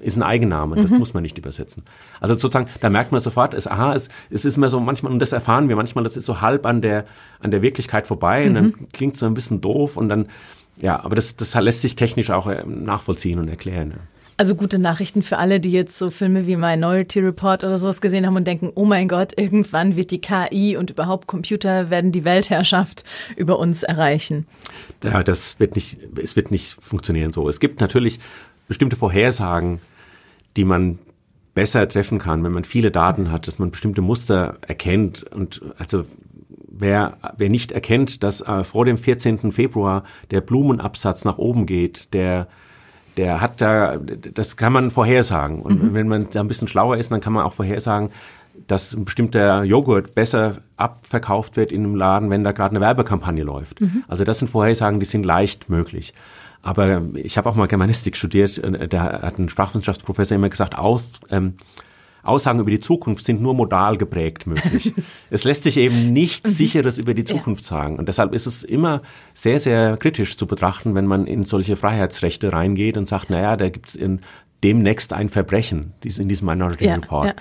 ist 0.01 0.15
ein 0.15 0.24
Eigenname, 0.24 0.75
das 0.75 0.91
mhm. 0.91 1.00
muss 1.00 1.13
man 1.13 1.24
nicht 1.24 1.38
übersetzen. 1.38 1.84
Also 2.20 2.34
sozusagen, 2.34 2.70
da 2.82 2.89
merkt 2.89 3.12
man 3.12 3.20
sofort, 3.20 3.53
es, 3.53 3.67
aha, 3.67 3.94
es, 3.94 4.10
es 4.29 4.46
ist 4.46 4.58
immer 4.58 4.70
so 4.70 4.79
manchmal, 4.79 5.12
und 5.12 5.20
das 5.20 5.34
erfahren 5.34 5.70
wir 5.70 5.75
manchmal, 5.75 6.03
das 6.03 6.17
ist 6.17 6.25
so 6.25 6.41
halb 6.41 6.65
an 6.65 6.82
der, 6.82 7.06
an 7.39 7.51
der 7.51 7.62
Wirklichkeit 7.62 8.08
vorbei 8.08 8.41
mhm. 8.41 8.47
und 8.47 8.54
dann 8.54 8.65
mhm. 8.65 8.88
klingt 8.93 9.13
es 9.15 9.19
so 9.19 9.26
ein 9.26 9.34
bisschen 9.34 9.60
doof 9.60 9.97
und 9.97 10.10
dann, 10.10 10.28
ja, 10.80 11.04
aber 11.04 11.15
das, 11.15 11.36
das 11.36 11.56
lässt 11.56 11.82
sich 11.82 11.95
technisch 11.95 12.30
auch 12.30 12.47
äh, 12.47 12.63
nachvollziehen 12.65 13.39
und 13.39 13.47
erklären. 13.47 13.91
Ja. 13.91 13.97
Also 14.39 14.54
gute 14.54 14.78
Nachrichten 14.78 15.23
für 15.23 15.38
alle, 15.39 15.60
die 15.60 15.71
jetzt 15.71 15.97
so 15.97 16.12
Filme 16.12 16.45
wie 16.45 16.56
Minority 16.56 17.19
Report 17.21 17.63
oder 17.63 17.80
sowas 17.80 18.02
gesehen 18.02 18.28
haben 18.28 18.36
und 18.36 18.45
denken, 18.45 18.71
oh 18.76 18.86
mein 18.86 19.08
Gott, 19.08 19.34
irgendwann 19.36 19.95
wird 19.95 20.12
die 20.12 20.21
KI 20.21 20.78
und 20.78 20.91
überhaupt 20.91 21.26
Computer 21.26 21.89
werden 21.89 22.12
die 22.12 22.23
Weltherrschaft 22.23 23.04
über 23.36 23.58
uns 23.58 23.82
erreichen. 23.82 24.45
Ja, 25.04 25.23
das 25.23 25.60
wird 25.60 25.76
nicht, 25.76 25.97
es 26.21 26.36
wird 26.36 26.52
nicht 26.52 26.69
funktionieren 26.80 27.32
so. 27.32 27.50
Es 27.50 27.60
gibt 27.60 27.82
natürlich 27.82 28.19
bestimmte 28.67 28.95
Vorhersagen, 28.95 29.80
die 30.56 30.65
man 30.65 31.00
besser 31.56 31.88
treffen 31.88 32.19
kann, 32.19 32.43
wenn 32.43 32.52
man 32.52 32.63
viele 32.63 32.91
Daten 32.91 33.32
hat, 33.32 33.47
dass 33.47 33.58
man 33.58 33.71
bestimmte 33.71 34.02
Muster 34.02 34.60
erkennt 34.62 35.23
und 35.34 35.62
also 35.80 36.06
wer, 36.67 37.17
wer 37.38 37.50
nicht 37.50 37.71
erkennt, 37.71 38.21
dass 38.21 38.41
äh, 38.41 38.63
vor 38.63 38.86
dem 38.86 39.00
14. 39.00 39.52
Februar 39.52 40.04
der 40.30 40.41
Blumenabsatz 40.41 41.26
nach 41.26 41.39
oben 41.39 41.65
geht, 41.65 42.13
der 42.13 42.47
der 43.17 43.41
hat 43.41 43.62
da, 43.62 43.97
das 43.97 44.58
kann 44.58 44.73
man 44.73 44.91
vorhersagen. 44.91 45.62
Und 45.62 45.84
mhm. 45.84 45.93
wenn 45.93 46.08
man 46.08 46.27
da 46.32 46.39
ein 46.39 46.47
bisschen 46.47 46.67
schlauer 46.67 46.97
ist, 46.97 47.12
dann 47.12 47.19
kann 47.19 47.34
man 47.34 47.43
auch 47.43 47.53
vorhersagen, 47.53 48.12
dass 48.67 48.93
ein 48.93 49.06
bestimmter 49.06 49.63
Joghurt 49.63 50.15
besser 50.15 50.58
abverkauft 50.77 51.58
wird 51.58 51.71
in 51.71 51.84
einem 51.84 51.95
Laden, 51.95 52.30
wenn 52.30 52.43
da 52.43 52.51
gerade 52.51 52.71
eine 52.71 52.82
Werbekampagne 52.82 53.43
läuft. 53.43 53.82
Mhm. 53.82 54.03
Also 54.08 54.23
das 54.23 54.39
sind 54.39 54.47
Vorhersagen, 54.47 54.99
die 54.99 55.06
sind 55.06 55.25
leicht 55.25 55.69
möglich. 55.69 56.13
Aber 56.63 57.01
ich 57.13 57.38
habe 57.38 57.49
auch 57.49 57.56
mal 57.56 57.67
Germanistik 57.67 58.17
studiert, 58.17 58.62
da 58.89 59.21
hat 59.21 59.38
ein 59.38 59.47
Sprachwissenschaftsprofessor 59.49 60.36
immer 60.36 60.49
gesagt, 60.49 60.77
aus, 60.77 61.19
ähm, 61.30 61.53
Aussagen 62.28 62.60
über 62.60 62.72
die 62.72 62.80
Zukunft 62.80 63.26
sind 63.26 63.42
nur 63.42 63.54
modal 63.54 63.98
geprägt 63.98 64.48
möglich. 64.48 64.94
es 65.30 65.44
lässt 65.44 65.63
sich 65.63 65.78
eben 65.78 66.13
nichts 66.13 66.52
mhm. 66.52 66.56
Sicheres 66.56 66.98
über 66.98 67.13
die 67.13 67.24
Zukunft 67.24 67.63
ja. 67.63 67.70
sagen. 67.70 67.98
Und 67.98 68.08
deshalb 68.08 68.34
ist 68.34 68.46
es 68.46 68.63
immer 68.63 69.02
sehr, 69.34 69.60
sehr 69.60 69.98
kritisch 69.98 70.38
zu 70.38 70.48
betrachten, 70.48 70.96
wenn 70.96 71.06
man 71.06 71.28
in 71.28 71.44
solche 71.44 71.76
Freiheitsrechte 71.76 72.52
reingeht 72.52 72.98
und 72.98 73.06
sagt, 73.06 73.30
naja, 73.30 73.56
da 73.58 73.70
gibt 73.70 73.88
es 73.88 74.00
demnächst 74.63 75.13
ein 75.13 75.30
Verbrechen 75.30 75.94
in 76.04 76.30
diesem 76.30 76.48
Minority 76.48 76.86
ja, 76.86 76.96
Report. 76.96 77.28
Ja. 77.28 77.34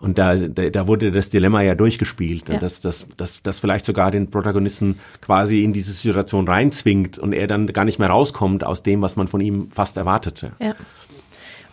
Und 0.00 0.18
da, 0.18 0.36
da, 0.36 0.68
da 0.68 0.86
wurde 0.86 1.12
das 1.12 1.30
Dilemma 1.30 1.62
ja 1.62 1.74
durchgespielt, 1.74 2.48
ja. 2.50 2.58
dass 2.58 2.82
das 2.82 3.06
dass, 3.16 3.42
dass 3.42 3.60
vielleicht 3.60 3.86
sogar 3.86 4.10
den 4.10 4.30
Protagonisten 4.30 4.98
quasi 5.22 5.64
in 5.64 5.72
diese 5.72 5.92
Situation 5.94 6.46
reinzwingt 6.46 7.18
und 7.18 7.32
er 7.32 7.46
dann 7.46 7.66
gar 7.68 7.86
nicht 7.86 7.98
mehr 7.98 8.10
rauskommt 8.10 8.64
aus 8.64 8.82
dem, 8.82 9.00
was 9.00 9.16
man 9.16 9.28
von 9.28 9.40
ihm 9.40 9.70
fast 9.70 9.96
erwartete. 9.96 10.52
Ja. 10.60 10.74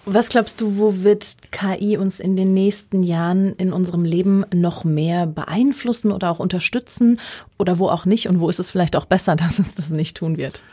Was 0.06 0.30
glaubst 0.30 0.62
du, 0.62 0.78
wo 0.78 1.04
wird 1.04 1.38
KI 1.52 1.98
uns 1.98 2.20
in 2.20 2.36
den 2.36 2.54
nächsten 2.54 3.04
Jahren 3.04 3.54
in 3.54 3.72
unserem 3.72 4.04
Leben 4.04 4.46
noch 4.54 4.84
mehr 4.84 5.28
beeinflussen 5.28 6.12
oder 6.12 6.32
auch 6.32 6.40
unterstützen 6.40 7.20
oder 7.60 7.78
wo 7.78 7.88
auch 7.88 8.06
nicht 8.06 8.28
und 8.28 8.40
wo 8.40 8.50
ist 8.50 8.60
es 8.60 8.72
vielleicht 8.72 8.96
auch 8.96 9.06
besser, 9.06 9.36
dass 9.38 9.60
es 9.60 9.76
das 9.76 9.92
nicht 9.92 10.18
tun 10.18 10.38
wird? 10.38 10.64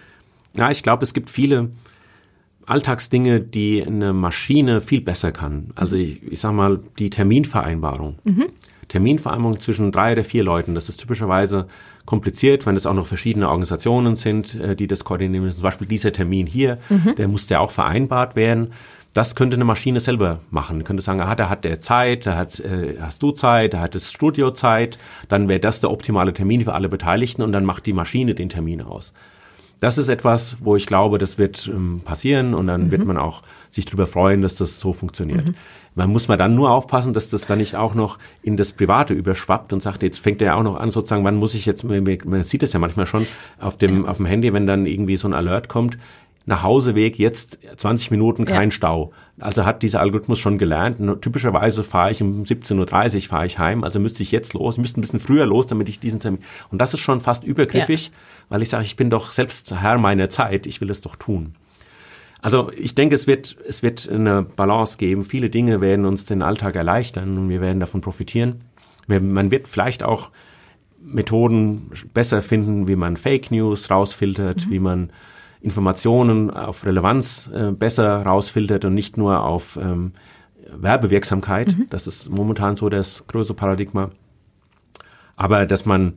Ja, 0.56 0.70
ich 0.70 0.82
glaube, 0.82 1.04
es 1.04 1.12
gibt 1.12 1.28
viele 1.28 1.70
Alltagsdinge, 2.66 3.40
die 3.40 3.84
eine 3.84 4.12
Maschine 4.12 4.80
viel 4.80 5.00
besser 5.00 5.32
kann. 5.32 5.70
Also 5.74 5.96
ich, 5.96 6.22
ich 6.22 6.40
sag 6.40 6.52
mal, 6.52 6.80
die 6.98 7.10
Terminvereinbarung. 7.10 8.18
Mhm. 8.24 8.46
Terminvereinbarung 8.88 9.60
zwischen 9.60 9.92
drei 9.92 10.12
oder 10.12 10.24
vier 10.24 10.42
Leuten, 10.42 10.74
das 10.74 10.88
ist 10.88 10.98
typischerweise 10.98 11.68
kompliziert, 12.06 12.64
wenn 12.64 12.76
es 12.76 12.86
auch 12.86 12.94
noch 12.94 13.06
verschiedene 13.06 13.48
Organisationen 13.48 14.16
sind, 14.16 14.54
äh, 14.54 14.74
die 14.74 14.86
das 14.86 15.04
koordinieren 15.04 15.44
müssen. 15.44 15.58
Zum 15.58 15.62
Beispiel 15.62 15.86
dieser 15.86 16.12
Termin 16.12 16.46
hier, 16.46 16.78
mhm. 16.88 17.14
der 17.16 17.28
muss 17.28 17.48
ja 17.50 17.60
auch 17.60 17.70
vereinbart 17.70 18.34
werden. 18.34 18.72
Das 19.14 19.34
könnte 19.34 19.56
eine 19.56 19.64
Maschine 19.64 20.00
selber 20.00 20.40
machen. 20.50 20.84
Könnte 20.84 21.02
sagen, 21.02 21.20
ah, 21.20 21.34
da 21.34 21.48
hat 21.48 21.64
der 21.64 21.80
Zeit, 21.80 22.26
da 22.26 22.36
hat, 22.36 22.60
äh, 22.60 22.96
hast 23.00 23.22
du 23.22 23.32
Zeit, 23.32 23.74
da 23.74 23.80
hat 23.80 23.94
das 23.94 24.12
Studio 24.12 24.50
Zeit, 24.50 24.98
dann 25.28 25.48
wäre 25.48 25.60
das 25.60 25.80
der 25.80 25.90
optimale 25.90 26.34
Termin 26.34 26.62
für 26.62 26.74
alle 26.74 26.88
Beteiligten 26.88 27.42
und 27.42 27.52
dann 27.52 27.64
macht 27.64 27.86
die 27.86 27.92
Maschine 27.92 28.34
den 28.34 28.48
Termin 28.48 28.82
aus. 28.82 29.12
Das 29.80 29.96
ist 29.96 30.08
etwas, 30.08 30.56
wo 30.60 30.74
ich 30.76 30.86
glaube, 30.86 31.18
das 31.18 31.38
wird 31.38 31.68
ähm, 31.68 32.00
passieren 32.04 32.54
und 32.54 32.66
dann 32.66 32.86
mhm. 32.86 32.90
wird 32.90 33.04
man 33.04 33.16
auch 33.16 33.42
sich 33.70 33.84
darüber 33.84 34.06
freuen, 34.06 34.42
dass 34.42 34.56
das 34.56 34.80
so 34.80 34.92
funktioniert. 34.92 35.46
Mhm. 35.46 35.54
Man 35.94 36.10
muss 36.10 36.28
man 36.28 36.38
dann 36.38 36.54
nur 36.54 36.70
aufpassen, 36.70 37.12
dass 37.12 37.28
das 37.28 37.46
dann 37.46 37.58
nicht 37.58 37.74
auch 37.74 37.94
noch 37.94 38.18
in 38.42 38.56
das 38.56 38.72
Private 38.72 39.14
überschwappt 39.14 39.72
und 39.72 39.82
sagt, 39.82 40.02
jetzt 40.02 40.18
fängt 40.18 40.40
er 40.40 40.48
ja 40.48 40.54
auch 40.54 40.62
noch 40.62 40.76
an, 40.76 40.90
sozusagen, 40.90 41.24
wann 41.24 41.36
muss 41.36 41.54
ich 41.54 41.66
jetzt, 41.66 41.82
man 41.82 42.44
sieht 42.44 42.62
das 42.62 42.72
ja 42.72 42.78
manchmal 42.78 43.06
schon 43.06 43.26
auf 43.58 43.78
dem, 43.78 44.06
auf 44.06 44.18
dem 44.18 44.26
Handy, 44.26 44.52
wenn 44.52 44.66
dann 44.66 44.86
irgendwie 44.86 45.16
so 45.16 45.26
ein 45.26 45.34
Alert 45.34 45.68
kommt, 45.68 45.98
nach 46.48 46.62
Hauseweg 46.62 47.18
jetzt 47.18 47.58
20 47.76 48.10
Minuten 48.10 48.46
kein 48.46 48.70
ja. 48.70 48.74
Stau. 48.74 49.12
Also 49.38 49.66
hat 49.66 49.82
dieser 49.82 50.00
Algorithmus 50.00 50.38
schon 50.38 50.56
gelernt. 50.56 50.96
Typischerweise 51.20 51.84
fahre 51.84 52.10
ich 52.10 52.22
um 52.22 52.42
17.30 52.42 53.16
Uhr 53.16 53.20
fahre 53.28 53.44
ich 53.44 53.58
heim, 53.58 53.84
also 53.84 54.00
müsste 54.00 54.22
ich 54.22 54.32
jetzt 54.32 54.54
los, 54.54 54.78
müsste 54.78 54.98
ein 54.98 55.02
bisschen 55.02 55.20
früher 55.20 55.44
los, 55.44 55.66
damit 55.66 55.90
ich 55.90 56.00
diesen 56.00 56.20
Termin. 56.20 56.40
Und 56.70 56.80
das 56.80 56.94
ist 56.94 57.00
schon 57.00 57.20
fast 57.20 57.44
übergriffig, 57.44 58.06
ja. 58.06 58.12
weil 58.48 58.62
ich 58.62 58.70
sage, 58.70 58.84
ich 58.84 58.96
bin 58.96 59.10
doch 59.10 59.30
selbst 59.30 59.74
Herr 59.74 59.98
meiner 59.98 60.30
Zeit, 60.30 60.66
ich 60.66 60.80
will 60.80 60.90
es 60.90 61.02
doch 61.02 61.16
tun. 61.16 61.52
Also 62.40 62.70
ich 62.74 62.94
denke, 62.94 63.14
es 63.14 63.26
wird, 63.26 63.54
es 63.66 63.82
wird 63.82 64.08
eine 64.08 64.42
Balance 64.42 64.96
geben. 64.96 65.24
Viele 65.24 65.50
Dinge 65.50 65.82
werden 65.82 66.06
uns 66.06 66.24
den 66.24 66.40
Alltag 66.40 66.76
erleichtern 66.76 67.36
und 67.36 67.50
wir 67.50 67.60
werden 67.60 67.78
davon 67.78 68.00
profitieren. 68.00 68.62
Man 69.06 69.50
wird 69.50 69.68
vielleicht 69.68 70.02
auch 70.02 70.30
Methoden 70.98 71.90
besser 72.14 72.40
finden, 72.40 72.88
wie 72.88 72.96
man 72.96 73.18
Fake 73.18 73.50
News 73.50 73.90
rausfiltert, 73.90 74.66
mhm. 74.66 74.70
wie 74.70 74.78
man 74.78 75.10
Informationen 75.60 76.50
auf 76.50 76.86
Relevanz 76.86 77.50
äh, 77.52 77.72
besser 77.72 78.22
rausfiltert 78.22 78.84
und 78.84 78.94
nicht 78.94 79.16
nur 79.16 79.42
auf 79.42 79.78
ähm, 79.80 80.12
Werbewirksamkeit. 80.70 81.76
Mhm. 81.76 81.86
Das 81.90 82.06
ist 82.06 82.30
momentan 82.30 82.76
so 82.76 82.88
das 82.88 83.26
größere 83.26 83.56
Paradigma. 83.56 84.10
Aber 85.36 85.66
dass 85.66 85.84
man 85.86 86.14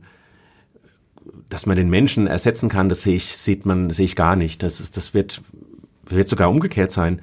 dass 1.48 1.66
man 1.66 1.76
den 1.76 1.90
Menschen 1.90 2.26
ersetzen 2.26 2.68
kann, 2.68 2.88
das 2.88 3.02
sehe 3.02 3.16
ich, 3.16 3.36
sieht 3.36 3.66
man, 3.66 3.90
sehe 3.90 4.06
ich 4.06 4.16
gar 4.16 4.36
nicht. 4.36 4.62
Das 4.62 4.80
ist, 4.80 4.96
das 4.96 5.14
wird, 5.14 5.42
wird 6.06 6.28
sogar 6.28 6.48
umgekehrt 6.48 6.90
sein. 6.90 7.20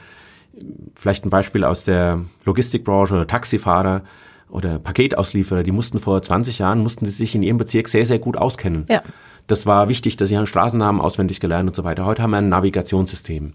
Vielleicht 0.95 1.25
ein 1.25 1.29
Beispiel 1.29 1.63
aus 1.63 1.84
der 1.84 2.21
Logistikbranche 2.45 3.15
oder 3.15 3.27
Taxifahrer 3.27 4.03
oder 4.49 4.79
Paketauslieferer, 4.79 5.63
die 5.63 5.71
mussten 5.71 5.99
vor 5.99 6.21
20 6.21 6.60
Jahren, 6.60 6.79
mussten 6.79 7.05
die 7.05 7.12
sich 7.12 7.36
in 7.36 7.43
ihrem 7.43 7.58
Bezirk 7.58 7.88
sehr, 7.88 8.05
sehr 8.05 8.19
gut 8.19 8.38
auskennen. 8.38 8.86
Ja. 8.89 9.03
Das 9.49 9.65
war 9.65 9.89
wichtig, 9.89 10.15
dass 10.15 10.29
sie 10.29 10.38
haben 10.38 10.45
Straßennamen 10.45 11.01
auswendig 11.01 11.39
gelernt 11.39 11.67
und 11.67 11.75
so 11.75 11.83
weiter. 11.83 12.05
Heute 12.05 12.21
haben 12.21 12.31
wir 12.31 12.38
ein 12.38 12.49
Navigationssystem. 12.49 13.53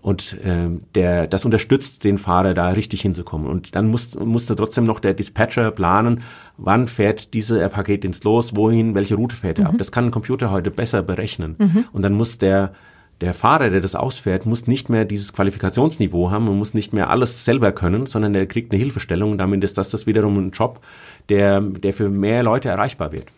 Und 0.00 0.40
äh, 0.44 0.68
der, 0.94 1.26
das 1.26 1.44
unterstützt 1.44 2.04
den 2.04 2.16
Fahrer, 2.16 2.54
da 2.54 2.68
richtig 2.68 3.02
hinzukommen. 3.02 3.48
Und 3.48 3.74
dann 3.74 3.88
muss, 3.88 4.14
musste 4.14 4.54
trotzdem 4.54 4.84
noch 4.84 5.00
der 5.00 5.14
Dispatcher 5.14 5.72
planen, 5.72 6.22
wann 6.58 6.86
fährt 6.86 7.34
diese 7.34 7.68
Paketdienst 7.68 8.22
los, 8.22 8.54
wohin, 8.54 8.94
welche 8.94 9.16
Route 9.16 9.34
fährt 9.34 9.58
er 9.58 9.64
mhm. 9.64 9.70
ab. 9.70 9.78
Das 9.78 9.90
kann 9.90 10.06
ein 10.06 10.10
Computer 10.12 10.52
heute 10.52 10.70
besser 10.70 11.02
berechnen. 11.02 11.56
Mhm. 11.58 11.84
Und 11.92 12.02
dann 12.02 12.14
muss 12.14 12.38
der, 12.38 12.72
der 13.20 13.34
Fahrer, 13.34 13.70
der 13.70 13.80
das 13.80 13.96
ausfährt, 13.96 14.46
muss 14.46 14.68
nicht 14.68 14.88
mehr 14.88 15.04
dieses 15.04 15.32
Qualifikationsniveau 15.32 16.30
haben 16.30 16.48
und 16.48 16.56
muss 16.56 16.72
nicht 16.72 16.92
mehr 16.92 17.10
alles 17.10 17.44
selber 17.44 17.72
können, 17.72 18.06
sondern 18.06 18.32
er 18.36 18.46
kriegt 18.46 18.70
eine 18.72 18.80
Hilfestellung. 18.80 19.38
Damit 19.38 19.64
ist 19.64 19.76
das, 19.76 19.90
das 19.90 20.06
wiederum 20.06 20.36
ein 20.36 20.50
Job, 20.52 20.80
der, 21.28 21.60
der 21.60 21.92
für 21.92 22.10
mehr 22.10 22.44
Leute 22.44 22.68
erreichbar 22.68 23.10
wird. 23.10 23.32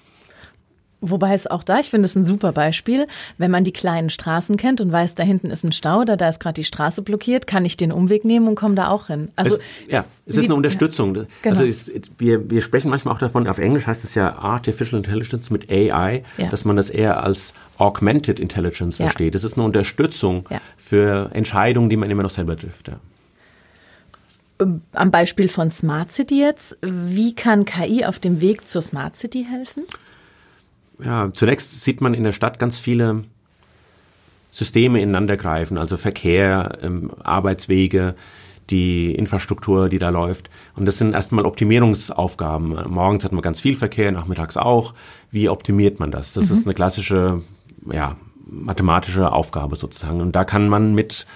Wobei 1.10 1.34
es 1.34 1.46
auch 1.46 1.62
da, 1.62 1.80
ich 1.80 1.90
finde 1.90 2.06
es 2.06 2.16
ein 2.16 2.24
super 2.24 2.52
Beispiel, 2.52 3.06
wenn 3.36 3.50
man 3.50 3.64
die 3.64 3.72
kleinen 3.72 4.10
Straßen 4.10 4.56
kennt 4.56 4.80
und 4.80 4.90
weiß, 4.90 5.14
da 5.14 5.22
hinten 5.22 5.50
ist 5.50 5.64
ein 5.64 5.72
Stau 5.72 6.00
oder 6.00 6.16
da 6.16 6.28
ist 6.28 6.40
gerade 6.40 6.54
die 6.54 6.64
Straße 6.64 7.02
blockiert, 7.02 7.46
kann 7.46 7.64
ich 7.64 7.76
den 7.76 7.92
Umweg 7.92 8.24
nehmen 8.24 8.48
und 8.48 8.54
komme 8.54 8.74
da 8.74 8.88
auch 8.88 9.08
hin. 9.08 9.28
Also 9.36 9.56
es, 9.56 9.62
ja, 9.88 10.04
es 10.26 10.38
ist 10.38 10.44
eine 10.44 10.54
Unterstützung. 10.54 11.14
Ja, 11.14 11.24
genau. 11.42 11.58
Also 11.58 11.64
es, 11.64 11.90
wir, 12.18 12.50
wir 12.50 12.62
sprechen 12.62 12.90
manchmal 12.90 13.14
auch 13.14 13.18
davon, 13.18 13.46
auf 13.46 13.58
Englisch 13.58 13.86
heißt 13.86 14.02
es 14.04 14.14
ja 14.14 14.36
Artificial 14.38 14.98
Intelligence 14.98 15.50
mit 15.50 15.70
AI, 15.70 16.22
ja. 16.38 16.48
dass 16.48 16.64
man 16.64 16.76
das 16.76 16.88
eher 16.90 17.22
als 17.22 17.52
Augmented 17.76 18.40
Intelligence 18.40 18.98
ja. 18.98 19.06
versteht. 19.06 19.34
Das 19.34 19.44
ist 19.44 19.58
eine 19.58 19.64
Unterstützung 19.64 20.48
für 20.76 21.30
Entscheidungen, 21.34 21.90
die 21.90 21.96
man 21.96 22.10
immer 22.10 22.22
noch 22.22 22.30
selber 22.30 22.56
trifft. 22.56 22.90
Ähm, 24.60 24.82
am 24.92 25.10
Beispiel 25.10 25.48
von 25.48 25.70
Smart 25.70 26.12
City 26.12 26.40
jetzt, 26.40 26.78
wie 26.82 27.34
kann 27.34 27.64
KI 27.64 28.04
auf 28.04 28.18
dem 28.18 28.40
Weg 28.40 28.68
zur 28.68 28.82
Smart 28.82 29.16
City 29.16 29.46
helfen? 29.48 29.84
Ja, 31.02 31.30
zunächst 31.32 31.82
sieht 31.82 32.00
man 32.00 32.14
in 32.14 32.24
der 32.24 32.32
Stadt 32.32 32.58
ganz 32.58 32.78
viele 32.78 33.24
Systeme 34.52 35.00
ineinandergreifen, 35.00 35.78
also 35.78 35.96
Verkehr, 35.96 36.78
ähm, 36.82 37.10
Arbeitswege, 37.22 38.14
die 38.70 39.14
Infrastruktur, 39.14 39.88
die 39.88 39.98
da 39.98 40.08
läuft. 40.10 40.48
Und 40.76 40.86
das 40.86 40.98
sind 40.98 41.12
erstmal 41.12 41.44
Optimierungsaufgaben. 41.44 42.78
Morgens 42.88 43.24
hat 43.24 43.32
man 43.32 43.42
ganz 43.42 43.60
viel 43.60 43.76
Verkehr, 43.76 44.10
nachmittags 44.12 44.56
auch. 44.56 44.94
Wie 45.30 45.48
optimiert 45.48 46.00
man 46.00 46.10
das? 46.10 46.32
Das 46.32 46.48
mhm. 46.48 46.54
ist 46.54 46.66
eine 46.66 46.74
klassische, 46.74 47.42
ja, 47.90 48.16
mathematische 48.46 49.32
Aufgabe 49.32 49.76
sozusagen. 49.76 50.20
Und 50.20 50.34
da 50.36 50.44
kann 50.44 50.68
man 50.68 50.94
mit 50.94 51.26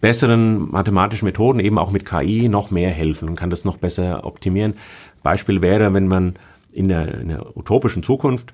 besseren 0.00 0.70
mathematischen 0.70 1.26
Methoden, 1.26 1.60
eben 1.60 1.78
auch 1.78 1.90
mit 1.90 2.04
KI, 2.04 2.48
noch 2.48 2.70
mehr 2.70 2.90
helfen 2.90 3.28
und 3.28 3.36
kann 3.36 3.50
das 3.50 3.64
noch 3.64 3.76
besser 3.76 4.24
optimieren. 4.24 4.74
Beispiel 5.22 5.60
wäre, 5.62 5.92
wenn 5.92 6.08
man 6.08 6.36
in 6.72 6.88
der, 6.88 7.18
in 7.18 7.28
der 7.28 7.56
utopischen 7.56 8.02
Zukunft 8.02 8.52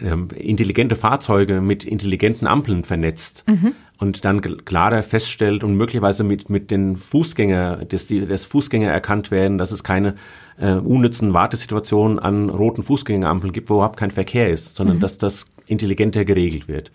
intelligente 0.00 0.96
Fahrzeuge 0.96 1.60
mit 1.60 1.84
intelligenten 1.84 2.46
Ampeln 2.46 2.84
vernetzt 2.84 3.44
mhm. 3.46 3.74
und 3.98 4.24
dann 4.24 4.40
klarer 4.40 5.02
feststellt 5.02 5.64
und 5.64 5.76
möglicherweise 5.76 6.24
mit, 6.24 6.50
mit 6.50 6.70
den 6.70 6.96
Fußgänger, 6.96 7.84
dass 7.86 8.06
die, 8.06 8.26
dass 8.26 8.46
Fußgänger 8.46 8.90
erkannt 8.90 9.30
werden, 9.30 9.58
dass 9.58 9.70
es 9.72 9.84
keine 9.84 10.14
äh, 10.58 10.72
unnützen 10.72 11.34
Wartesituationen 11.34 12.18
an 12.18 12.50
roten 12.50 12.82
Fußgängerampeln 12.82 13.52
gibt, 13.52 13.70
wo 13.70 13.74
überhaupt 13.74 13.98
kein 13.98 14.10
Verkehr 14.10 14.50
ist, 14.50 14.74
sondern 14.74 14.96
mhm. 14.96 15.00
dass 15.00 15.18
das 15.18 15.44
intelligenter 15.66 16.24
geregelt 16.24 16.68
wird. 16.68 16.90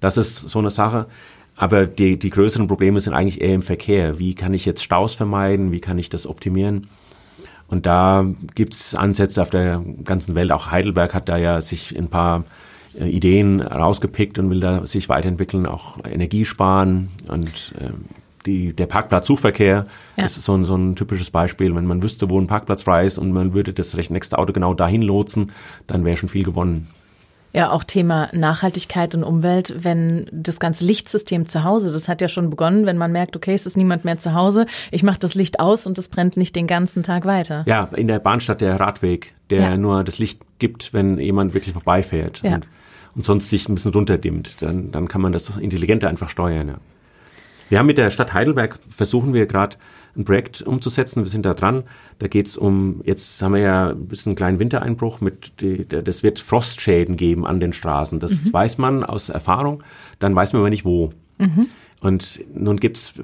Das 0.00 0.16
ist 0.16 0.48
so 0.48 0.58
eine 0.58 0.70
Sache. 0.70 1.06
Aber 1.56 1.86
die, 1.86 2.18
die 2.18 2.30
größeren 2.30 2.68
Probleme 2.68 3.00
sind 3.00 3.12
eigentlich 3.12 3.42
eher 3.42 3.54
im 3.54 3.62
Verkehr. 3.62 4.18
Wie 4.18 4.34
kann 4.34 4.54
ich 4.54 4.64
jetzt 4.64 4.82
Staus 4.82 5.14
vermeiden? 5.14 5.72
Wie 5.72 5.80
kann 5.80 5.98
ich 5.98 6.08
das 6.08 6.26
optimieren? 6.26 6.86
Und 7.70 7.86
da 7.86 8.26
gibt's 8.54 8.94
Ansätze 8.94 9.40
auf 9.40 9.50
der 9.50 9.82
ganzen 10.04 10.34
Welt. 10.34 10.52
Auch 10.52 10.70
Heidelberg 10.70 11.14
hat 11.14 11.28
da 11.28 11.36
ja 11.36 11.60
sich 11.60 11.96
ein 11.96 12.08
paar 12.08 12.44
äh, 12.98 13.08
Ideen 13.08 13.60
rausgepickt 13.60 14.38
und 14.38 14.50
will 14.50 14.60
da 14.60 14.86
sich 14.86 15.08
weiterentwickeln, 15.08 15.66
auch 15.66 15.98
Energie 16.04 16.44
sparen 16.44 17.08
und 17.28 17.72
äh, 17.78 17.90
die, 18.46 18.72
der 18.72 18.86
Parkplatzsuchverkehr 18.86 19.86
ja. 20.16 20.24
ist 20.24 20.42
so 20.42 20.54
ein, 20.54 20.64
so 20.64 20.74
ein 20.74 20.96
typisches 20.96 21.30
Beispiel. 21.30 21.74
Wenn 21.74 21.86
man 21.86 22.02
wüsste, 22.02 22.30
wo 22.30 22.40
ein 22.40 22.46
Parkplatz 22.46 22.84
frei 22.84 23.04
ist 23.04 23.18
und 23.18 23.32
man 23.32 23.52
würde 23.52 23.72
das 23.72 23.94
nächste 24.10 24.38
Auto 24.38 24.52
genau 24.52 24.74
dahin 24.74 25.02
lotsen, 25.02 25.52
dann 25.86 26.04
wäre 26.04 26.16
schon 26.16 26.28
viel 26.28 26.44
gewonnen. 26.44 26.88
Ja, 27.52 27.70
auch 27.70 27.82
Thema 27.82 28.28
Nachhaltigkeit 28.32 29.14
und 29.14 29.24
Umwelt, 29.24 29.74
wenn 29.76 30.26
das 30.30 30.60
ganze 30.60 30.84
Lichtsystem 30.84 31.46
zu 31.46 31.64
Hause, 31.64 31.92
das 31.92 32.08
hat 32.08 32.20
ja 32.20 32.28
schon 32.28 32.48
begonnen, 32.48 32.86
wenn 32.86 32.96
man 32.96 33.10
merkt, 33.10 33.34
okay, 33.34 33.54
es 33.54 33.66
ist 33.66 33.76
niemand 33.76 34.04
mehr 34.04 34.18
zu 34.18 34.34
Hause, 34.34 34.66
ich 34.92 35.02
mache 35.02 35.18
das 35.18 35.34
Licht 35.34 35.58
aus 35.58 35.86
und 35.86 35.98
es 35.98 36.08
brennt 36.08 36.36
nicht 36.36 36.54
den 36.54 36.68
ganzen 36.68 37.02
Tag 37.02 37.24
weiter. 37.24 37.64
Ja, 37.66 37.88
in 37.96 38.06
der 38.06 38.20
Bahnstadt 38.20 38.60
der 38.60 38.78
Radweg, 38.78 39.34
der 39.50 39.60
ja. 39.60 39.76
nur 39.76 40.04
das 40.04 40.18
Licht 40.18 40.40
gibt, 40.58 40.92
wenn 40.92 41.18
jemand 41.18 41.52
wirklich 41.52 41.72
vorbeifährt 41.72 42.40
ja. 42.44 42.54
und, 42.54 42.68
und 43.16 43.24
sonst 43.24 43.50
sich 43.50 43.68
ein 43.68 43.74
bisschen 43.74 43.92
runterdimmt, 43.92 44.56
dann, 44.60 44.92
dann 44.92 45.08
kann 45.08 45.20
man 45.20 45.32
das 45.32 45.50
intelligenter 45.58 46.08
einfach 46.08 46.30
steuern. 46.30 46.68
Ja. 46.68 46.74
Wir 47.68 47.78
haben 47.78 47.86
mit 47.86 47.98
der 47.98 48.10
Stadt 48.10 48.32
Heidelberg, 48.32 48.78
versuchen 48.88 49.32
wir 49.32 49.46
gerade 49.46 49.76
ein 50.16 50.24
Projekt 50.24 50.62
umzusetzen. 50.62 51.22
Wir 51.22 51.30
sind 51.30 51.46
da 51.46 51.54
dran. 51.54 51.84
Da 52.18 52.28
geht's 52.28 52.56
um, 52.56 53.00
jetzt 53.04 53.40
haben 53.42 53.54
wir 53.54 53.60
ja 53.60 53.90
ein 53.90 54.06
bisschen 54.06 54.30
einen 54.30 54.36
kleinen 54.36 54.58
Wintereinbruch 54.58 55.20
mit, 55.20 55.52
die, 55.60 55.86
das 55.86 56.22
wird 56.22 56.38
Frostschäden 56.38 57.16
geben 57.16 57.46
an 57.46 57.60
den 57.60 57.72
Straßen. 57.72 58.18
Das 58.18 58.44
mhm. 58.44 58.52
weiß 58.52 58.78
man 58.78 59.04
aus 59.04 59.28
Erfahrung, 59.28 59.82
dann 60.18 60.34
weiß 60.34 60.52
man 60.52 60.60
aber 60.60 60.70
nicht 60.70 60.84
wo. 60.84 61.12
Mhm. 61.38 61.66
Und 62.00 62.40
nun 62.54 62.78
gibt's 62.78 63.14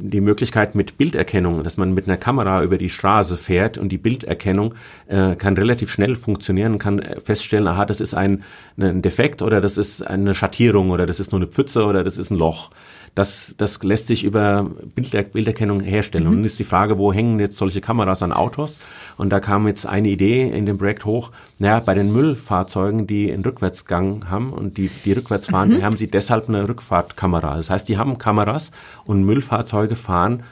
die 0.00 0.20
Möglichkeit 0.20 0.74
mit 0.74 0.98
Bilderkennung, 0.98 1.64
dass 1.64 1.76
man 1.76 1.94
mit 1.94 2.06
einer 2.06 2.16
Kamera 2.16 2.62
über 2.62 2.78
die 2.78 2.90
Straße 2.90 3.36
fährt 3.36 3.78
und 3.78 3.90
die 3.90 3.98
Bilderkennung 3.98 4.74
äh, 5.06 5.34
kann 5.34 5.56
relativ 5.56 5.90
schnell 5.90 6.14
funktionieren, 6.14 6.78
kann 6.78 7.02
feststellen, 7.22 7.66
aha, 7.66 7.84
das 7.84 8.00
ist 8.00 8.14
ein, 8.14 8.44
ein 8.76 9.02
Defekt 9.02 9.40
oder 9.42 9.60
das 9.60 9.78
ist 9.78 10.06
eine 10.06 10.34
Schattierung 10.34 10.90
oder 10.90 11.06
das 11.06 11.20
ist 11.20 11.32
nur 11.32 11.40
eine 11.40 11.50
Pfütze 11.50 11.84
oder 11.84 12.04
das 12.04 12.18
ist 12.18 12.30
ein 12.30 12.38
Loch. 12.38 12.70
Das, 13.18 13.54
das 13.56 13.82
lässt 13.82 14.06
sich 14.06 14.22
über 14.22 14.70
Bilder, 14.94 15.24
Bilderkennung 15.24 15.80
herstellen. 15.80 16.24
Mhm. 16.24 16.30
Und 16.30 16.36
dann 16.36 16.44
ist 16.44 16.58
die 16.58 16.64
Frage, 16.64 16.98
wo 16.98 17.12
hängen 17.12 17.40
jetzt 17.40 17.56
solche 17.56 17.80
Kameras 17.80 18.22
an 18.22 18.32
Autos? 18.32 18.78
Und 19.16 19.30
da 19.30 19.40
kam 19.40 19.66
jetzt 19.66 19.86
eine 19.86 20.08
Idee 20.08 20.48
in 20.48 20.66
dem 20.66 20.78
Projekt 20.78 21.04
hoch, 21.04 21.32
naja, 21.58 21.80
bei 21.80 21.94
den 21.94 22.12
Müllfahrzeugen, 22.12 23.08
die 23.08 23.32
einen 23.32 23.44
Rückwärtsgang 23.44 24.30
haben 24.30 24.52
und 24.52 24.76
die, 24.78 24.88
die 25.04 25.12
rückwärts 25.12 25.48
fahren, 25.48 25.70
mhm. 25.70 25.82
haben 25.82 25.96
sie 25.96 26.08
deshalb 26.08 26.48
eine 26.48 26.68
Rückfahrtkamera. 26.68 27.56
Das 27.56 27.70
heißt, 27.70 27.88
die 27.88 27.98
haben 27.98 28.18
Kameras 28.18 28.70
und 29.04 29.24
Müllfahrzeuge 29.24 29.96
fahren 29.96 30.44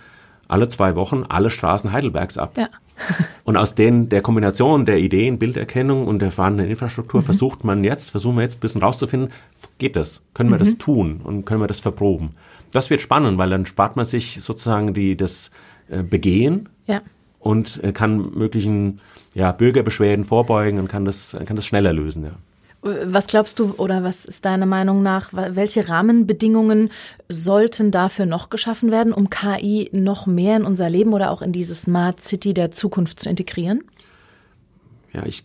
alle 0.48 0.68
zwei 0.68 0.96
Wochen 0.96 1.24
alle 1.28 1.50
Straßen 1.50 1.92
Heidelbergs 1.92 2.38
ab. 2.38 2.56
Ja. 2.56 2.68
und 3.44 3.56
aus 3.56 3.74
den, 3.74 4.08
der 4.08 4.22
Kombination 4.22 4.86
der 4.86 4.98
Ideen, 4.98 5.38
Bilderkennung 5.38 6.06
und 6.06 6.20
der 6.20 6.30
vorhandenen 6.30 6.70
Infrastruktur 6.70 7.20
mhm. 7.20 7.24
versucht 7.24 7.64
man 7.64 7.84
jetzt, 7.84 8.10
versuchen 8.10 8.36
wir 8.36 8.42
jetzt 8.42 8.58
ein 8.58 8.60
bisschen 8.60 8.82
rauszufinden, 8.82 9.30
geht 9.78 9.96
das? 9.96 10.22
Können 10.34 10.50
wir 10.50 10.56
mhm. 10.56 10.64
das 10.64 10.78
tun 10.78 11.20
und 11.22 11.44
können 11.44 11.60
wir 11.60 11.66
das 11.66 11.80
verproben? 11.80 12.30
Das 12.72 12.90
wird 12.90 13.00
spannend, 13.00 13.38
weil 13.38 13.50
dann 13.50 13.66
spart 13.66 13.96
man 13.96 14.04
sich 14.04 14.38
sozusagen 14.42 14.94
die, 14.94 15.16
das 15.16 15.50
äh, 15.88 16.02
Begehen 16.02 16.68
ja. 16.86 17.00
und 17.38 17.82
äh, 17.82 17.92
kann 17.92 18.32
möglichen 18.34 19.00
ja, 19.34 19.52
Bürgerbeschwerden 19.52 20.24
vorbeugen 20.24 20.78
und 20.78 20.88
kann 20.88 21.04
das, 21.04 21.36
kann 21.44 21.56
das 21.56 21.66
schneller 21.66 21.92
lösen. 21.92 22.24
Ja. 22.24 22.32
Was 22.82 23.26
glaubst 23.26 23.58
du 23.58 23.74
oder 23.78 24.04
was 24.04 24.24
ist 24.24 24.44
deiner 24.44 24.66
Meinung 24.66 25.02
nach, 25.02 25.30
welche 25.32 25.88
Rahmenbedingungen 25.88 26.90
sollten 27.28 27.90
dafür 27.90 28.26
noch 28.26 28.48
geschaffen 28.48 28.92
werden, 28.92 29.12
um 29.12 29.28
KI 29.28 29.90
noch 29.92 30.26
mehr 30.26 30.56
in 30.56 30.64
unser 30.64 30.88
Leben 30.88 31.12
oder 31.12 31.32
auch 31.32 31.42
in 31.42 31.52
diese 31.52 31.74
Smart 31.74 32.22
City 32.22 32.54
der 32.54 32.70
Zukunft 32.70 33.20
zu 33.20 33.28
integrieren? 33.28 33.82
Ja, 35.12 35.24
ich 35.26 35.42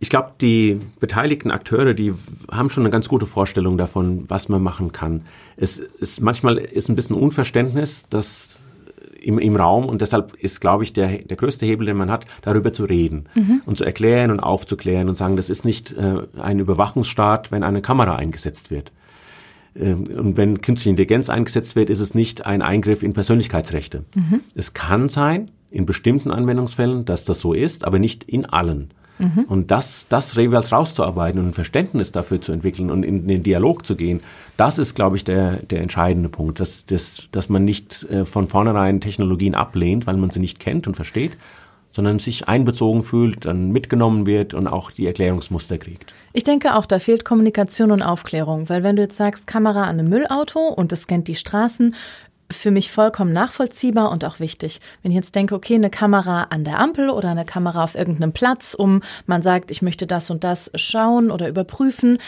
ich 0.00 0.10
glaube, 0.10 0.32
die 0.40 0.80
beteiligten 1.00 1.50
Akteure, 1.50 1.94
die 1.94 2.14
haben 2.50 2.70
schon 2.70 2.84
eine 2.84 2.90
ganz 2.90 3.08
gute 3.08 3.26
Vorstellung 3.26 3.78
davon, 3.78 4.24
was 4.28 4.48
man 4.48 4.62
machen 4.62 4.92
kann. 4.92 5.22
Es 5.56 5.78
ist 5.78 6.20
manchmal 6.20 6.58
ist 6.58 6.88
ein 6.88 6.96
bisschen 6.96 7.16
Unverständnis, 7.16 8.06
dass 8.08 8.60
im, 9.20 9.38
im 9.38 9.56
Raum 9.56 9.86
und 9.86 10.00
deshalb 10.00 10.34
ist, 10.34 10.60
glaube 10.60 10.84
ich, 10.84 10.92
der, 10.92 11.18
der 11.18 11.36
größte 11.36 11.66
Hebel, 11.66 11.86
den 11.86 11.96
man 11.96 12.10
hat, 12.10 12.26
darüber 12.42 12.72
zu 12.72 12.84
reden 12.84 13.26
mhm. 13.34 13.62
und 13.66 13.76
zu 13.76 13.84
erklären 13.84 14.30
und 14.30 14.40
aufzuklären 14.40 15.08
und 15.08 15.16
sagen, 15.16 15.36
das 15.36 15.50
ist 15.50 15.64
nicht 15.64 15.92
äh, 15.92 16.22
ein 16.40 16.60
Überwachungsstaat, 16.60 17.50
wenn 17.50 17.64
eine 17.64 17.82
Kamera 17.82 18.14
eingesetzt 18.14 18.70
wird. 18.70 18.92
Ähm, 19.74 20.04
und 20.16 20.36
wenn 20.36 20.60
künstliche 20.60 20.90
Intelligenz 20.90 21.28
eingesetzt 21.28 21.74
wird, 21.74 21.90
ist 21.90 22.00
es 22.00 22.14
nicht 22.14 22.46
ein 22.46 22.62
Eingriff 22.62 23.02
in 23.02 23.12
Persönlichkeitsrechte. 23.12 24.04
Mhm. 24.14 24.40
Es 24.54 24.74
kann 24.74 25.08
sein, 25.08 25.50
in 25.70 25.84
bestimmten 25.84 26.30
Anwendungsfällen, 26.30 27.04
dass 27.04 27.24
das 27.24 27.40
so 27.40 27.52
ist, 27.52 27.84
aber 27.84 27.98
nicht 27.98 28.24
in 28.24 28.46
allen. 28.46 28.92
Mhm. 29.18 29.44
Und 29.48 29.70
das, 29.70 30.06
das 30.08 30.34
jeweils 30.34 30.72
rauszuarbeiten 30.72 31.40
und 31.40 31.46
ein 31.46 31.52
Verständnis 31.54 32.12
dafür 32.12 32.40
zu 32.40 32.52
entwickeln 32.52 32.90
und 32.90 33.02
in 33.02 33.26
den 33.26 33.42
Dialog 33.42 33.84
zu 33.84 33.96
gehen, 33.96 34.20
das 34.56 34.78
ist, 34.78 34.94
glaube 34.94 35.16
ich, 35.16 35.24
der, 35.24 35.56
der 35.56 35.80
entscheidende 35.80 36.28
Punkt, 36.28 36.60
dass, 36.60 36.86
dass, 36.86 37.28
dass 37.32 37.48
man 37.48 37.64
nicht 37.64 38.04
äh, 38.04 38.24
von 38.24 38.46
vornherein 38.46 39.00
Technologien 39.00 39.54
ablehnt, 39.54 40.06
weil 40.06 40.16
man 40.16 40.30
sie 40.30 40.40
nicht 40.40 40.60
kennt 40.60 40.86
und 40.86 40.94
versteht, 40.94 41.32
sondern 41.90 42.18
sich 42.18 42.48
einbezogen 42.48 43.02
fühlt, 43.02 43.44
dann 43.44 43.70
mitgenommen 43.72 44.26
wird 44.26 44.54
und 44.54 44.66
auch 44.66 44.90
die 44.90 45.06
Erklärungsmuster 45.06 45.78
kriegt. 45.78 46.14
Ich 46.32 46.44
denke 46.44 46.76
auch, 46.76 46.86
da 46.86 46.98
fehlt 46.98 47.24
Kommunikation 47.24 47.90
und 47.90 48.02
Aufklärung, 48.02 48.68
weil 48.68 48.82
wenn 48.82 48.96
du 48.96 49.02
jetzt 49.02 49.16
sagst, 49.16 49.46
Kamera 49.46 49.84
an 49.84 49.98
einem 49.98 50.08
Müllauto 50.08 50.60
und 50.60 50.92
es 50.92 51.02
scannt 51.02 51.28
die 51.28 51.34
Straßen, 51.34 51.94
für 52.50 52.70
mich 52.70 52.90
vollkommen 52.90 53.32
nachvollziehbar 53.32 54.10
und 54.10 54.24
auch 54.24 54.40
wichtig. 54.40 54.80
Wenn 55.02 55.12
ich 55.12 55.16
jetzt 55.16 55.34
denke, 55.34 55.54
okay, 55.54 55.74
eine 55.74 55.90
Kamera 55.90 56.44
an 56.44 56.64
der 56.64 56.78
Ampel 56.78 57.10
oder 57.10 57.30
eine 57.30 57.44
Kamera 57.44 57.84
auf 57.84 57.94
irgendeinem 57.94 58.32
Platz, 58.32 58.74
um 58.74 59.02
man 59.26 59.42
sagt, 59.42 59.70
ich 59.70 59.82
möchte 59.82 60.06
das 60.06 60.30
und 60.30 60.44
das 60.44 60.70
schauen 60.74 61.30
oder 61.30 61.48
überprüfen, 61.48 62.18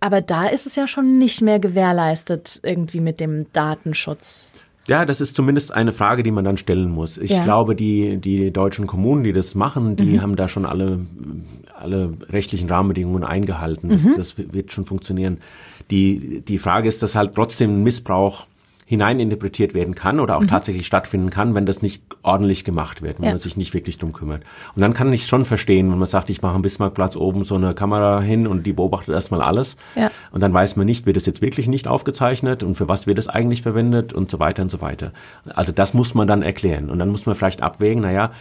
aber 0.00 0.22
da 0.22 0.46
ist 0.46 0.66
es 0.66 0.76
ja 0.76 0.86
schon 0.86 1.18
nicht 1.18 1.42
mehr 1.42 1.58
gewährleistet 1.58 2.60
irgendwie 2.62 3.00
mit 3.00 3.20
dem 3.20 3.52
Datenschutz. 3.52 4.50
Ja, 4.88 5.04
das 5.04 5.20
ist 5.20 5.36
zumindest 5.36 5.72
eine 5.72 5.92
Frage, 5.92 6.22
die 6.22 6.32
man 6.32 6.42
dann 6.42 6.56
stellen 6.56 6.90
muss. 6.90 7.18
Ich 7.18 7.30
ja. 7.30 7.44
glaube, 7.44 7.76
die, 7.76 8.18
die 8.18 8.50
deutschen 8.50 8.86
Kommunen, 8.86 9.22
die 9.22 9.32
das 9.32 9.54
machen, 9.54 9.94
die 9.94 10.14
mhm. 10.14 10.22
haben 10.22 10.36
da 10.36 10.48
schon 10.48 10.64
alle, 10.64 11.06
alle 11.78 12.14
rechtlichen 12.30 12.68
Rahmenbedingungen 12.68 13.22
eingehalten. 13.22 13.90
Das, 13.90 14.04
mhm. 14.04 14.14
das 14.16 14.36
wird 14.38 14.72
schon 14.72 14.86
funktionieren. 14.86 15.38
Die, 15.90 16.40
die 16.40 16.58
Frage 16.58 16.88
ist, 16.88 17.02
dass 17.02 17.14
halt 17.14 17.34
trotzdem 17.34 17.82
Missbrauch 17.82 18.46
hineininterpretiert 18.90 19.72
werden 19.72 19.94
kann 19.94 20.18
oder 20.18 20.36
auch 20.36 20.40
mhm. 20.40 20.48
tatsächlich 20.48 20.84
stattfinden 20.84 21.30
kann, 21.30 21.54
wenn 21.54 21.64
das 21.64 21.80
nicht 21.80 22.02
ordentlich 22.24 22.64
gemacht 22.64 23.02
wird, 23.02 23.20
wenn 23.20 23.26
ja. 23.26 23.30
man 23.30 23.38
sich 23.38 23.56
nicht 23.56 23.72
wirklich 23.72 23.98
drum 23.98 24.12
kümmert. 24.12 24.42
Und 24.74 24.82
dann 24.82 24.94
kann 24.94 25.12
ich 25.12 25.28
schon 25.28 25.44
verstehen, 25.44 25.92
wenn 25.92 25.98
man 25.98 26.08
sagt, 26.08 26.28
ich 26.28 26.42
mache 26.42 26.56
am 26.56 26.62
Bismarckplatz 26.62 27.14
oben 27.14 27.44
so 27.44 27.54
eine 27.54 27.72
Kamera 27.72 28.20
hin 28.20 28.48
und 28.48 28.66
die 28.66 28.72
beobachtet 28.72 29.14
erstmal 29.14 29.42
alles. 29.42 29.76
Ja. 29.94 30.10
Und 30.32 30.40
dann 30.40 30.52
weiß 30.52 30.74
man 30.74 30.86
nicht, 30.86 31.06
wird 31.06 31.14
das 31.14 31.24
jetzt 31.24 31.40
wirklich 31.40 31.68
nicht 31.68 31.86
aufgezeichnet 31.86 32.64
und 32.64 32.74
für 32.74 32.88
was 32.88 33.06
wird 33.06 33.20
es 33.20 33.28
eigentlich 33.28 33.62
verwendet 33.62 34.12
und 34.12 34.28
so 34.28 34.40
weiter 34.40 34.64
und 34.64 34.72
so 34.72 34.80
weiter. 34.80 35.12
Also 35.54 35.70
das 35.70 35.94
muss 35.94 36.14
man 36.14 36.26
dann 36.26 36.42
erklären. 36.42 36.90
Und 36.90 36.98
dann 36.98 37.10
muss 37.10 37.26
man 37.26 37.36
vielleicht 37.36 37.62
abwägen, 37.62 38.02
naja, 38.02 38.32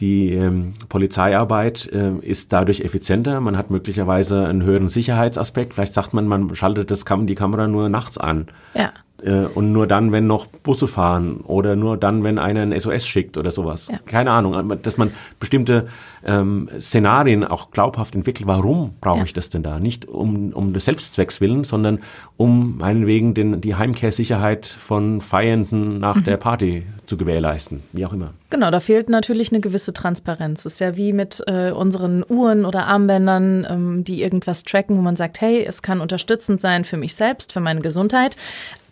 die 0.00 0.32
ähm, 0.32 0.74
Polizeiarbeit 0.88 1.86
äh, 1.92 2.14
ist 2.22 2.52
dadurch 2.52 2.80
effizienter. 2.80 3.40
Man 3.40 3.56
hat 3.56 3.70
möglicherweise 3.70 4.48
einen 4.48 4.64
höheren 4.64 4.88
Sicherheitsaspekt. 4.88 5.74
Vielleicht 5.74 5.92
sagt 5.92 6.12
man, 6.12 6.26
man 6.26 6.52
schaltet 6.56 6.90
das 6.90 7.04
Kam 7.04 7.28
die 7.28 7.36
Kamera 7.36 7.68
nur 7.68 7.88
nachts 7.88 8.18
an. 8.18 8.46
Ja. 8.74 8.90
Äh, 9.22 9.46
und 9.46 9.72
nur 9.72 9.86
dann, 9.86 10.12
wenn 10.12 10.26
noch 10.26 10.46
Busse 10.46 10.88
fahren 10.88 11.40
oder 11.44 11.76
nur 11.76 11.96
dann, 11.96 12.24
wenn 12.24 12.38
einer 12.38 12.62
ein 12.62 12.78
SOS 12.78 13.06
schickt 13.06 13.38
oder 13.38 13.50
sowas. 13.50 13.88
Ja. 13.88 13.98
Keine 14.06 14.30
Ahnung, 14.30 14.80
dass 14.82 14.96
man 14.96 15.12
bestimmte 15.38 15.86
ähm, 16.24 16.68
Szenarien 16.78 17.44
auch 17.44 17.70
glaubhaft 17.70 18.14
entwickelt. 18.14 18.46
Warum 18.46 18.94
brauche 19.00 19.18
ja. 19.18 19.24
ich 19.24 19.32
das 19.32 19.50
denn 19.50 19.62
da? 19.62 19.78
Nicht 19.78 20.06
um, 20.06 20.52
um 20.52 20.72
des 20.72 20.84
Selbstzwecks 20.84 21.40
willen, 21.40 21.64
sondern 21.64 22.00
um 22.36 22.78
meinetwegen 22.78 23.34
den, 23.34 23.60
die 23.60 23.74
Heimkehrsicherheit 23.74 24.66
von 24.66 25.20
Feiernden 25.20 26.00
nach 26.00 26.16
mhm. 26.16 26.24
der 26.24 26.36
Party 26.36 26.84
zu 27.06 27.16
gewährleisten, 27.16 27.82
wie 27.92 28.06
auch 28.06 28.12
immer. 28.12 28.32
Genau, 28.50 28.70
da 28.70 28.80
fehlt 28.80 29.08
natürlich 29.08 29.50
eine 29.52 29.60
gewisse 29.60 29.92
Transparenz. 29.92 30.64
Das 30.64 30.74
ist 30.74 30.78
ja 30.78 30.96
wie 30.96 31.12
mit 31.12 31.42
äh, 31.46 31.70
unseren 31.70 32.24
Uhren 32.28 32.64
oder 32.64 32.86
Armbändern, 32.86 33.66
ähm, 33.68 34.04
die 34.04 34.22
irgendwas 34.22 34.64
tracken, 34.64 34.96
wo 34.96 35.00
man 35.00 35.16
sagt, 35.16 35.40
hey, 35.40 35.64
es 35.64 35.82
kann 35.82 36.00
unterstützend 36.00 36.60
sein 36.60 36.84
für 36.84 36.96
mich 36.96 37.14
selbst, 37.14 37.52
für 37.52 37.60
meine 37.60 37.80
Gesundheit. 37.80 38.36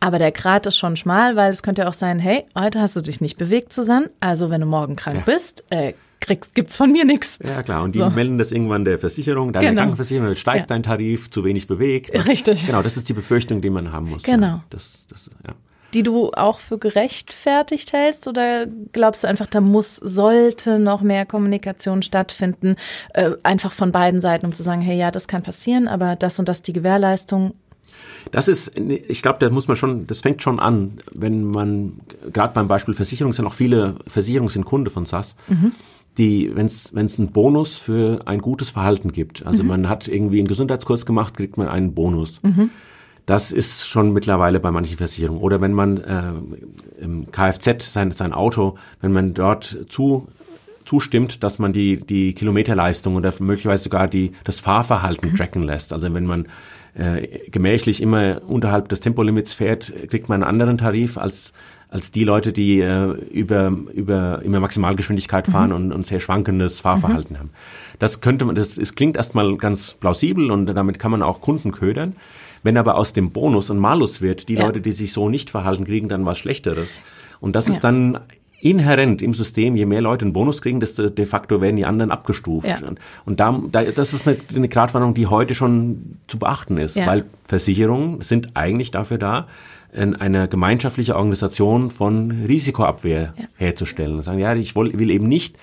Aber 0.01 0.19
der 0.19 0.33
Grat 0.33 0.67
ist 0.67 0.79
schon 0.79 0.97
schmal, 0.97 1.37
weil 1.37 1.51
es 1.51 1.63
könnte 1.63 1.83
ja 1.83 1.89
auch 1.89 1.95
sein, 1.95 2.19
hey, 2.19 2.47
heute 2.59 2.81
hast 2.81 2.97
du 2.97 3.03
dich 3.03 3.21
nicht 3.21 3.37
bewegt, 3.37 3.73
Susanne. 3.73 4.11
Also 4.21 4.49
wenn 4.49 4.63
du 4.63 4.67
morgen 4.67 4.97
krank 4.97 5.19
ja. 5.19 5.23
bist, 5.25 5.65
äh, 5.71 5.93
kriegst, 6.21 6.55
gibt's 6.55 6.77
von 6.77 6.91
mir 6.91 7.05
nichts. 7.05 7.39
Ja 7.45 7.63
klar, 7.63 7.83
und 7.83 7.95
die 7.95 7.99
so. 7.99 8.11
melden 8.11 8.39
das 8.39 8.51
irgendwann 8.51 8.85
der 8.85 8.99
Versicherung, 8.99 9.53
deine 9.53 9.67
genau. 9.67 9.81
Krankenversicherung, 9.83 10.35
steigt 10.35 10.61
ja. 10.61 10.67
dein 10.67 10.83
Tarif, 10.83 11.31
zu 11.31 11.45
wenig 11.45 11.67
bewegt. 11.67 12.15
Richtig. 12.27 12.67
Genau, 12.67 12.83
das 12.83 12.97
ist 12.97 13.09
die 13.09 13.13
Befürchtung, 13.13 13.61
die 13.61 13.71
man 13.71 13.93
haben 13.93 14.09
muss. 14.09 14.23
Genau. 14.23 14.47
Ja. 14.47 14.65
Das, 14.71 15.07
das, 15.09 15.31
ja. 15.47 15.55
Die 15.93 16.03
du 16.03 16.31
auch 16.33 16.61
für 16.61 16.79
gerechtfertigt 16.79 17.93
hältst 17.93 18.29
oder 18.29 18.67
glaubst 18.93 19.25
du 19.25 19.29
einfach, 19.29 19.49
da 19.49 19.61
muss, 19.61 19.97
sollte 19.97 20.79
noch 20.79 21.03
mehr 21.03 21.27
Kommunikation 21.27 22.03
stattfinden, 22.03 22.77
äh, 23.13 23.33
einfach 23.43 23.73
von 23.73 23.91
beiden 23.91 24.21
Seiten, 24.21 24.47
um 24.47 24.55
zu 24.55 24.63
sagen, 24.63 24.83
hey, 24.83 24.97
ja, 24.97 25.11
das 25.11 25.27
kann 25.27 25.43
passieren, 25.43 25.89
aber 25.89 26.15
das 26.15 26.39
und 26.39 26.49
das 26.49 26.63
die 26.63 26.73
Gewährleistung 26.73 27.55
das 28.33 28.49
ist, 28.49 28.73
ich 28.77 29.23
glaube, 29.23 29.39
da 29.39 29.51
muss 29.51 29.69
man 29.69 29.77
schon, 29.77 30.07
das 30.07 30.21
fängt 30.21 30.43
schon 30.43 30.61
an, 30.61 30.99
wenn 31.13 31.45
man, 31.45 32.01
gerade 32.33 32.55
beim 32.55 32.69
Beispiel 32.69 32.95
Versicherung 32.95 33.33
sind 33.33 33.47
auch 33.47 33.55
viele 33.55 33.97
Versicherungen 34.07 34.51
sind 34.51 34.65
Kunde 34.65 34.91
von 34.91 35.07
SAS. 35.07 35.37
Mhm 35.49 35.73
die, 36.19 36.51
wenn 36.55 36.67
es 36.67 36.93
einen 36.95 37.31
Bonus 37.33 37.79
für 37.79 38.21
ein 38.27 38.41
gutes 38.41 38.71
Verhalten 38.71 39.13
gibt, 39.13 39.47
also 39.47 39.63
mhm. 39.63 39.69
man 39.69 39.89
hat 39.89 40.09
irgendwie 40.09 40.39
einen 40.39 40.49
Gesundheitskurs 40.49 41.07
gemacht, 41.07 41.35
kriegt 41.35 41.57
man 41.57 41.69
einen 41.69 41.95
Bonus. 41.95 42.43
Mhm. 42.43 42.71
Das 43.27 43.53
ist 43.53 43.87
schon 43.87 44.13
mittlerweile 44.13 44.59
bei 44.59 44.71
manchen 44.71 44.97
Versicherungen. 44.97 45.41
Oder 45.41 45.61
wenn 45.61 45.73
man 45.73 45.99
äh, 45.99 46.33
im 47.01 47.31
Kfz 47.31 47.93
sein, 47.93 48.11
sein 48.11 48.33
Auto, 48.33 48.77
wenn 49.01 49.13
man 49.13 49.35
dort 49.35 49.87
zu 49.89 50.27
zustimmt, 50.85 51.45
dass 51.45 51.61
man 51.61 51.73
die, 51.73 52.01
die 52.01 52.35
Kilometerleistung 52.35 53.15
oder 53.15 53.33
möglicherweise 53.39 53.85
sogar 53.85 54.09
die, 54.09 54.33
das 54.43 54.59
Fahrverhalten 54.59 55.37
tracken 55.37 55.63
lässt. 55.63 55.93
Also 55.93 56.13
wenn 56.13 56.27
man 56.27 56.47
äh, 56.95 57.49
gemächlich 57.51 58.01
immer 58.01 58.43
unterhalb 58.47 58.89
des 58.89 59.01
Tempolimits 59.01 59.53
fährt, 59.53 59.93
kriegt 60.09 60.29
man 60.29 60.43
einen 60.43 60.51
anderen 60.51 60.79
Tarif 60.79 61.19
als 61.19 61.53
als 61.91 62.13
die 62.13 62.25
Leute, 62.25 62.53
die 62.53 62.81
äh, 62.81 63.07
über, 63.31 63.69
über 63.93 64.43
immer 64.43 64.61
Maximalgeschwindigkeit 64.61 65.49
mhm. 65.49 65.53
fahren 65.53 65.71
mhm. 65.71 65.77
und, 65.77 65.93
und 65.93 66.07
sehr 66.07 66.21
schwankendes 66.21 66.81
Fahrverhalten 66.81 67.35
mhm. 67.35 67.39
haben. 67.41 67.51
Das 67.99 68.21
könnte 68.21 68.45
man, 68.45 68.55
das, 68.55 68.79
es 68.79 68.95
klingt 68.95 69.17
erstmal 69.17 69.57
ganz 69.57 69.95
plausibel 69.95 70.51
und 70.51 70.67
damit 70.67 70.99
kann 70.99 71.11
man 71.11 71.23
auch 71.23 71.41
Kunden 71.41 71.73
ködern. 71.73 72.15
Wenn 72.63 72.77
aber 72.77 72.97
aus 72.97 73.13
dem 73.13 73.33
Bonus 73.33 73.71
ein 73.71 73.79
Malus 73.79 74.21
wird, 74.21 74.49
die 74.49 74.55
ja. 74.55 74.67
Leute, 74.67 74.81
die 74.81 74.93
sich 74.93 75.13
so 75.13 75.29
nicht 75.29 75.51
verhalten, 75.51 75.85
kriegen 75.85 76.09
dann 76.09 76.27
was 76.27 76.39
Schlechteres. 76.39 77.01
Und 77.41 77.57
das 77.57 77.67
ja. 77.67 77.75
ist 77.75 77.83
dann 77.83 78.21
inhärent 78.61 79.23
im 79.23 79.35
System, 79.35 79.75
je 79.75 79.87
mehr 79.87 80.03
Leute 80.03 80.25
einen 80.25 80.33
Bonus 80.33 80.61
kriegen, 80.63 80.81
desto 80.81 81.09
de 81.09 81.27
facto 81.27 81.61
werden 81.61 81.77
die 81.77 81.87
anderen 81.87 82.11
abgestuft. 82.11 82.69
Ja. 82.69 82.79
Und 83.25 83.41
da, 83.41 83.61
da, 83.71 83.85
das 83.85 84.13
ist 84.13 84.29
eine, 84.29 84.37
eine 84.55 84.69
Gratwanderung, 84.69 85.15
die 85.15 85.27
heute 85.27 85.55
schon 85.55 86.19
zu 86.27 86.39
beachten 86.39 86.77
ist, 86.77 86.97
ja. 86.97 87.07
weil 87.07 87.25
Versicherungen 87.45 88.21
sind 88.21 88.51
eigentlich 88.55 88.91
dafür 88.91 89.19
da, 89.19 89.47
eine 89.93 90.47
gemeinschaftliche 90.47 91.17
Organisation 91.17 91.91
von 91.91 92.31
Risikoabwehr 92.47 93.35
ja. 93.37 93.45
herzustellen. 93.57 94.17
Und 94.17 94.23
sagen, 94.23 94.39
ja, 94.39 94.55
ich 94.55 94.77
will, 94.77 94.97
will 94.99 95.11
eben 95.11 95.27
nicht 95.27 95.57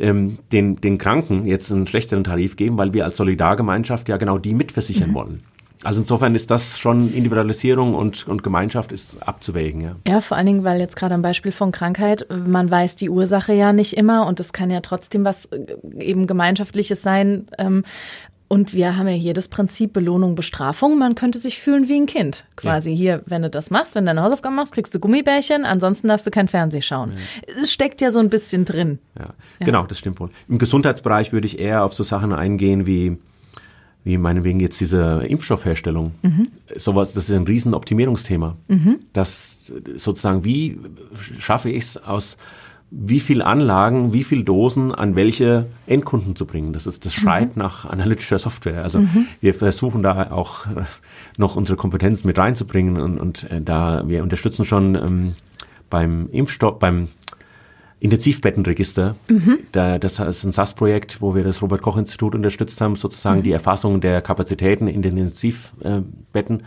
ähm, 0.00 0.38
den, 0.50 0.80
den 0.80 0.98
Kranken 0.98 1.46
jetzt 1.46 1.70
einen 1.70 1.86
schlechteren 1.86 2.24
Tarif 2.24 2.56
geben, 2.56 2.78
weil 2.78 2.94
wir 2.94 3.04
als 3.04 3.16
Solidargemeinschaft 3.16 4.08
ja 4.08 4.16
genau 4.16 4.38
die 4.38 4.54
mitversichern 4.54 5.10
mhm. 5.10 5.14
wollen. 5.14 5.40
Also 5.82 6.00
insofern 6.00 6.34
ist 6.34 6.50
das 6.50 6.78
schon 6.78 7.12
Individualisierung 7.12 7.94
und, 7.94 8.28
und 8.28 8.42
Gemeinschaft 8.42 8.92
ist 8.92 9.22
abzuwägen. 9.26 9.80
Ja. 9.80 9.96
ja, 10.06 10.20
vor 10.20 10.36
allen 10.36 10.46
Dingen, 10.46 10.64
weil 10.64 10.78
jetzt 10.78 10.96
gerade 10.96 11.14
am 11.14 11.22
Beispiel 11.22 11.52
von 11.52 11.72
Krankheit, 11.72 12.26
man 12.28 12.70
weiß 12.70 12.96
die 12.96 13.08
Ursache 13.08 13.54
ja 13.54 13.72
nicht 13.72 13.96
immer 13.96 14.26
und 14.26 14.40
es 14.40 14.52
kann 14.52 14.70
ja 14.70 14.80
trotzdem 14.80 15.24
was 15.24 15.46
äh, 15.46 15.76
eben 15.98 16.26
Gemeinschaftliches 16.26 17.02
sein. 17.02 17.46
Ähm, 17.56 17.84
und 18.52 18.74
wir 18.74 18.96
haben 18.96 19.06
ja 19.06 19.14
hier 19.14 19.32
das 19.32 19.46
Prinzip 19.46 19.92
Belohnung, 19.92 20.34
Bestrafung. 20.34 20.98
Man 20.98 21.14
könnte 21.14 21.38
sich 21.38 21.60
fühlen 21.60 21.88
wie 21.88 22.00
ein 22.00 22.06
Kind. 22.06 22.46
Quasi 22.56 22.90
ja. 22.90 22.96
hier, 22.96 23.22
wenn 23.26 23.42
du 23.42 23.48
das 23.48 23.70
machst, 23.70 23.94
wenn 23.94 24.04
du 24.04 24.08
deine 24.08 24.22
Hausaufgaben 24.22 24.56
machst, 24.56 24.74
kriegst 24.74 24.92
du 24.92 24.98
Gummibärchen, 24.98 25.64
ansonsten 25.64 26.08
darfst 26.08 26.26
du 26.26 26.32
kein 26.32 26.48
Fernsehen 26.48 26.82
schauen. 26.82 27.12
Ja. 27.12 27.62
Es 27.62 27.72
steckt 27.72 28.00
ja 28.00 28.10
so 28.10 28.18
ein 28.18 28.28
bisschen 28.28 28.64
drin. 28.64 28.98
Ja. 29.16 29.26
ja. 29.60 29.66
genau, 29.66 29.84
das 29.84 30.00
stimmt 30.00 30.18
wohl. 30.18 30.30
Im 30.48 30.58
Gesundheitsbereich 30.58 31.32
würde 31.32 31.46
ich 31.46 31.60
eher 31.60 31.84
auf 31.84 31.94
so 31.94 32.02
Sachen 32.02 32.32
eingehen 32.32 32.86
wie 32.86 33.18
wie 34.10 34.18
meinetwegen 34.18 34.58
jetzt 34.58 34.80
diese 34.80 35.22
Impfstoffherstellung. 35.26 36.12
Mhm. 36.22 36.48
Sowas, 36.76 37.12
das 37.12 37.30
ist 37.30 37.36
ein 37.36 37.44
riesen 37.44 37.74
Optimierungsthema. 37.74 38.56
Mhm. 38.66 38.98
Das 39.12 39.70
sozusagen, 39.96 40.44
wie 40.44 40.78
schaffe 41.38 41.70
ich 41.70 41.84
es 41.84 41.96
aus 41.96 42.36
wie 42.90 43.20
viel 43.20 43.40
Anlagen, 43.40 44.12
wie 44.12 44.24
viel 44.24 44.42
Dosen 44.42 44.92
an 44.92 45.14
welche 45.14 45.66
Endkunden 45.86 46.34
zu 46.34 46.44
bringen. 46.44 46.72
Das 46.72 46.88
ist 46.88 47.06
das 47.06 47.16
mhm. 47.16 47.22
schreit 47.22 47.56
mhm. 47.56 47.62
nach 47.62 47.84
analytischer 47.84 48.40
Software. 48.40 48.82
Also 48.82 48.98
mhm. 48.98 49.26
wir 49.40 49.54
versuchen 49.54 50.02
da 50.02 50.32
auch 50.32 50.66
äh, 50.66 50.82
noch 51.38 51.54
unsere 51.54 51.76
Kompetenz 51.76 52.24
mit 52.24 52.36
reinzubringen 52.36 53.00
und, 53.00 53.18
und 53.20 53.48
äh, 53.50 53.60
da 53.60 54.02
wir 54.08 54.24
unterstützen 54.24 54.64
schon 54.64 54.96
ähm, 54.96 55.34
beim 55.88 56.28
Impfstoff, 56.32 56.80
beim 56.80 57.08
Intensivbettenregister. 58.00 59.14
Mhm. 59.28 59.58
Da, 59.72 59.98
das 59.98 60.18
ist 60.18 60.44
ein 60.44 60.52
SAS-Projekt, 60.52 61.20
wo 61.20 61.34
wir 61.34 61.44
das 61.44 61.60
Robert-Koch-Institut 61.60 62.34
unterstützt 62.34 62.80
haben, 62.80 62.96
sozusagen 62.96 63.40
mhm. 63.40 63.44
die 63.44 63.52
Erfassung 63.52 64.00
der 64.00 64.22
Kapazitäten 64.22 64.88
in 64.88 65.02
den 65.02 65.16
Intensivbetten 65.18 66.62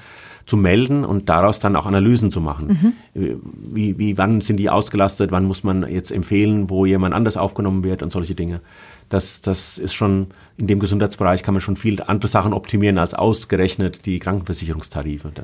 zu 0.46 0.58
melden 0.58 1.06
und 1.06 1.30
daraus 1.30 1.60
dann 1.60 1.76
auch 1.76 1.86
Analysen 1.86 2.30
zu 2.30 2.41
machen. 2.41 2.96
Mhm. 3.13 3.41
Wie, 3.74 3.98
wie, 3.98 4.17
wann 4.17 4.41
sind 4.41 4.58
die 4.58 4.69
ausgelastet, 4.69 5.32
wann 5.32 5.46
muss 5.46 5.63
man 5.63 5.89
jetzt 5.89 6.12
empfehlen, 6.12 6.69
wo 6.69 6.86
jemand 6.86 7.15
anders 7.15 7.38
aufgenommen 7.38 7.84
wird 7.84 8.04
und 8.04 8.12
solche 8.12 8.36
Dinge. 8.36 8.62
Das, 9.10 9.41
das 9.41 9.78
ist 9.78 9.93
schon, 9.93 10.28
in 10.58 10.67
dem 10.67 10.80
Gesundheitsbereich 10.80 11.43
kann 11.43 11.54
man 11.54 11.62
schon 11.62 11.78
viel 11.78 12.02
andere 12.02 12.28
Sachen 12.28 12.54
optimieren 12.54 12.98
als 12.98 13.13
ausgerechnet 13.13 14.06
die 14.06 14.19
Krankenversicherungstarife. 14.19 15.32
Da 15.34 15.43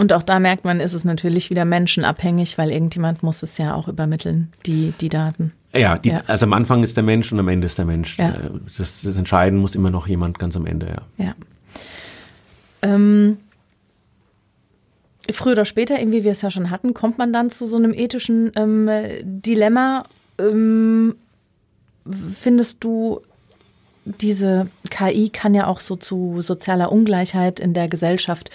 Und 0.00 0.14
auch 0.14 0.22
da 0.22 0.38
merkt 0.38 0.64
man, 0.64 0.80
ist 0.80 0.94
es 0.94 1.04
natürlich 1.04 1.50
wieder 1.50 1.66
menschenabhängig, 1.66 2.56
weil 2.56 2.70
irgendjemand 2.70 3.22
muss 3.22 3.42
es 3.42 3.58
ja 3.58 3.74
auch 3.74 3.86
übermitteln, 3.86 4.50
die, 4.64 4.94
die 4.98 5.10
Daten. 5.10 5.52
Ja, 5.74 5.98
die, 5.98 6.08
ja, 6.08 6.22
also 6.26 6.46
am 6.46 6.54
Anfang 6.54 6.82
ist 6.82 6.96
der 6.96 7.04
Mensch 7.04 7.30
und 7.30 7.38
am 7.38 7.48
Ende 7.48 7.66
ist 7.66 7.76
der 7.76 7.84
Mensch. 7.84 8.18
Ja. 8.18 8.30
Äh, 8.30 8.50
das, 8.78 9.02
das 9.02 9.16
Entscheiden 9.18 9.58
muss 9.58 9.74
immer 9.74 9.90
noch 9.90 10.06
jemand 10.06 10.38
ganz 10.38 10.56
am 10.56 10.64
Ende, 10.64 11.04
ja. 11.18 11.26
Ja. 11.26 11.34
Ähm, 12.80 13.36
früher 15.30 15.52
oder 15.52 15.66
später, 15.66 15.98
irgendwie 15.98 16.24
wir 16.24 16.32
es 16.32 16.40
ja 16.40 16.50
schon 16.50 16.70
hatten, 16.70 16.94
kommt 16.94 17.18
man 17.18 17.34
dann 17.34 17.50
zu 17.50 17.66
so 17.66 17.76
einem 17.76 17.92
ethischen 17.92 18.52
ähm, 18.56 18.88
Dilemma. 19.22 20.06
Ähm, 20.38 21.14
findest 22.40 22.82
du, 22.82 23.20
diese 24.04 24.68
KI 24.90 25.28
kann 25.28 25.54
ja 25.54 25.66
auch 25.66 25.80
so 25.80 25.96
zu 25.96 26.40
sozialer 26.40 26.90
Ungleichheit 26.90 27.60
in 27.60 27.74
der 27.74 27.88
Gesellschaft 27.88 28.50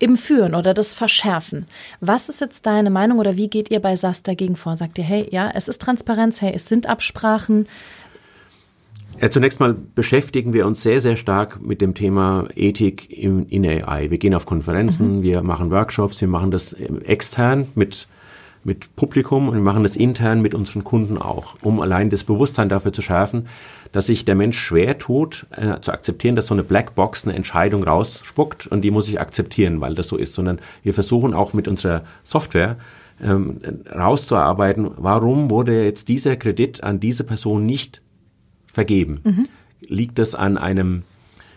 eben 0.00 0.16
führen 0.16 0.54
oder 0.54 0.74
das 0.74 0.94
verschärfen. 0.94 1.66
Was 2.00 2.28
ist 2.28 2.40
jetzt 2.40 2.66
deine 2.66 2.90
Meinung 2.90 3.18
oder 3.18 3.36
wie 3.36 3.48
geht 3.48 3.70
ihr 3.70 3.80
bei 3.80 3.94
SAS 3.96 4.22
dagegen 4.22 4.56
vor? 4.56 4.76
Sagt 4.76 4.98
ihr, 4.98 5.04
hey, 5.04 5.26
ja, 5.30 5.50
es 5.54 5.68
ist 5.68 5.80
Transparenz, 5.80 6.42
hey, 6.42 6.52
es 6.54 6.66
sind 6.66 6.88
Absprachen? 6.88 7.66
Ja, 9.20 9.30
zunächst 9.30 9.58
mal 9.58 9.74
beschäftigen 9.94 10.52
wir 10.52 10.66
uns 10.66 10.82
sehr, 10.82 11.00
sehr 11.00 11.16
stark 11.16 11.60
mit 11.60 11.80
dem 11.80 11.94
Thema 11.94 12.46
Ethik 12.54 13.10
in, 13.10 13.46
in 13.46 13.66
AI. 13.66 14.10
Wir 14.10 14.18
gehen 14.18 14.34
auf 14.34 14.46
Konferenzen, 14.46 15.18
mhm. 15.18 15.22
wir 15.22 15.42
machen 15.42 15.70
Workshops, 15.70 16.20
wir 16.20 16.28
machen 16.28 16.50
das 16.50 16.72
extern 16.72 17.66
mit 17.74 18.06
mit 18.64 18.94
Publikum 18.96 19.48
und 19.48 19.54
wir 19.54 19.62
machen 19.62 19.82
das 19.82 19.96
intern 19.96 20.42
mit 20.42 20.54
unseren 20.54 20.84
Kunden 20.84 21.18
auch, 21.18 21.56
um 21.62 21.80
allein 21.80 22.10
das 22.10 22.24
Bewusstsein 22.24 22.68
dafür 22.68 22.92
zu 22.92 23.02
schärfen, 23.02 23.48
dass 23.92 24.06
sich 24.06 24.24
der 24.24 24.34
Mensch 24.34 24.58
schwer 24.58 24.98
tut, 24.98 25.46
äh, 25.50 25.80
zu 25.80 25.92
akzeptieren, 25.92 26.36
dass 26.36 26.48
so 26.48 26.54
eine 26.54 26.64
Blackbox 26.64 27.24
eine 27.24 27.36
Entscheidung 27.36 27.84
rausspuckt 27.84 28.66
und 28.66 28.82
die 28.82 28.90
muss 28.90 29.08
ich 29.08 29.20
akzeptieren, 29.20 29.80
weil 29.80 29.94
das 29.94 30.08
so 30.08 30.16
ist, 30.16 30.34
sondern 30.34 30.58
wir 30.82 30.94
versuchen 30.94 31.34
auch 31.34 31.52
mit 31.52 31.68
unserer 31.68 32.02
Software 32.22 32.76
ähm, 33.22 33.60
rauszuarbeiten, 33.92 34.90
warum 34.96 35.50
wurde 35.50 35.84
jetzt 35.84 36.08
dieser 36.08 36.36
Kredit 36.36 36.84
an 36.84 37.00
diese 37.00 37.24
Person 37.24 37.66
nicht 37.66 38.02
vergeben? 38.66 39.20
Mhm. 39.24 39.48
Liegt 39.80 40.18
das 40.18 40.34
an 40.34 40.58
einem 40.58 41.02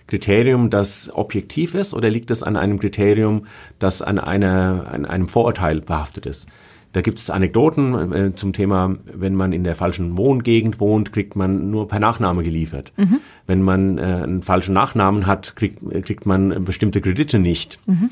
Kriterium, 0.07 0.69
das 0.69 1.09
objektiv 1.13 1.73
ist, 1.73 1.93
oder 1.93 2.09
liegt 2.09 2.31
es 2.31 2.43
an 2.43 2.57
einem 2.57 2.79
Kriterium, 2.79 3.45
das 3.79 4.01
an, 4.01 4.19
einer, 4.19 4.87
an 4.91 5.05
einem 5.05 5.27
Vorurteil 5.27 5.81
behaftet 5.81 6.25
ist? 6.25 6.47
Da 6.93 7.01
gibt 7.01 7.19
es 7.19 7.29
Anekdoten 7.29 8.11
äh, 8.11 8.35
zum 8.35 8.53
Thema, 8.53 8.95
wenn 9.05 9.35
man 9.35 9.53
in 9.53 9.63
der 9.63 9.75
falschen 9.75 10.17
Wohngegend 10.17 10.79
wohnt, 10.79 11.13
kriegt 11.13 11.35
man 11.35 11.69
nur 11.69 11.87
per 11.87 11.99
Nachname 11.99 12.43
geliefert. 12.43 12.91
Mhm. 12.97 13.19
Wenn 13.47 13.61
man 13.61 13.97
äh, 13.97 14.01
einen 14.01 14.41
falschen 14.41 14.73
Nachnamen 14.73 15.25
hat, 15.25 15.55
kriegt, 15.55 15.79
kriegt 16.03 16.25
man 16.25 16.65
bestimmte 16.65 16.99
Kredite 16.99 17.39
nicht. 17.39 17.79
Mhm. 17.85 18.09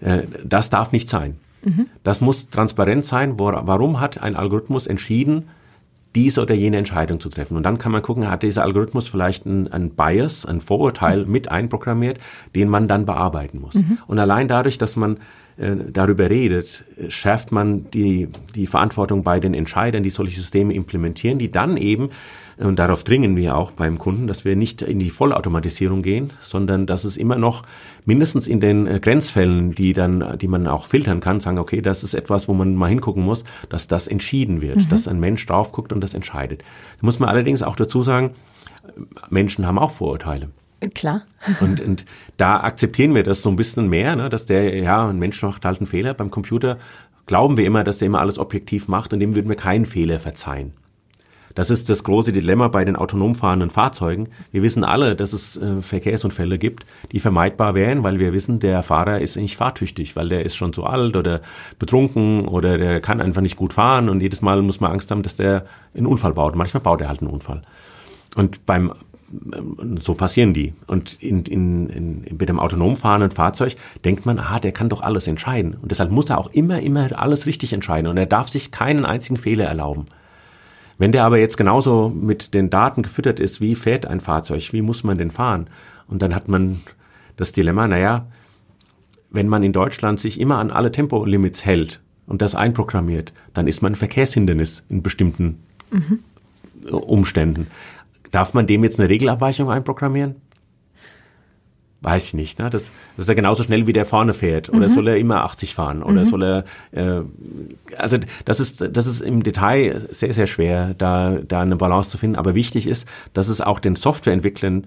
Äh, 0.00 0.22
das 0.44 0.68
darf 0.68 0.92
nicht 0.92 1.08
sein. 1.08 1.36
Mhm. 1.64 1.86
Das 2.02 2.20
muss 2.20 2.48
transparent 2.50 3.04
sein. 3.04 3.38
Wo, 3.38 3.46
warum 3.46 4.00
hat 4.00 4.22
ein 4.22 4.36
Algorithmus 4.36 4.86
entschieden, 4.86 5.44
diese 6.14 6.42
oder 6.42 6.54
jene 6.54 6.78
Entscheidung 6.78 7.20
zu 7.20 7.28
treffen. 7.28 7.56
Und 7.56 7.62
dann 7.64 7.78
kann 7.78 7.92
man 7.92 8.02
gucken, 8.02 8.30
hat 8.30 8.42
dieser 8.42 8.62
Algorithmus 8.62 9.08
vielleicht 9.08 9.46
ein, 9.46 9.90
Bias, 9.90 10.46
ein 10.46 10.60
Vorurteil 10.60 11.24
mhm. 11.24 11.32
mit 11.32 11.50
einprogrammiert, 11.50 12.18
den 12.54 12.68
man 12.68 12.88
dann 12.88 13.04
bearbeiten 13.04 13.60
muss. 13.60 13.74
Mhm. 13.74 13.98
Und 14.06 14.18
allein 14.18 14.48
dadurch, 14.48 14.78
dass 14.78 14.96
man 14.96 15.16
äh, 15.16 15.18
darüber 15.58 16.30
redet, 16.30 16.84
schärft 17.08 17.50
man 17.50 17.90
die, 17.90 18.28
die 18.54 18.68
Verantwortung 18.68 19.24
bei 19.24 19.40
den 19.40 19.54
Entscheidern, 19.54 20.04
die 20.04 20.10
solche 20.10 20.36
Systeme 20.36 20.72
implementieren, 20.72 21.38
die 21.38 21.50
dann 21.50 21.76
eben, 21.76 22.10
und 22.58 22.78
darauf 22.78 23.04
dringen 23.04 23.36
wir 23.36 23.56
auch 23.56 23.72
beim 23.72 23.98
Kunden, 23.98 24.26
dass 24.26 24.44
wir 24.44 24.56
nicht 24.56 24.82
in 24.82 24.98
die 24.98 25.10
Vollautomatisierung 25.10 26.02
gehen, 26.02 26.32
sondern 26.40 26.86
dass 26.86 27.04
es 27.04 27.16
immer 27.16 27.38
noch 27.38 27.62
mindestens 28.04 28.46
in 28.46 28.60
den 28.60 28.86
äh, 28.86 29.00
Grenzfällen, 29.00 29.74
die 29.74 29.92
dann, 29.92 30.38
die 30.38 30.48
man 30.48 30.66
auch 30.66 30.84
filtern 30.86 31.20
kann, 31.20 31.40
sagen, 31.40 31.58
okay, 31.58 31.80
das 31.80 32.02
ist 32.02 32.14
etwas, 32.14 32.48
wo 32.48 32.54
man 32.54 32.74
mal 32.74 32.88
hingucken 32.88 33.24
muss, 33.24 33.44
dass 33.68 33.86
das 33.86 34.08
entschieden 34.08 34.60
wird, 34.60 34.76
mhm. 34.76 34.88
dass 34.88 35.06
ein 35.06 35.20
Mensch 35.20 35.44
drauf 35.46 35.72
guckt 35.72 35.92
und 35.92 36.00
das 36.00 36.14
entscheidet. 36.14 36.62
Da 36.62 37.04
muss 37.04 37.20
man 37.20 37.28
allerdings 37.28 37.62
auch 37.62 37.76
dazu 37.76 38.02
sagen, 38.02 38.34
Menschen 39.30 39.66
haben 39.66 39.78
auch 39.78 39.90
Vorurteile. 39.90 40.50
Klar. 40.94 41.22
Und, 41.60 41.80
und 41.80 42.04
da 42.36 42.60
akzeptieren 42.60 43.14
wir 43.14 43.24
das 43.24 43.42
so 43.42 43.50
ein 43.50 43.56
bisschen 43.56 43.88
mehr, 43.88 44.14
ne, 44.14 44.28
dass 44.28 44.46
der, 44.46 44.76
ja, 44.76 45.08
ein 45.08 45.18
Mensch 45.18 45.42
macht 45.42 45.64
halt 45.64 45.78
einen 45.78 45.86
Fehler. 45.86 46.14
Beim 46.14 46.30
Computer 46.30 46.78
glauben 47.26 47.56
wir 47.56 47.64
immer, 47.64 47.84
dass 47.84 47.98
der 47.98 48.06
immer 48.06 48.20
alles 48.20 48.38
objektiv 48.38 48.88
macht 48.88 49.12
und 49.12 49.20
dem 49.20 49.34
würden 49.34 49.48
wir 49.48 49.56
keinen 49.56 49.86
Fehler 49.86 50.20
verzeihen. 50.20 50.72
Das 51.54 51.70
ist 51.70 51.90
das 51.90 52.04
große 52.04 52.30
Dilemma 52.30 52.68
bei 52.68 52.84
den 52.84 52.94
autonom 52.94 53.34
fahrenden 53.34 53.70
Fahrzeugen. 53.70 54.28
Wir 54.52 54.62
wissen 54.62 54.84
alle, 54.84 55.16
dass 55.16 55.32
es 55.32 55.56
äh, 55.56 55.82
Verkehrsunfälle 55.82 56.56
gibt, 56.56 56.86
die 57.10 57.18
vermeidbar 57.18 57.74
wären, 57.74 58.04
weil 58.04 58.20
wir 58.20 58.32
wissen, 58.32 58.60
der 58.60 58.84
Fahrer 58.84 59.20
ist 59.20 59.36
nicht 59.36 59.56
fahrtüchtig, 59.56 60.14
weil 60.14 60.28
der 60.28 60.46
ist 60.46 60.54
schon 60.54 60.72
zu 60.72 60.84
alt 60.84 61.16
oder 61.16 61.40
betrunken 61.80 62.46
oder 62.46 62.78
der 62.78 63.00
kann 63.00 63.20
einfach 63.20 63.42
nicht 63.42 63.56
gut 63.56 63.72
fahren 63.72 64.08
und 64.08 64.20
jedes 64.20 64.40
Mal 64.40 64.62
muss 64.62 64.80
man 64.80 64.92
Angst 64.92 65.10
haben, 65.10 65.24
dass 65.24 65.34
der 65.34 65.64
einen 65.96 66.06
Unfall 66.06 66.34
baut. 66.34 66.54
Manchmal 66.54 66.82
baut 66.82 67.00
er 67.00 67.08
halt 67.08 67.22
einen 67.22 67.30
Unfall. 67.30 67.62
Und 68.36 68.64
beim 68.64 68.92
so 70.00 70.14
passieren 70.14 70.54
die. 70.54 70.72
Und 70.86 71.22
in, 71.22 71.42
in, 71.44 71.88
in, 71.90 72.20
mit 72.38 72.48
dem 72.48 72.58
autonom 72.58 72.96
fahrenden 72.96 73.30
Fahrzeug 73.30 73.76
denkt 74.04 74.26
man, 74.26 74.38
ah, 74.38 74.58
der 74.58 74.72
kann 74.72 74.88
doch 74.88 75.02
alles 75.02 75.26
entscheiden. 75.26 75.76
Und 75.80 75.90
deshalb 75.90 76.10
muss 76.10 76.30
er 76.30 76.38
auch 76.38 76.50
immer, 76.50 76.80
immer 76.80 77.18
alles 77.18 77.46
richtig 77.46 77.72
entscheiden. 77.72 78.08
Und 78.08 78.18
er 78.18 78.26
darf 78.26 78.48
sich 78.48 78.70
keinen 78.70 79.04
einzigen 79.04 79.36
Fehler 79.36 79.66
erlauben. 79.66 80.06
Wenn 80.96 81.12
der 81.12 81.24
aber 81.24 81.38
jetzt 81.38 81.56
genauso 81.56 82.08
mit 82.08 82.54
den 82.54 82.70
Daten 82.70 83.02
gefüttert 83.02 83.38
ist, 83.38 83.60
wie 83.60 83.74
fährt 83.74 84.06
ein 84.06 84.20
Fahrzeug, 84.20 84.72
wie 84.72 84.82
muss 84.82 85.04
man 85.04 85.18
denn 85.18 85.30
fahren? 85.30 85.68
Und 86.08 86.22
dann 86.22 86.34
hat 86.34 86.48
man 86.48 86.80
das 87.36 87.52
Dilemma, 87.52 87.86
naja, 87.86 88.26
wenn 89.30 89.48
man 89.48 89.62
in 89.62 89.72
Deutschland 89.72 90.18
sich 90.18 90.40
immer 90.40 90.58
an 90.58 90.70
alle 90.70 90.90
Tempolimits 90.90 91.64
hält 91.64 92.00
und 92.26 92.42
das 92.42 92.54
einprogrammiert, 92.54 93.32
dann 93.52 93.68
ist 93.68 93.82
man 93.82 93.92
ein 93.92 93.96
Verkehrshindernis 93.96 94.84
in 94.88 95.02
bestimmten 95.02 95.62
mhm. 95.90 96.20
Umständen. 96.90 97.68
Darf 98.30 98.54
man 98.54 98.66
dem 98.66 98.84
jetzt 98.84 98.98
eine 98.98 99.08
Regelabweichung 99.08 99.70
einprogrammieren? 99.70 100.36
Weiß 102.00 102.28
ich 102.28 102.34
nicht. 102.34 102.60
Ne? 102.60 102.70
Das, 102.70 102.92
das 103.16 103.24
ist 103.24 103.28
ja 103.28 103.34
genauso 103.34 103.64
schnell, 103.64 103.88
wie 103.88 103.92
der 103.92 104.04
vorne 104.04 104.32
fährt. 104.32 104.68
Oder 104.68 104.88
mhm. 104.88 104.92
soll 104.92 105.08
er 105.08 105.16
immer 105.16 105.42
80 105.42 105.74
fahren? 105.74 106.02
Oder 106.04 106.20
mhm. 106.20 106.24
soll 106.24 106.42
er... 106.44 106.64
Äh, 106.92 107.22
also 107.96 108.18
das 108.44 108.60
ist, 108.60 108.88
das 108.92 109.06
ist 109.06 109.20
im 109.20 109.42
Detail 109.42 110.06
sehr, 110.10 110.32
sehr 110.32 110.46
schwer, 110.46 110.94
da, 110.94 111.38
da 111.46 111.62
eine 111.62 111.74
Balance 111.76 112.10
zu 112.10 112.18
finden. 112.18 112.36
Aber 112.36 112.54
wichtig 112.54 112.86
ist, 112.86 113.08
dass 113.32 113.48
es 113.48 113.60
auch 113.60 113.80
den 113.80 113.96
Softwareentwicklern 113.96 114.86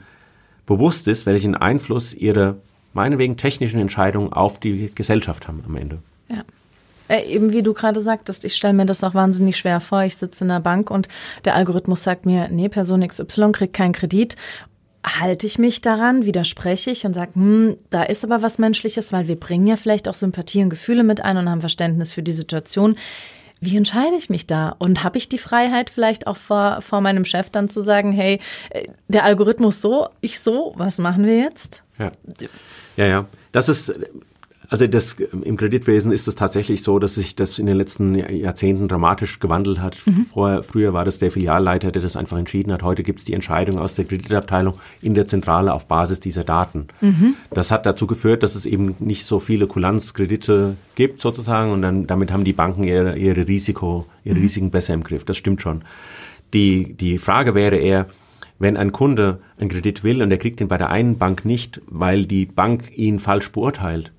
bewusst 0.66 1.10
ist, 1.10 1.26
welchen 1.26 1.56
Einfluss 1.56 2.14
ihre, 2.14 2.58
meinetwegen, 2.94 3.36
technischen 3.36 3.82
Entscheidungen 3.82 4.32
auf 4.32 4.62
die 4.62 4.92
Gesellschaft 4.96 5.50
haben 5.50 5.62
am 5.66 5.76
Ende. 5.76 5.98
Ja. 6.30 6.44
Äh, 7.12 7.26
eben 7.26 7.52
wie 7.52 7.62
du 7.62 7.74
gerade 7.74 8.00
sagtest, 8.00 8.46
ich 8.46 8.56
stelle 8.56 8.74
mir 8.74 8.86
das 8.86 9.04
auch 9.04 9.14
wahnsinnig 9.14 9.58
schwer 9.58 9.82
vor. 9.82 10.04
Ich 10.04 10.16
sitze 10.16 10.46
in 10.46 10.48
der 10.48 10.62
Bank 10.62 10.90
und 10.90 11.10
der 11.44 11.56
Algorithmus 11.56 12.04
sagt 12.04 12.26
mir, 12.26 12.48
nee, 12.50 12.70
Person 12.70 13.06
XY 13.06 13.52
kriegt 13.52 13.74
keinen 13.74 13.92
Kredit. 13.92 14.38
Halte 15.04 15.46
ich 15.46 15.60
mich 15.60 15.82
daran, 15.82 16.26
widerspreche 16.26 16.92
ich 16.92 17.06
und 17.06 17.14
sage, 17.14 17.32
hm, 17.34 17.76
da 17.90 18.04
ist 18.04 18.24
aber 18.24 18.42
was 18.42 18.60
Menschliches, 18.60 19.12
weil 19.12 19.28
wir 19.28 19.38
bringen 19.38 19.68
ja 19.68 19.76
vielleicht 19.76 20.08
auch 20.08 20.14
Sympathie 20.14 20.64
und 20.64 20.70
Gefühle 20.70 21.04
mit 21.04 21.22
ein 21.22 21.36
und 21.36 21.50
haben 21.50 21.60
Verständnis 21.60 22.14
für 22.14 22.24
die 22.24 22.32
Situation. 22.32 22.96
Wie 23.60 23.76
entscheide 23.76 24.16
ich 24.16 24.30
mich 24.30 24.48
da? 24.48 24.74
Und 24.80 25.04
habe 25.04 25.18
ich 25.18 25.28
die 25.28 25.38
Freiheit 25.38 25.90
vielleicht 25.90 26.28
auch 26.28 26.38
vor, 26.38 26.82
vor 26.82 27.02
meinem 27.02 27.26
Chef 27.26 27.50
dann 27.50 27.68
zu 27.68 27.84
sagen, 27.84 28.14
hey, 28.14 28.40
äh, 28.70 28.88
der 29.10 29.26
Algorithmus 29.26 29.82
so, 29.82 30.08
ich 30.22 30.40
so, 30.40 30.74
was 30.78 30.98
machen 30.98 31.26
wir 31.26 31.38
jetzt? 31.38 31.84
Ja, 32.00 32.12
ja, 32.96 33.06
ja. 33.06 33.26
Das 33.52 33.68
ist 33.68 33.94
also 34.72 34.88
das, 34.88 35.18
im 35.20 35.58
Kreditwesen 35.58 36.14
ist 36.14 36.30
es 36.30 36.36
tatsächlich 36.36 36.82
so, 36.82 36.98
dass 36.98 37.16
sich 37.16 37.36
das 37.36 37.60
in 37.60 37.66
den 37.66 37.76
letzten 37.76 38.16
Jahrzehnten 38.16 38.88
dramatisch 38.88 39.40
gewandelt 39.42 39.82
hat. 39.82 39.98
Mhm. 40.06 40.12
Vorher, 40.32 40.64
früher 40.64 40.94
war 40.94 41.04
das 41.04 41.20
der 41.20 41.30
Filialleiter, 41.30 41.92
der 41.92 42.02
das 42.02 42.16
einfach 42.16 42.38
entschieden 42.38 42.72
hat. 42.72 42.82
Heute 42.82 43.04
gibt 43.04 43.20
es 43.20 43.26
die 43.26 43.34
Entscheidung 43.34 43.80
aus 43.80 43.96
der 43.96 44.06
Kreditabteilung 44.06 44.76
in 45.02 45.14
der 45.14 45.28
Zentrale 45.28 45.74
auf 45.74 45.90
Basis 45.90 46.22
dieser 46.22 46.46
Daten. 46.46 46.88
Mhm. 47.02 47.34
Das 47.50 47.70
hat 47.70 47.86
dazu 47.86 48.08
geführt, 48.08 48.44
dass 48.44 48.56
es 48.56 48.66
eben 48.66 48.96
nicht 49.00 49.26
so 49.26 49.42
viele 49.42 49.68
Kulanzkredite 49.68 50.78
gibt 50.96 51.20
sozusagen 51.20 51.72
und 51.72 51.82
dann 51.82 52.08
damit 52.08 52.32
haben 52.32 52.46
die 52.46 52.54
Banken 52.54 52.86
ihre, 52.86 53.18
ihre 53.18 53.50
Risiko, 53.50 54.06
ihre 54.24 54.38
mhm. 54.38 54.42
Risiken 54.42 54.72
besser 54.72 54.94
im 54.94 55.04
Griff. 55.04 55.26
Das 55.26 55.36
stimmt 55.36 55.62
schon. 55.62 55.82
Die, 56.54 56.94
die 56.94 57.18
Frage 57.18 57.56
wäre 57.56 57.76
eher, 57.76 58.08
wenn 58.58 58.78
ein 58.78 58.94
Kunde 58.94 59.42
einen 59.60 59.70
Kredit 59.70 60.06
will 60.06 60.22
und 60.22 60.32
er 60.32 60.38
kriegt 60.38 60.62
ihn 60.62 60.70
bei 60.70 60.78
der 60.78 60.92
einen 60.92 61.18
Bank 61.18 61.44
nicht, 61.44 61.82
weil 61.88 62.24
die 62.24 62.46
Bank 62.46 62.96
ihn 62.96 63.20
falsch 63.20 63.52
beurteilt, 63.52 64.14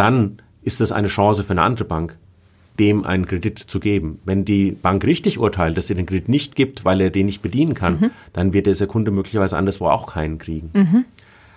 dann 0.00 0.40
ist 0.62 0.80
es 0.80 0.92
eine 0.92 1.08
Chance 1.08 1.44
für 1.44 1.52
eine 1.52 1.62
andere 1.62 1.84
Bank, 1.84 2.16
dem 2.78 3.04
einen 3.04 3.26
Kredit 3.26 3.58
zu 3.58 3.80
geben. 3.80 4.18
Wenn 4.24 4.46
die 4.46 4.72
Bank 4.72 5.04
richtig 5.04 5.38
urteilt, 5.38 5.76
dass 5.76 5.88
sie 5.88 5.94
den 5.94 6.06
Kredit 6.06 6.30
nicht 6.30 6.56
gibt, 6.56 6.86
weil 6.86 7.02
er 7.02 7.10
den 7.10 7.26
nicht 7.26 7.42
bedienen 7.42 7.74
kann, 7.74 8.00
mhm. 8.00 8.10
dann 8.32 8.54
wird 8.54 8.66
dieser 8.66 8.86
Kunde 8.86 9.10
möglicherweise 9.10 9.58
anderswo 9.58 9.88
auch 9.88 10.06
keinen 10.06 10.38
kriegen. 10.38 10.70
Mhm. 10.72 11.04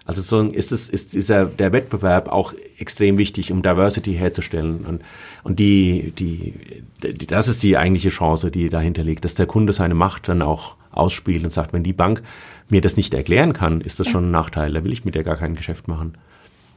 Also 0.05 0.21
so 0.21 0.41
ist 0.41 0.73
es, 0.73 0.89
ist 0.89 1.13
dieser, 1.13 1.45
der 1.45 1.71
Wettbewerb 1.71 2.27
auch 2.27 2.53
extrem 2.77 3.17
wichtig, 3.17 3.53
um 3.53 3.61
Diversity 3.61 4.13
herzustellen. 4.13 4.85
Und, 4.85 5.01
und 5.43 5.59
die, 5.59 6.11
die, 6.19 6.53
die, 7.01 7.25
das 7.25 7.47
ist 7.47 7.63
die 7.63 7.77
eigentliche 7.77 8.09
Chance, 8.09 8.51
die 8.51 8.67
dahinter 8.67 9.03
liegt, 9.03 9.23
dass 9.23 9.35
der 9.35 9.45
Kunde 9.45 9.71
seine 9.71 9.93
Macht 9.93 10.27
dann 10.27 10.41
auch 10.41 10.75
ausspielt 10.91 11.45
und 11.45 11.51
sagt, 11.51 11.71
wenn 11.71 11.83
die 11.83 11.93
Bank 11.93 12.21
mir 12.67 12.81
das 12.81 12.97
nicht 12.97 13.13
erklären 13.13 13.53
kann, 13.53 13.79
ist 13.79 14.01
das 14.01 14.09
schon 14.09 14.25
ein 14.25 14.31
Nachteil. 14.31 14.73
Da 14.73 14.83
will 14.83 14.91
ich 14.91 15.05
mit 15.05 15.15
der 15.15 15.23
gar 15.23 15.37
kein 15.37 15.55
Geschäft 15.55 15.87
machen. 15.87 16.17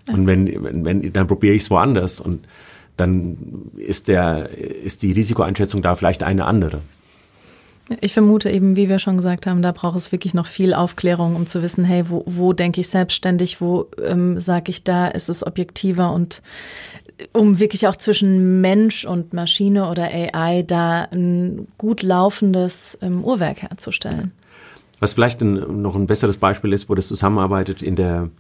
Ja. 0.09 0.15
Und 0.15 0.27
wenn, 0.27 0.47
wenn, 0.63 0.85
wenn 0.85 1.13
dann 1.13 1.27
probiere 1.27 1.55
ich 1.55 1.63
es 1.63 1.71
woanders 1.71 2.21
und 2.21 2.43
dann 2.97 3.71
ist 3.77 4.09
der, 4.09 4.51
ist 4.51 5.03
die 5.03 5.13
Risikoeinschätzung 5.13 5.83
da 5.83 5.95
vielleicht 5.95 6.23
eine 6.23 6.47
andere. 6.47 6.81
Ich 8.01 8.15
vermute 8.15 8.51
eben, 8.51 8.75
wie 8.75 8.89
wir 8.89 8.99
schon 8.99 9.17
gesagt 9.17 9.47
haben, 9.47 9.63
da 9.63 9.71
braucht 9.71 9.97
es 9.97 10.11
wirklich 10.11 10.35
noch 10.35 10.47
viel 10.47 10.75
Aufklärung, 10.75 11.37
um 11.37 11.47
zu 11.47 11.63
wissen, 11.63 11.85
hey, 11.85 12.05
wo, 12.09 12.25
wo 12.27 12.53
denke 12.53 12.81
ich 12.81 12.89
selbstständig, 12.89 13.61
wo 13.61 13.87
ähm, 14.05 14.41
sage 14.41 14.71
ich 14.71 14.83
da, 14.83 15.07
ist 15.07 15.29
es 15.29 15.47
objektiver 15.47 16.13
und 16.13 16.43
um 17.33 17.61
wirklich 17.61 17.87
auch 17.87 17.97
zwischen 17.97 18.61
Mensch 18.61 19.05
und 19.05 19.33
Maschine 19.33 19.89
oder 19.89 20.05
AI 20.05 20.63
da 20.63 21.03
ein 21.13 21.67
gut 21.79 22.03
laufendes 22.03 22.99
ähm, 23.03 23.25
Uhrwerk 23.25 23.63
herzustellen. 23.63 24.33
Was 24.99 25.15
vielleicht 25.15 25.41
ein, 25.41 25.83
noch 25.83 25.95
ein 25.95 26.07
besseres 26.07 26.39
Beispiel 26.39 26.73
ist, 26.73 26.89
wo 26.89 26.95
das 26.95 27.09
zusammenarbeitet 27.09 27.83
in 27.83 27.97
der 27.97 28.31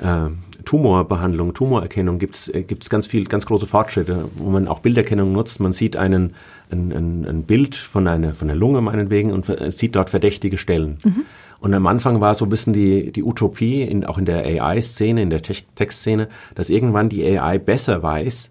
äh, 0.00 0.28
Tumorbehandlung, 0.64 1.54
Tumorerkennung 1.54 2.18
gibt 2.18 2.34
es 2.34 2.48
äh, 2.48 2.64
ganz 2.88 3.06
viel, 3.06 3.24
ganz 3.24 3.46
große 3.46 3.66
Fortschritte, 3.66 4.28
wo 4.36 4.50
man 4.50 4.68
auch 4.68 4.80
Bilderkennung 4.80 5.32
nutzt. 5.32 5.60
Man 5.60 5.72
sieht 5.72 5.96
einen, 5.96 6.34
ein, 6.70 6.92
ein, 6.92 7.26
ein 7.28 7.42
Bild 7.44 7.76
von 7.76 8.06
einer, 8.08 8.34
von 8.34 8.48
der 8.48 8.56
Lunge 8.56 8.80
meinetwegen 8.80 9.32
und 9.32 9.46
sieht 9.72 9.96
dort 9.96 10.10
verdächtige 10.10 10.58
Stellen. 10.58 10.98
Mhm. 11.04 11.24
Und 11.60 11.74
am 11.74 11.86
Anfang 11.86 12.20
war 12.20 12.34
so 12.34 12.44
ein 12.44 12.48
bisschen 12.48 12.72
die, 12.72 13.12
die 13.12 13.22
Utopie, 13.22 13.82
in, 13.82 14.04
auch 14.04 14.18
in 14.18 14.24
der 14.24 14.44
AI-Szene, 14.44 15.22
in 15.22 15.30
der 15.30 15.42
Textszene, 15.42 16.28
dass 16.56 16.70
irgendwann 16.70 17.08
die 17.08 17.24
AI 17.24 17.58
besser 17.58 18.02
weiß, 18.02 18.50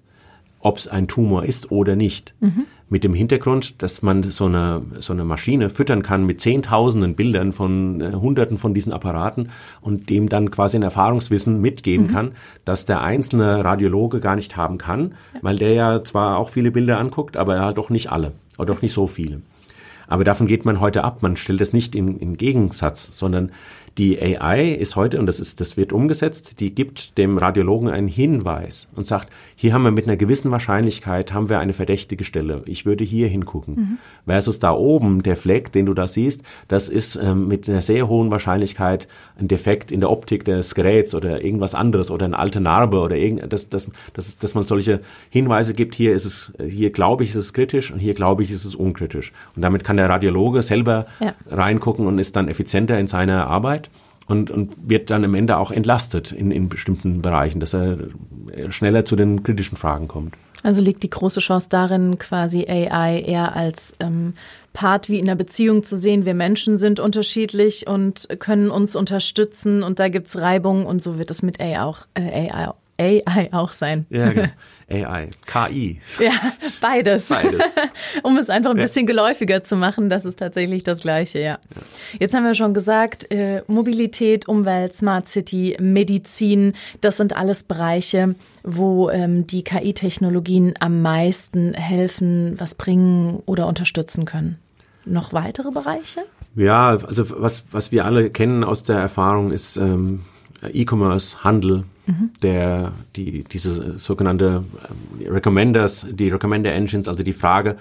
ob 0.62 0.78
es 0.78 0.88
ein 0.88 1.08
Tumor 1.08 1.46
ist 1.46 1.72
oder 1.72 1.96
nicht. 1.96 2.34
Mhm. 2.40 2.66
Mit 2.90 3.04
dem 3.06 3.14
Hintergrund, 3.14 3.82
dass 3.82 4.02
man 4.02 4.24
so 4.24 4.46
eine, 4.46 4.82
so 5.00 5.14
eine 5.14 5.24
Maschine 5.24 5.70
füttern 5.70 6.04
kann 6.04 6.26
mit 6.26 6.42
Zehntausenden 6.42 7.16
Bildern 7.16 7.54
von 7.54 8.02
äh, 8.02 8.12
Hunderten 8.14 8.58
von 8.58 8.74
diesen 8.74 8.92
Apparaten 8.92 9.50
und 9.80 10.10
dem 10.10 10.28
dann 10.28 10.52
quasi 10.52 10.78
ein 10.78 10.84
Erfahrungswissen 10.84 11.62
mitgeben 11.62 12.08
mhm. 12.08 12.12
kann, 12.12 12.32
dass 12.66 12.86
der 12.86 13.02
einzelne 13.02 13.64
Radiologe 13.64 14.20
gar 14.20 14.36
nicht 14.36 14.58
haben 14.58 14.78
kann, 14.78 15.16
ja. 15.34 15.40
weil 15.42 15.58
der 15.58 15.74
ja 15.74 16.04
zwar 16.04 16.38
auch 16.38 16.50
viele 16.50 16.72
Bilder 16.72 17.00
anguckt, 17.00 17.38
aber 17.38 17.56
er 17.56 17.66
hat 17.68 17.78
doch 17.78 17.90
nicht 17.90 18.12
alle 18.12 18.34
oder 18.58 18.74
doch 18.74 18.82
nicht 18.82 18.94
so 18.94 19.08
viele. 19.08 19.42
Aber 20.12 20.26
davon 20.26 20.46
geht 20.46 20.66
man 20.66 20.82
heute 20.82 21.06
ab. 21.06 21.22
Man 21.22 21.38
stellt 21.38 21.62
das 21.62 21.72
nicht 21.72 21.96
in, 21.96 22.18
in 22.20 22.36
Gegensatz, 22.36 23.18
sondern 23.18 23.54
die 23.98 24.22
AI 24.22 24.72
ist 24.72 24.96
heute, 24.96 25.20
und 25.20 25.26
das 25.26 25.40
ist, 25.40 25.60
das 25.60 25.76
wird 25.76 25.92
umgesetzt, 25.94 26.60
die 26.60 26.74
gibt 26.74 27.18
dem 27.18 27.38
Radiologen 27.38 27.90
einen 27.90 28.08
Hinweis 28.08 28.88
und 28.96 29.06
sagt, 29.06 29.30
hier 29.56 29.74
haben 29.74 29.84
wir 29.84 29.92
mit 29.92 30.08
einer 30.08 30.18
gewissen 30.18 30.50
Wahrscheinlichkeit, 30.50 31.34
haben 31.34 31.50
wir 31.50 31.60
eine 31.60 31.74
verdächtige 31.74 32.24
Stelle. 32.24 32.64
Ich 32.66 32.86
würde 32.86 33.04
hier 33.04 33.28
hingucken. 33.28 33.76
Mhm. 33.76 33.98
Versus 34.26 34.60
da 34.60 34.72
oben, 34.72 35.24
der 35.24 35.36
Fleck, 35.36 35.72
den 35.72 35.86
du 35.86 35.94
da 35.94 36.08
siehst, 36.08 36.42
das 36.68 36.90
ist 36.90 37.16
ähm, 37.16 37.48
mit 37.48 37.70
einer 37.70 37.82
sehr 37.82 38.08
hohen 38.08 38.32
Wahrscheinlichkeit 38.32 39.08
ein 39.38 39.48
Defekt 39.48 39.92
in 39.92 40.00
der 40.00 40.10
Optik 40.10 40.46
des 40.46 40.74
Geräts 40.74 41.14
oder 41.14 41.44
irgendwas 41.44 41.76
anderes 41.76 42.12
oder 42.12 42.26
eine 42.26 42.40
alte 42.40 42.62
Narbe 42.62 43.00
oder 43.00 43.18
irgend, 43.18 43.52
dass, 43.52 43.70
dass, 43.70 43.90
dass, 44.14 44.38
dass 44.38 44.56
man 44.56 44.64
solche 44.64 45.02
Hinweise 45.30 45.74
gibt, 45.74 45.96
hier 45.96 46.14
ist 46.14 46.26
es, 46.26 46.52
hier 46.66 46.92
glaube 46.92 47.24
ich, 47.24 47.32
ist 47.32 47.36
es 47.36 47.54
kritisch 47.54 47.92
und 47.92 48.00
hier 48.00 48.14
glaube 48.14 48.44
ich, 48.44 48.52
ist 48.52 48.66
es 48.66 48.74
unkritisch. 48.74 49.34
Und 49.56 49.62
damit 49.62 49.84
kann 49.84 49.98
der 49.98 50.10
Radiologe 50.10 50.62
selber 50.62 51.06
ja. 51.20 51.36
reingucken 51.50 52.08
und 52.08 52.20
ist 52.20 52.36
dann 52.36 52.48
effizienter 52.48 52.98
in 52.98 53.08
seiner 53.08 53.48
Arbeit 53.48 53.91
und, 54.28 54.52
und 54.52 54.74
wird 54.88 55.10
dann 55.10 55.26
am 55.26 55.36
Ende 55.36 55.58
auch 55.58 55.72
entlastet 55.72 56.32
in, 56.32 56.52
in 56.52 56.70
bestimmten 56.70 57.22
Bereichen, 57.22 57.60
dass 57.60 57.74
er 57.74 57.98
schneller 58.70 59.06
zu 59.06 59.16
den 59.16 59.44
kritischen 59.44 59.78
Fragen 59.78 60.08
kommt. 60.08 60.36
Also 60.64 60.82
liegt 60.82 61.04
die 61.04 61.10
große 61.10 61.40
Chance 61.40 61.68
darin, 61.70 62.20
quasi 62.20 62.68
AI 62.68 63.22
eher 63.22 63.56
als 63.56 63.96
ähm, 64.00 64.34
Part 64.74 65.10
wie 65.10 65.18
in 65.18 65.28
einer 65.28 65.36
Beziehung 65.36 65.84
zu 65.84 65.98
sehen. 65.98 66.24
Wir 66.24 66.36
Menschen 66.36 66.78
sind 66.78 67.00
unterschiedlich 67.00 67.88
und 67.88 68.28
können 68.40 68.70
uns 68.70 68.96
unterstützen 68.96 69.82
und 69.82 70.00
da 70.00 70.08
gibt 70.10 70.28
es 70.28 70.40
Reibung 70.40 70.86
und 70.86 71.02
so 71.02 71.18
wird 71.18 71.32
es 71.32 71.42
mit 71.42 71.60
AI 71.60 71.82
auch, 71.82 72.06
äh, 72.14 72.50
AI 72.52 72.72
AI 73.02 73.50
auch 73.52 73.72
sein. 73.72 74.06
Ja, 74.10 74.32
genau. 74.32 74.50
AI, 74.90 75.30
KI. 75.46 76.02
Ja, 76.20 76.34
beides. 76.82 77.28
Beides. 77.28 77.62
um 78.24 78.38
es 78.38 78.50
einfach 78.50 78.72
ein 78.72 78.78
bisschen 78.78 79.06
geläufiger 79.06 79.64
zu 79.64 79.76
machen, 79.76 80.10
das 80.10 80.26
ist 80.26 80.38
tatsächlich 80.38 80.84
das 80.84 81.02
Gleiche, 81.02 81.40
ja. 81.40 81.46
ja. 81.46 81.82
Jetzt 82.20 82.34
haben 82.34 82.44
wir 82.44 82.54
schon 82.54 82.74
gesagt, 82.74 83.32
äh, 83.32 83.64
Mobilität, 83.68 84.48
Umwelt, 84.48 84.94
Smart 84.94 85.28
City, 85.28 85.78
Medizin, 85.80 86.74
das 87.00 87.18
sind 87.18 87.36
alles 87.36 87.64
Bereiche, 87.64 88.36
wo 88.64 89.10
ähm, 89.10 89.48
die 89.48 89.64
KI-Technologien 89.64 90.74
am 90.80 91.02
meisten 91.02 91.74
helfen, 91.74 92.56
was 92.60 92.76
bringen 92.76 93.42
oder 93.46 93.68
unterstützen 93.68 94.26
können. 94.26 94.60
Noch 95.06 95.34
weitere 95.34 95.72
Bereiche? 95.72 96.22
Ja, 96.56 96.90
also 96.90 97.24
was, 97.42 97.64
was 97.72 97.92
wir 97.92 98.06
alle 98.06 98.30
kennen 98.30 98.64
aus 98.64 98.84
der 98.84 98.98
Erfahrung 98.98 99.52
ist 99.52 99.78
ähm, 99.78 100.22
E-Commerce, 100.62 101.44
Handel, 101.44 101.86
der, 102.42 102.92
die, 103.16 103.44
diese 103.44 104.00
sogenannte 104.00 104.64
ähm, 105.20 105.28
Recommenders, 105.28 106.06
die 106.10 106.30
Recommender 106.30 106.74
Engines, 106.74 107.08
also 107.08 107.24
die 107.24 107.34
Frage, 107.34 107.78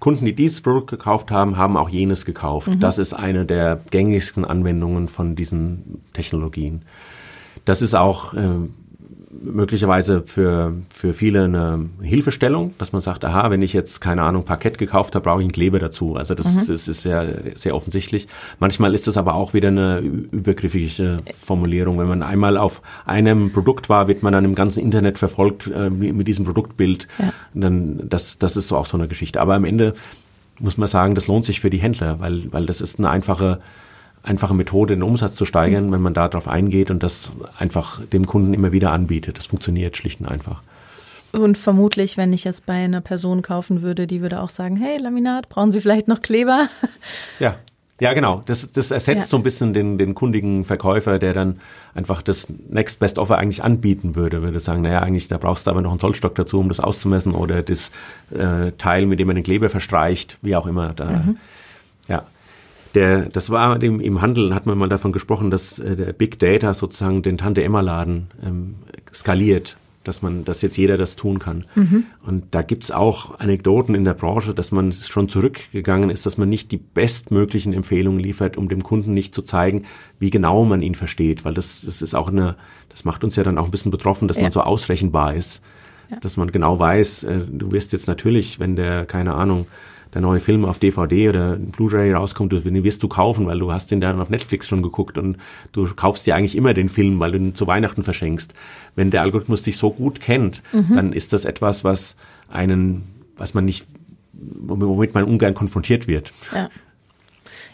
Kunden, 0.00 0.24
die 0.24 0.34
dieses 0.34 0.60
Produkt 0.60 0.90
gekauft 0.90 1.30
haben, 1.30 1.56
haben 1.56 1.76
auch 1.76 1.88
jenes 1.88 2.24
gekauft. 2.24 2.68
Mhm. 2.68 2.80
Das 2.80 2.98
ist 2.98 3.14
eine 3.14 3.46
der 3.46 3.80
gängigsten 3.90 4.44
Anwendungen 4.44 5.08
von 5.08 5.34
diesen 5.34 6.02
Technologien. 6.12 6.82
Das 7.64 7.80
ist 7.80 7.94
auch 7.94 8.34
äh, 8.34 8.48
möglicherweise 9.44 10.22
für, 10.22 10.74
für 10.88 11.12
viele 11.12 11.44
eine 11.44 11.88
Hilfestellung, 12.00 12.74
dass 12.78 12.92
man 12.92 13.00
sagt, 13.00 13.24
aha, 13.24 13.50
wenn 13.50 13.62
ich 13.62 13.72
jetzt, 13.72 14.00
keine 14.00 14.22
Ahnung, 14.22 14.44
Parkett 14.44 14.78
gekauft 14.78 15.14
habe, 15.14 15.24
brauche 15.24 15.40
ich 15.40 15.44
einen 15.44 15.52
Kleber 15.52 15.78
dazu. 15.78 16.16
Also 16.16 16.34
das, 16.34 16.54
mhm. 16.54 16.66
das 16.66 16.88
ist 16.88 17.02
sehr, 17.02 17.42
sehr 17.54 17.74
offensichtlich. 17.74 18.28
Manchmal 18.58 18.94
ist 18.94 19.06
das 19.06 19.16
aber 19.16 19.34
auch 19.34 19.54
wieder 19.54 19.68
eine 19.68 19.98
übergriffige 19.98 21.18
Formulierung. 21.36 21.98
Wenn 21.98 22.08
man 22.08 22.22
einmal 22.22 22.56
auf 22.56 22.82
einem 23.06 23.52
Produkt 23.52 23.88
war, 23.88 24.08
wird 24.08 24.22
man 24.22 24.32
dann 24.32 24.44
im 24.44 24.54
ganzen 24.54 24.80
Internet 24.80 25.18
verfolgt 25.18 25.66
äh, 25.66 25.90
mit 25.90 26.26
diesem 26.26 26.44
Produktbild. 26.44 27.08
Ja. 27.18 27.32
dann, 27.54 28.08
das, 28.08 28.38
das 28.38 28.56
ist 28.56 28.68
so 28.68 28.76
auch 28.76 28.86
so 28.86 28.96
eine 28.96 29.08
Geschichte. 29.08 29.40
Aber 29.40 29.54
am 29.54 29.64
Ende 29.64 29.94
muss 30.60 30.78
man 30.78 30.88
sagen, 30.88 31.14
das 31.14 31.26
lohnt 31.26 31.44
sich 31.44 31.60
für 31.60 31.70
die 31.70 31.78
Händler, 31.78 32.20
weil, 32.20 32.52
weil 32.52 32.66
das 32.66 32.80
ist 32.80 32.98
eine 32.98 33.10
einfache 33.10 33.60
einfache 34.24 34.54
Methode, 34.54 34.94
den 34.94 35.02
Umsatz 35.02 35.36
zu 35.36 35.44
steigern, 35.44 35.92
wenn 35.92 36.00
man 36.00 36.14
darauf 36.14 36.48
eingeht 36.48 36.90
und 36.90 37.02
das 37.02 37.30
einfach 37.58 38.04
dem 38.06 38.26
Kunden 38.26 38.54
immer 38.54 38.72
wieder 38.72 38.90
anbietet. 38.90 39.38
Das 39.38 39.46
funktioniert 39.46 39.96
schlicht 39.96 40.20
und 40.20 40.26
einfach. 40.26 40.62
Und 41.32 41.58
vermutlich, 41.58 42.16
wenn 42.16 42.32
ich 42.32 42.44
jetzt 42.44 42.64
bei 42.64 42.74
einer 42.74 43.00
Person 43.00 43.42
kaufen 43.42 43.82
würde, 43.82 44.06
die 44.06 44.22
würde 44.22 44.40
auch 44.40 44.50
sagen, 44.50 44.76
hey, 44.76 44.98
Laminat, 44.98 45.48
brauchen 45.48 45.72
Sie 45.72 45.80
vielleicht 45.80 46.08
noch 46.08 46.22
Kleber? 46.22 46.68
Ja. 47.38 47.56
Ja, 48.00 48.12
genau. 48.12 48.42
Das, 48.46 48.72
das 48.72 48.90
ersetzt 48.90 49.20
ja. 49.20 49.26
so 49.28 49.36
ein 49.36 49.44
bisschen 49.44 49.72
den, 49.72 49.98
den 49.98 50.16
kundigen 50.16 50.64
Verkäufer, 50.64 51.20
der 51.20 51.32
dann 51.32 51.60
einfach 51.94 52.22
das 52.22 52.48
Next 52.68 52.98
Best 52.98 53.18
Offer 53.18 53.38
eigentlich 53.38 53.62
anbieten 53.62 54.16
würde. 54.16 54.42
Würde 54.42 54.58
sagen, 54.58 54.82
naja, 54.82 55.00
eigentlich, 55.00 55.28
da 55.28 55.38
brauchst 55.38 55.66
du 55.66 55.70
aber 55.70 55.80
noch 55.80 55.92
einen 55.92 56.00
Zollstock 56.00 56.34
dazu, 56.34 56.58
um 56.58 56.68
das 56.68 56.80
auszumessen 56.80 57.32
oder 57.32 57.62
das 57.62 57.92
äh, 58.36 58.72
Teil, 58.78 59.06
mit 59.06 59.20
dem 59.20 59.28
man 59.28 59.36
den 59.36 59.44
Kleber 59.44 59.70
verstreicht, 59.70 60.38
wie 60.42 60.56
auch 60.56 60.66
immer. 60.66 60.92
Da, 60.92 61.04
mhm. 61.04 61.36
Der, 62.94 63.28
das 63.28 63.50
war 63.50 63.82
im, 63.82 64.00
im 64.00 64.22
Handel, 64.22 64.54
hat 64.54 64.66
man 64.66 64.78
mal 64.78 64.88
davon 64.88 65.12
gesprochen, 65.12 65.50
dass 65.50 65.78
äh, 65.78 65.96
der 65.96 66.12
Big 66.12 66.38
Data 66.38 66.74
sozusagen 66.74 67.22
den 67.22 67.38
Tante-Emma-Laden 67.38 68.28
ähm, 68.44 68.74
skaliert, 69.12 69.76
dass 70.04 70.22
man, 70.22 70.44
dass 70.44 70.62
jetzt 70.62 70.76
jeder 70.76 70.96
das 70.96 71.16
tun 71.16 71.38
kann. 71.38 71.64
Mhm. 71.74 72.04
Und 72.24 72.44
da 72.52 72.62
gibt's 72.62 72.90
auch 72.90 73.40
Anekdoten 73.40 73.94
in 73.94 74.04
der 74.04 74.14
Branche, 74.14 74.54
dass 74.54 74.70
man 74.70 74.92
schon 74.92 75.28
zurückgegangen 75.28 76.10
ist, 76.10 76.26
dass 76.26 76.38
man 76.38 76.48
nicht 76.48 76.70
die 76.70 76.76
bestmöglichen 76.76 77.72
Empfehlungen 77.72 78.20
liefert, 78.20 78.56
um 78.56 78.68
dem 78.68 78.82
Kunden 78.82 79.14
nicht 79.14 79.34
zu 79.34 79.42
zeigen, 79.42 79.84
wie 80.18 80.30
genau 80.30 80.64
man 80.64 80.82
ihn 80.82 80.94
versteht, 80.94 81.44
weil 81.44 81.54
das, 81.54 81.82
das 81.84 82.02
ist 82.02 82.14
auch 82.14 82.28
eine, 82.28 82.56
das 82.90 83.04
macht 83.04 83.24
uns 83.24 83.34
ja 83.34 83.42
dann 83.42 83.58
auch 83.58 83.64
ein 83.64 83.70
bisschen 83.70 83.90
betroffen, 83.90 84.28
dass 84.28 84.36
ja. 84.36 84.44
man 84.44 84.52
so 84.52 84.60
ausrechenbar 84.60 85.34
ist. 85.34 85.62
Ja. 86.10 86.18
Dass 86.20 86.36
man 86.36 86.52
genau 86.52 86.78
weiß, 86.78 87.24
äh, 87.24 87.40
du 87.50 87.72
wirst 87.72 87.92
jetzt 87.92 88.06
natürlich, 88.06 88.60
wenn 88.60 88.76
der, 88.76 89.06
keine 89.06 89.34
Ahnung, 89.34 89.66
der 90.14 90.22
neue 90.22 90.40
Film 90.40 90.64
auf 90.64 90.78
DVD 90.78 91.28
oder 91.28 91.56
Blu-ray 91.56 92.12
rauskommt, 92.12 92.52
den 92.52 92.84
wirst 92.84 93.02
du 93.02 93.08
kaufen, 93.08 93.46
weil 93.46 93.58
du 93.58 93.72
hast 93.72 93.90
den 93.90 94.00
dann 94.00 94.20
auf 94.20 94.30
Netflix 94.30 94.68
schon 94.68 94.80
geguckt 94.80 95.18
und 95.18 95.36
du 95.72 95.86
kaufst 95.94 96.26
dir 96.26 96.36
eigentlich 96.36 96.56
immer 96.56 96.72
den 96.72 96.88
Film, 96.88 97.18
weil 97.18 97.32
du 97.32 97.38
ihn 97.38 97.54
zu 97.54 97.66
Weihnachten 97.66 98.02
verschenkst. 98.02 98.54
Wenn 98.94 99.10
der 99.10 99.22
Algorithmus 99.22 99.62
dich 99.62 99.76
so 99.76 99.90
gut 99.90 100.20
kennt, 100.20 100.62
mhm. 100.72 100.94
dann 100.94 101.12
ist 101.12 101.32
das 101.32 101.44
etwas, 101.44 101.82
was 101.84 102.16
einen, 102.48 103.02
was 103.36 103.54
man 103.54 103.64
nicht, 103.64 103.86
womit 104.32 105.14
man 105.14 105.24
ungern 105.24 105.54
konfrontiert 105.54 106.06
wird. 106.06 106.32
Ja. 106.54 106.70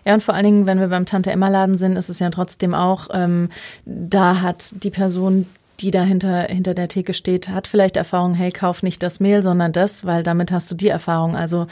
Ja, 0.06 0.14
und 0.14 0.22
vor 0.22 0.32
allen 0.32 0.46
Dingen, 0.46 0.66
wenn 0.66 0.80
wir 0.80 0.88
beim 0.88 1.04
Tante-Emma-Laden 1.04 1.76
sind, 1.76 1.96
ist 1.96 2.08
es 2.08 2.20
ja 2.20 2.30
trotzdem 2.30 2.72
auch, 2.72 3.08
ähm, 3.12 3.50
da 3.84 4.40
hat 4.40 4.82
die 4.82 4.88
Person, 4.88 5.44
die 5.80 5.90
da 5.90 6.02
hinter, 6.02 6.44
hinter 6.44 6.72
der 6.72 6.88
Theke 6.88 7.12
steht, 7.12 7.50
hat 7.50 7.68
vielleicht 7.68 7.98
Erfahrung, 7.98 8.32
hey, 8.32 8.50
kauf 8.50 8.82
nicht 8.82 9.02
das 9.02 9.20
Mehl, 9.20 9.42
sondern 9.42 9.72
das, 9.72 10.06
weil 10.06 10.22
damit 10.22 10.52
hast 10.52 10.70
du 10.70 10.74
die 10.74 10.88
Erfahrung. 10.88 11.36
Also 11.36 11.66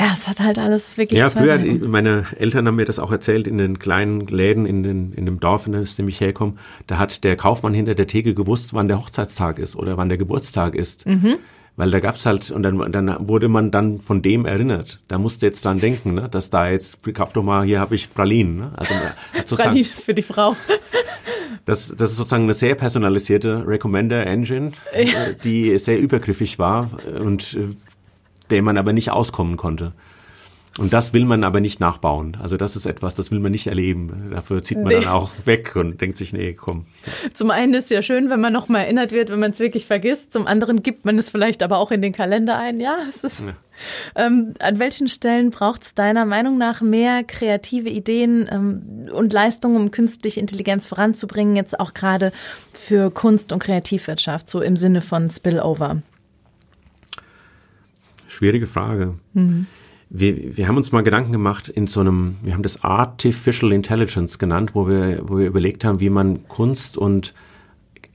ja, 0.00 0.14
es 0.14 0.26
hat 0.28 0.40
halt 0.40 0.58
alles 0.58 0.96
wirklich. 0.96 1.18
Ja, 1.18 1.28
früher, 1.28 1.58
meine 1.58 2.26
Eltern 2.38 2.66
haben 2.66 2.76
mir 2.76 2.86
das 2.86 2.98
auch 2.98 3.12
erzählt, 3.12 3.46
in 3.46 3.58
den 3.58 3.78
kleinen 3.78 4.26
Läden 4.26 4.64
in, 4.64 4.82
den, 4.82 5.12
in 5.12 5.26
dem 5.26 5.40
Dorf, 5.40 5.66
in 5.66 5.72
dem 5.72 6.08
ich 6.08 6.20
herkomme, 6.20 6.54
da 6.86 6.98
hat 6.98 7.22
der 7.22 7.36
Kaufmann 7.36 7.74
hinter 7.74 7.94
der 7.94 8.06
Theke 8.06 8.34
gewusst, 8.34 8.72
wann 8.72 8.88
der 8.88 8.98
Hochzeitstag 8.98 9.58
ist 9.58 9.76
oder 9.76 9.98
wann 9.98 10.08
der 10.08 10.16
Geburtstag 10.16 10.74
ist. 10.74 11.06
Mhm. 11.06 11.36
Weil 11.76 11.90
da 11.90 12.00
gab's 12.00 12.26
halt, 12.26 12.50
und 12.50 12.62
dann, 12.62 12.92
dann 12.92 13.28
wurde 13.28 13.48
man 13.48 13.70
dann 13.70 14.00
von 14.00 14.22
dem 14.22 14.44
erinnert. 14.44 15.00
Da 15.08 15.18
musste 15.18 15.46
jetzt 15.46 15.64
dran 15.64 15.78
denken, 15.78 16.14
ne, 16.14 16.28
dass 16.30 16.50
da 16.50 16.68
jetzt, 16.68 16.98
kauf 17.14 17.32
doch 17.32 17.42
mal, 17.42 17.64
hier 17.64 17.80
habe 17.80 17.94
ich 17.94 18.12
Pralinen. 18.12 18.56
Ne? 18.56 18.72
Also, 18.76 19.56
Pralinen 19.56 19.84
für 19.84 20.14
die 20.14 20.22
Frau. 20.22 20.56
Das, 21.66 21.94
das 21.94 22.12
ist 22.12 22.16
sozusagen 22.16 22.44
eine 22.44 22.54
sehr 22.54 22.74
personalisierte 22.74 23.64
Recommender 23.66 24.26
Engine, 24.26 24.72
ja. 24.96 25.32
die 25.44 25.78
sehr 25.78 25.98
übergriffig 25.98 26.58
war 26.58 26.90
und 27.20 27.56
der 28.50 28.62
man 28.62 28.78
aber 28.78 28.92
nicht 28.92 29.10
auskommen 29.10 29.56
konnte. 29.56 29.92
Und 30.78 30.92
das 30.92 31.12
will 31.12 31.24
man 31.24 31.42
aber 31.42 31.60
nicht 31.60 31.80
nachbauen. 31.80 32.38
Also 32.40 32.56
das 32.56 32.76
ist 32.76 32.86
etwas, 32.86 33.16
das 33.16 33.30
will 33.32 33.40
man 33.40 33.50
nicht 33.50 33.66
erleben. 33.66 34.30
Dafür 34.30 34.62
zieht 34.62 34.78
man 34.78 34.86
nee. 34.86 35.00
dann 35.00 35.08
auch 35.08 35.30
weg 35.44 35.74
und 35.74 36.00
denkt 36.00 36.16
sich, 36.16 36.32
nee, 36.32 36.54
komm. 36.54 36.86
Zum 37.34 37.50
einen 37.50 37.74
ist 37.74 37.84
es 37.84 37.90
ja 37.90 38.02
schön, 38.02 38.30
wenn 38.30 38.40
man 38.40 38.52
nochmal 38.52 38.84
erinnert 38.84 39.10
wird, 39.10 39.30
wenn 39.30 39.40
man 39.40 39.50
es 39.50 39.58
wirklich 39.58 39.86
vergisst. 39.86 40.32
Zum 40.32 40.46
anderen 40.46 40.82
gibt 40.82 41.04
man 41.04 41.18
es 41.18 41.28
vielleicht 41.28 41.64
aber 41.64 41.78
auch 41.78 41.90
in 41.90 42.00
den 42.00 42.12
Kalender 42.12 42.56
ein. 42.56 42.78
Ja, 42.80 42.98
es 43.06 43.24
ist. 43.24 43.40
Ja. 43.40 43.54
Ähm, 44.14 44.54
an 44.60 44.78
welchen 44.78 45.08
Stellen 45.08 45.50
braucht 45.50 45.82
es 45.82 45.94
deiner 45.94 46.24
Meinung 46.24 46.56
nach 46.56 46.82
mehr 46.82 47.24
kreative 47.24 47.88
Ideen 47.88 48.48
ähm, 48.50 49.10
und 49.12 49.32
Leistungen, 49.32 49.76
um 49.76 49.90
künstliche 49.90 50.38
Intelligenz 50.38 50.86
voranzubringen, 50.86 51.56
jetzt 51.56 51.80
auch 51.80 51.94
gerade 51.94 52.32
für 52.72 53.10
Kunst 53.10 53.52
und 53.52 53.58
Kreativwirtschaft, 53.58 54.48
so 54.48 54.60
im 54.60 54.76
Sinne 54.76 55.02
von 55.02 55.28
Spillover? 55.28 56.02
Schwierige 58.30 58.66
Frage. 58.66 59.14
Mhm 59.34 59.66
wir, 60.10 60.56
wir 60.56 60.68
haben 60.68 60.76
uns 60.76 60.90
mal 60.90 61.02
Gedanken 61.02 61.32
gemacht 61.32 61.68
in 61.68 61.86
so 61.86 62.00
einem, 62.00 62.36
wir 62.42 62.52
haben 62.52 62.64
das 62.64 62.82
Artificial 62.82 63.72
Intelligence 63.72 64.38
genannt, 64.38 64.74
wo 64.74 64.88
wir, 64.88 65.22
wo 65.28 65.38
wir 65.38 65.46
überlegt 65.46 65.84
haben, 65.84 66.00
wie 66.00 66.10
man 66.10 66.46
Kunst 66.48 66.98
und 66.98 67.32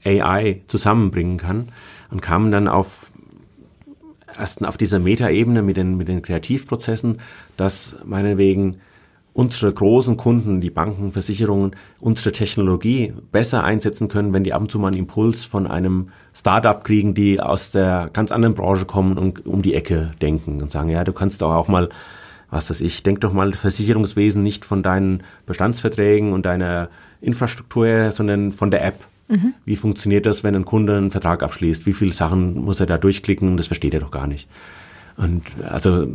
AI 0.04 0.62
zusammenbringen 0.66 1.38
kann 1.38 1.72
und 2.10 2.20
kamen 2.20 2.52
dann 2.52 2.68
auf 2.68 3.12
erst 4.38 4.62
auf 4.62 4.76
dieser 4.76 4.98
Metaebene 4.98 5.62
mit 5.62 5.78
den, 5.78 5.96
mit 5.96 6.08
den 6.08 6.20
Kreativprozessen, 6.20 7.18
dass 7.56 7.96
meinetwegen 8.04 8.76
unsere 9.32 9.72
großen 9.72 10.18
Kunden, 10.18 10.60
die 10.60 10.70
Banken, 10.70 11.12
Versicherungen, 11.12 11.74
unsere 12.00 12.32
Technologie 12.32 13.14
besser 13.32 13.64
einsetzen 13.64 14.08
können, 14.08 14.34
wenn 14.34 14.44
die 14.44 14.52
ab 14.52 14.60
und 14.60 14.70
zu 14.70 14.78
mal 14.78 14.88
einen 14.88 14.98
Impuls 14.98 15.46
von 15.46 15.66
einem 15.66 16.08
Startup 16.36 16.84
kriegen, 16.84 17.14
die 17.14 17.40
aus 17.40 17.70
der 17.70 18.10
ganz 18.12 18.30
anderen 18.30 18.54
Branche 18.54 18.84
kommen 18.84 19.16
und 19.16 19.46
um 19.46 19.62
die 19.62 19.74
Ecke 19.74 20.12
denken 20.20 20.60
und 20.60 20.70
sagen, 20.70 20.90
ja, 20.90 21.02
du 21.02 21.14
kannst 21.14 21.40
doch 21.40 21.54
auch 21.54 21.68
mal, 21.68 21.88
was 22.50 22.68
weiß 22.68 22.82
ich, 22.82 23.02
denk 23.02 23.22
doch 23.22 23.32
mal 23.32 23.52
Versicherungswesen 23.52 24.42
nicht 24.42 24.66
von 24.66 24.82
deinen 24.82 25.22
Bestandsverträgen 25.46 26.34
und 26.34 26.44
deiner 26.44 26.90
Infrastruktur 27.22 27.86
her, 27.86 28.12
sondern 28.12 28.52
von 28.52 28.70
der 28.70 28.84
App. 28.84 29.00
Mhm. 29.28 29.54
Wie 29.64 29.76
funktioniert 29.76 30.26
das, 30.26 30.44
wenn 30.44 30.54
ein 30.54 30.66
Kunde 30.66 30.98
einen 30.98 31.10
Vertrag 31.10 31.42
abschließt? 31.42 31.86
Wie 31.86 31.94
viele 31.94 32.12
Sachen 32.12 32.60
muss 32.60 32.80
er 32.80 32.86
da 32.86 32.98
durchklicken? 32.98 33.56
Das 33.56 33.68
versteht 33.68 33.94
er 33.94 34.00
doch 34.00 34.10
gar 34.10 34.26
nicht. 34.26 34.46
Und 35.16 35.42
also 35.66 36.06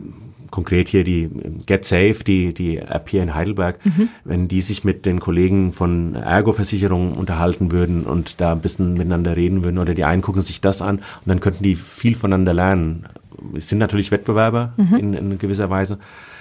konkret 0.51 0.89
hier 0.89 1.03
die 1.03 1.29
Get 1.65 1.85
Safe, 1.85 2.15
die, 2.25 2.53
die 2.53 2.77
App 2.77 3.09
hier 3.09 3.23
in 3.23 3.33
Heidelberg, 3.33 3.83
mhm. 3.83 4.09
wenn 4.23 4.47
die 4.47 4.61
sich 4.61 4.83
mit 4.83 5.05
den 5.05 5.19
Kollegen 5.19 5.73
von 5.73 6.13
Ergo-Versicherungen 6.15 7.13
unterhalten 7.13 7.71
würden 7.71 8.03
und 8.03 8.39
da 8.39 8.51
ein 8.51 8.61
bisschen 8.61 8.93
miteinander 8.93 9.35
reden 9.35 9.63
würden 9.63 9.79
oder 9.79 9.93
die 9.93 10.03
einen 10.03 10.21
gucken 10.21 10.41
sich 10.41 10.61
das 10.61 10.81
an 10.81 10.97
und 10.97 11.25
dann 11.25 11.39
könnten 11.39 11.63
die 11.63 11.75
viel 11.75 12.15
voneinander 12.15 12.53
lernen. 12.53 13.07
Es 13.55 13.69
sind 13.69 13.79
natürlich 13.79 14.11
Wettbewerber 14.11 14.73
mhm. 14.77 14.97
in, 14.97 15.13
in 15.13 15.39
gewisser 15.39 15.69
Weise, 15.69 15.97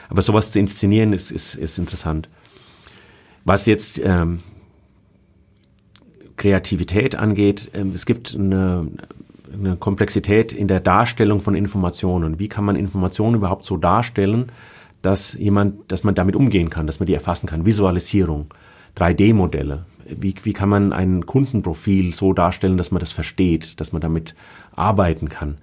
aber 0.09 0.21
sowas 0.23 0.53
zu 0.53 0.59
inszenieren 0.59 1.13
ist, 1.13 1.31
ist, 1.31 1.55
ist 1.55 1.79
interessant. 1.79 2.29
Was 3.45 3.67
jetzt 3.67 4.01
ähm, 4.05 4.41
Kreativität 6.37 7.17
angeht, 7.17 7.71
ähm, 7.75 7.93
es 7.95 8.07
gibt 8.07 8.35
eine 8.35 8.89
eine 9.53 9.77
Komplexität 9.77 10.53
in 10.53 10.69
der 10.69 10.81
Darstellung 10.81 11.41
von 11.41 11.55
Informationen. 11.55 12.39
Wie 12.39 12.49
kann 12.49 12.65
man 12.65 12.77
Informationen 12.77 13.37
überhaupt 13.37 13.65
so 13.65 13.77
darstellen, 13.77 14.53
dass 15.03 15.35
jemand, 15.35 15.91
dass 15.91 16.05
man 16.05 16.15
damit 16.15 16.37
umgehen 16.37 16.71
kann, 16.71 16.87
dass 16.87 17.01
man 17.01 17.07
die 17.07 17.15
erfassen 17.15 17.47
kann? 17.47 17.67
Visualisierung, 17.67 18.47
3D-Modelle. 18.97 19.85
Wie, 20.07 20.35
wie 20.43 20.53
kann 20.53 20.69
man 20.69 20.93
ein 20.93 21.27
Kundenprofil 21.27 22.15
so 22.15 22.33
darstellen, 22.33 22.77
dass 22.77 22.91
man 22.91 23.01
das 23.01 23.13
versteht, 23.13 23.81
dass 23.81 23.93
man 23.93 24.03
damit 24.03 24.35
arbeiten 24.75 25.29
kann? 25.29 25.59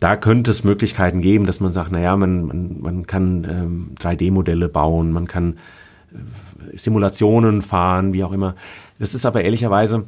Da 0.00 0.16
könnte 0.16 0.50
es 0.50 0.64
Möglichkeiten 0.64 1.20
geben, 1.20 1.46
dass 1.46 1.60
man 1.60 1.72
sagt, 1.72 1.92
na 1.92 2.00
ja, 2.00 2.16
man, 2.16 2.46
man, 2.46 2.80
man 2.80 3.06
kann 3.06 3.46
ähm, 3.48 3.90
3D-Modelle 4.00 4.68
bauen, 4.68 5.12
man 5.12 5.26
kann 5.26 5.56
äh, 6.12 6.76
Simulationen 6.76 7.62
fahren, 7.62 8.12
wie 8.12 8.24
auch 8.24 8.32
immer. 8.32 8.54
Das 8.98 9.14
ist 9.14 9.26
aber 9.26 9.42
ehrlicherweise 9.42 10.04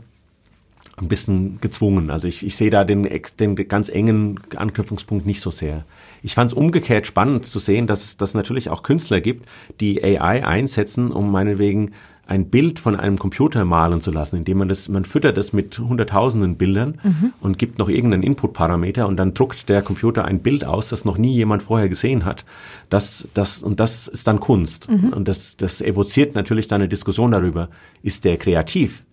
ein 0.98 1.08
bisschen 1.08 1.60
gezwungen. 1.60 2.10
Also 2.10 2.26
ich, 2.26 2.44
ich 2.44 2.56
sehe 2.56 2.70
da 2.70 2.84
den, 2.84 3.08
den 3.38 3.54
ganz 3.68 3.88
engen 3.88 4.40
Anknüpfungspunkt 4.56 5.26
nicht 5.26 5.40
so 5.42 5.50
sehr. 5.50 5.84
Ich 6.22 6.34
fand 6.34 6.52
es 6.52 6.56
umgekehrt 6.56 7.06
spannend 7.06 7.46
zu 7.46 7.58
sehen, 7.58 7.86
dass 7.86 8.04
es 8.04 8.16
dass 8.16 8.34
natürlich 8.34 8.70
auch 8.70 8.82
Künstler 8.82 9.20
gibt, 9.20 9.46
die 9.80 10.02
AI 10.02 10.46
einsetzen, 10.46 11.12
um 11.12 11.30
meinetwegen 11.30 11.92
ein 12.26 12.50
Bild 12.50 12.80
von 12.80 12.96
einem 12.96 13.18
Computer 13.18 13.64
malen 13.64 14.00
zu 14.00 14.10
lassen, 14.10 14.36
indem 14.36 14.58
man 14.58 14.68
das, 14.68 14.88
man 14.88 15.04
füttert 15.04 15.36
das 15.36 15.52
mit 15.52 15.78
hunderttausenden 15.78 16.56
Bildern 16.56 16.98
mhm. 17.02 17.32
und 17.40 17.58
gibt 17.58 17.78
noch 17.78 17.88
irgendeinen 17.88 18.24
Inputparameter 18.24 19.06
und 19.06 19.16
dann 19.16 19.32
druckt 19.32 19.68
der 19.68 19.82
Computer 19.82 20.24
ein 20.24 20.40
Bild 20.40 20.64
aus, 20.64 20.88
das 20.88 21.04
noch 21.04 21.18
nie 21.18 21.34
jemand 21.34 21.62
vorher 21.62 21.88
gesehen 21.88 22.24
hat. 22.24 22.44
Das, 22.90 23.28
das, 23.34 23.62
und 23.62 23.78
das 23.78 24.08
ist 24.08 24.26
dann 24.26 24.40
Kunst. 24.40 24.90
Mhm. 24.90 25.12
Und 25.12 25.28
das, 25.28 25.56
das 25.56 25.80
evoziert 25.80 26.34
natürlich 26.34 26.66
dann 26.66 26.80
eine 26.80 26.88
Diskussion 26.88 27.30
darüber. 27.30 27.68
Ist 28.02 28.24
der 28.24 28.38
kreativ? 28.38 29.04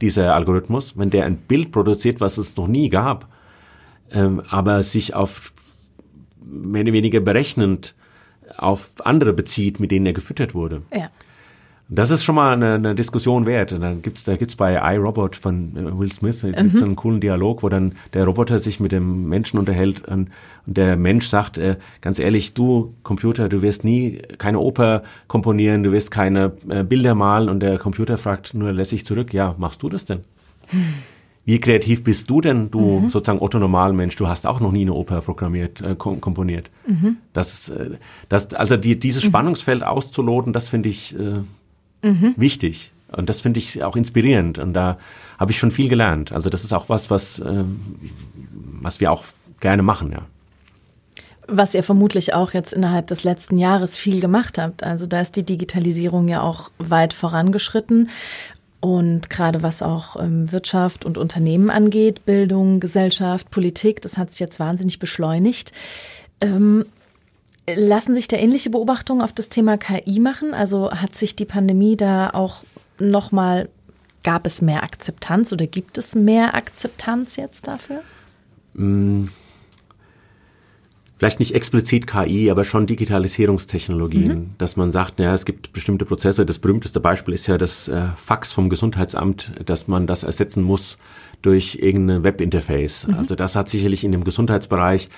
Dieser 0.00 0.34
Algorithmus, 0.34 0.98
wenn 0.98 1.10
der 1.10 1.24
ein 1.24 1.36
Bild 1.36 1.72
produziert, 1.72 2.20
was 2.20 2.38
es 2.38 2.56
noch 2.56 2.66
nie 2.68 2.88
gab, 2.88 3.28
ähm, 4.10 4.42
aber 4.48 4.82
sich 4.82 5.14
auf 5.14 5.52
mehr 6.44 6.82
oder 6.82 6.92
weniger 6.92 7.20
berechnend 7.20 7.94
auf 8.56 8.94
andere 9.04 9.32
bezieht, 9.32 9.80
mit 9.80 9.90
denen 9.90 10.06
er 10.06 10.12
gefüttert 10.12 10.54
wurde. 10.54 10.82
Ja. 10.92 11.10
Das 11.88 12.10
ist 12.10 12.24
schon 12.24 12.34
mal 12.34 12.52
eine, 12.52 12.74
eine 12.74 12.94
Diskussion 12.96 13.46
wert. 13.46 13.72
Und 13.72 13.80
dann 13.80 14.02
gibt's, 14.02 14.24
da 14.24 14.34
gibt's 14.36 14.56
bei 14.56 14.74
iRobot 14.94 15.36
von 15.36 15.76
äh, 15.76 15.98
Will 15.98 16.10
Smith 16.10 16.40
gibt's 16.42 16.80
mhm. 16.80 16.84
einen 16.84 16.96
coolen 16.96 17.20
Dialog, 17.20 17.62
wo 17.62 17.68
dann 17.68 17.94
der 18.12 18.24
Roboter 18.24 18.58
sich 18.58 18.80
mit 18.80 18.90
dem 18.90 19.28
Menschen 19.28 19.58
unterhält 19.58 20.06
und, 20.08 20.30
und 20.66 20.76
der 20.76 20.96
Mensch 20.96 21.28
sagt, 21.28 21.58
äh, 21.58 21.76
ganz 22.00 22.18
ehrlich, 22.18 22.54
du 22.54 22.94
Computer, 23.04 23.48
du 23.48 23.62
wirst 23.62 23.84
nie 23.84 24.20
keine 24.38 24.58
Oper 24.58 25.04
komponieren, 25.28 25.84
du 25.84 25.92
wirst 25.92 26.10
keine 26.10 26.52
äh, 26.68 26.82
Bilder 26.82 27.14
malen 27.14 27.48
und 27.48 27.60
der 27.60 27.78
Computer 27.78 28.16
fragt 28.16 28.54
nur 28.54 28.72
lässig 28.72 29.06
zurück, 29.06 29.32
ja, 29.32 29.54
machst 29.56 29.82
du 29.82 29.88
das 29.88 30.04
denn? 30.04 30.20
Wie 31.44 31.60
kreativ 31.60 32.02
bist 32.02 32.28
du 32.28 32.40
denn, 32.40 32.72
du 32.72 32.80
mhm. 32.80 33.10
sozusagen 33.10 33.38
Otto 33.38 33.60
Normalmensch? 33.60 34.16
Du 34.16 34.26
hast 34.26 34.48
auch 34.48 34.58
noch 34.58 34.72
nie 34.72 34.80
eine 34.80 34.94
Oper 34.94 35.20
programmiert, 35.20 35.80
äh, 35.80 35.94
komponiert. 35.94 36.72
Mhm. 36.88 37.18
Das, 37.32 37.68
äh, 37.68 37.90
das, 38.28 38.52
also 38.52 38.76
die, 38.76 38.98
dieses 38.98 39.22
mhm. 39.22 39.28
Spannungsfeld 39.28 39.84
auszuloten, 39.84 40.52
das 40.52 40.68
finde 40.68 40.88
ich 40.88 41.16
äh, 41.16 41.42
mhm. 42.06 42.34
wichtig. 42.36 42.92
Und 43.12 43.28
das 43.28 43.40
finde 43.40 43.58
ich 43.58 43.82
auch 43.82 43.96
inspirierend. 43.96 44.58
Und 44.58 44.72
da 44.72 44.98
habe 45.38 45.52
ich 45.52 45.58
schon 45.58 45.70
viel 45.70 45.88
gelernt. 45.88 46.32
Also 46.32 46.50
das 46.50 46.64
ist 46.64 46.72
auch 46.72 46.88
was, 46.88 47.10
was, 47.10 47.38
ähm, 47.38 47.80
was 48.80 49.00
wir 49.00 49.12
auch 49.12 49.24
gerne 49.60 49.82
machen, 49.82 50.12
ja. 50.12 50.22
Was 51.48 51.74
ihr 51.74 51.84
vermutlich 51.84 52.34
auch 52.34 52.52
jetzt 52.54 52.72
innerhalb 52.72 53.06
des 53.06 53.22
letzten 53.22 53.56
Jahres 53.58 53.96
viel 53.96 54.20
gemacht 54.20 54.58
habt. 54.58 54.82
Also 54.82 55.06
da 55.06 55.20
ist 55.20 55.36
die 55.36 55.44
Digitalisierung 55.44 56.26
ja 56.26 56.42
auch 56.42 56.70
weit 56.78 57.14
vorangeschritten. 57.14 58.08
Und 58.80 59.30
gerade 59.30 59.62
was 59.62 59.82
auch 59.82 60.16
ähm, 60.20 60.50
Wirtschaft 60.52 61.04
und 61.04 61.18
Unternehmen 61.18 61.70
angeht, 61.70 62.24
Bildung, 62.24 62.80
Gesellschaft, 62.80 63.50
Politik, 63.50 64.02
das 64.02 64.18
hat 64.18 64.30
sich 64.30 64.40
jetzt 64.40 64.60
wahnsinnig 64.60 64.98
beschleunigt. 64.98 65.72
Ähm, 66.40 66.84
Lassen 67.74 68.14
sich 68.14 68.28
da 68.28 68.36
ähnliche 68.36 68.70
Beobachtungen 68.70 69.22
auf 69.22 69.32
das 69.32 69.48
Thema 69.48 69.76
KI 69.76 70.20
machen? 70.20 70.54
Also 70.54 70.90
hat 70.90 71.14
sich 71.16 71.34
die 71.34 71.44
Pandemie 71.44 71.96
da 71.96 72.30
auch 72.30 72.64
nochmal, 72.98 73.68
gab 74.22 74.46
es 74.46 74.62
mehr 74.62 74.82
Akzeptanz 74.82 75.52
oder 75.52 75.66
gibt 75.66 75.98
es 75.98 76.14
mehr 76.14 76.54
Akzeptanz 76.54 77.36
jetzt 77.36 77.66
dafür? 77.66 78.02
Mm. 78.74 79.26
Vielleicht 81.18 81.40
nicht 81.40 81.54
explizit 81.54 82.06
KI, 82.06 82.50
aber 82.50 82.64
schon 82.64 82.86
Digitalisierungstechnologien, 82.86 84.28
mhm. 84.28 84.50
dass 84.58 84.76
man 84.76 84.92
sagt, 84.92 85.18
ja, 85.18 85.32
es 85.32 85.46
gibt 85.46 85.72
bestimmte 85.72 86.04
Prozesse. 86.04 86.44
Das 86.44 86.58
berühmteste 86.58 87.00
Beispiel 87.00 87.32
ist 87.32 87.46
ja 87.46 87.56
das 87.56 87.88
äh, 87.88 88.08
Fax 88.16 88.52
vom 88.52 88.68
Gesundheitsamt, 88.68 89.52
dass 89.64 89.88
man 89.88 90.06
das 90.06 90.24
ersetzen 90.24 90.62
muss 90.62 90.98
durch 91.40 91.78
irgendein 91.80 92.22
Webinterface. 92.22 93.06
Mhm. 93.06 93.14
Also 93.14 93.34
das 93.34 93.56
hat 93.56 93.70
sicherlich 93.70 94.04
in 94.04 94.12
dem 94.12 94.24
Gesundheitsbereich 94.24 95.08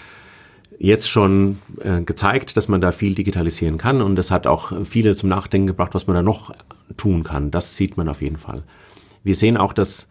jetzt 0.79 1.11
schon 1.11 1.59
äh, 1.81 2.03
gezeigt, 2.03 2.57
dass 2.57 2.68
man 2.68 2.81
da 2.81 2.93
viel 2.93 3.14
digitalisieren 3.14 3.79
kann 3.79 4.01
und 4.01 4.16
das 4.16 4.31
hat 4.31 4.47
auch 4.47 4.72
viele 4.85 5.16
zum 5.16 5.29
Nachdenken 5.29 5.66
gebracht, 5.66 5.95
was 5.95 6.07
man 6.07 6.14
da 6.14 6.22
noch 6.22 6.53
tun 6.97 7.24
kann. 7.24 7.51
Das 7.51 7.76
sieht 7.76 7.97
man 7.97 8.09
auf 8.09 8.22
jeden 8.22 8.39
Fall. 8.39 8.62
Wir 9.24 9.35
sehen 9.35 9.57
auch, 9.57 9.72
dass 9.72 10.07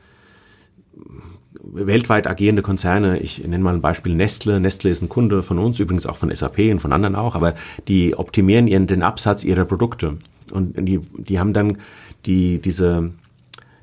weltweit 1.63 2.27
agierende 2.27 2.61
Konzerne, 2.61 3.19
ich 3.19 3.39
nenne 3.39 3.63
mal 3.63 3.73
ein 3.73 3.81
Beispiel 3.81 4.13
Nestle, 4.15 4.59
Nestle 4.59 4.89
ist 4.89 5.01
ein 5.01 5.09
Kunde 5.09 5.43
von 5.43 5.57
uns, 5.57 5.79
übrigens 5.79 6.05
auch 6.05 6.17
von 6.17 6.33
SAP 6.33 6.59
und 6.71 6.79
von 6.79 6.93
anderen 6.93 7.15
auch, 7.15 7.35
aber 7.35 7.55
die 7.87 8.15
optimieren 8.15 8.67
ihren, 8.67 8.87
den 8.87 9.03
Absatz 9.03 9.43
ihrer 9.43 9.65
Produkte 9.65 10.17
und 10.51 10.75
die, 10.87 10.99
die 11.17 11.39
haben 11.39 11.53
dann 11.53 11.77
die, 12.25 12.59
diese 12.61 13.11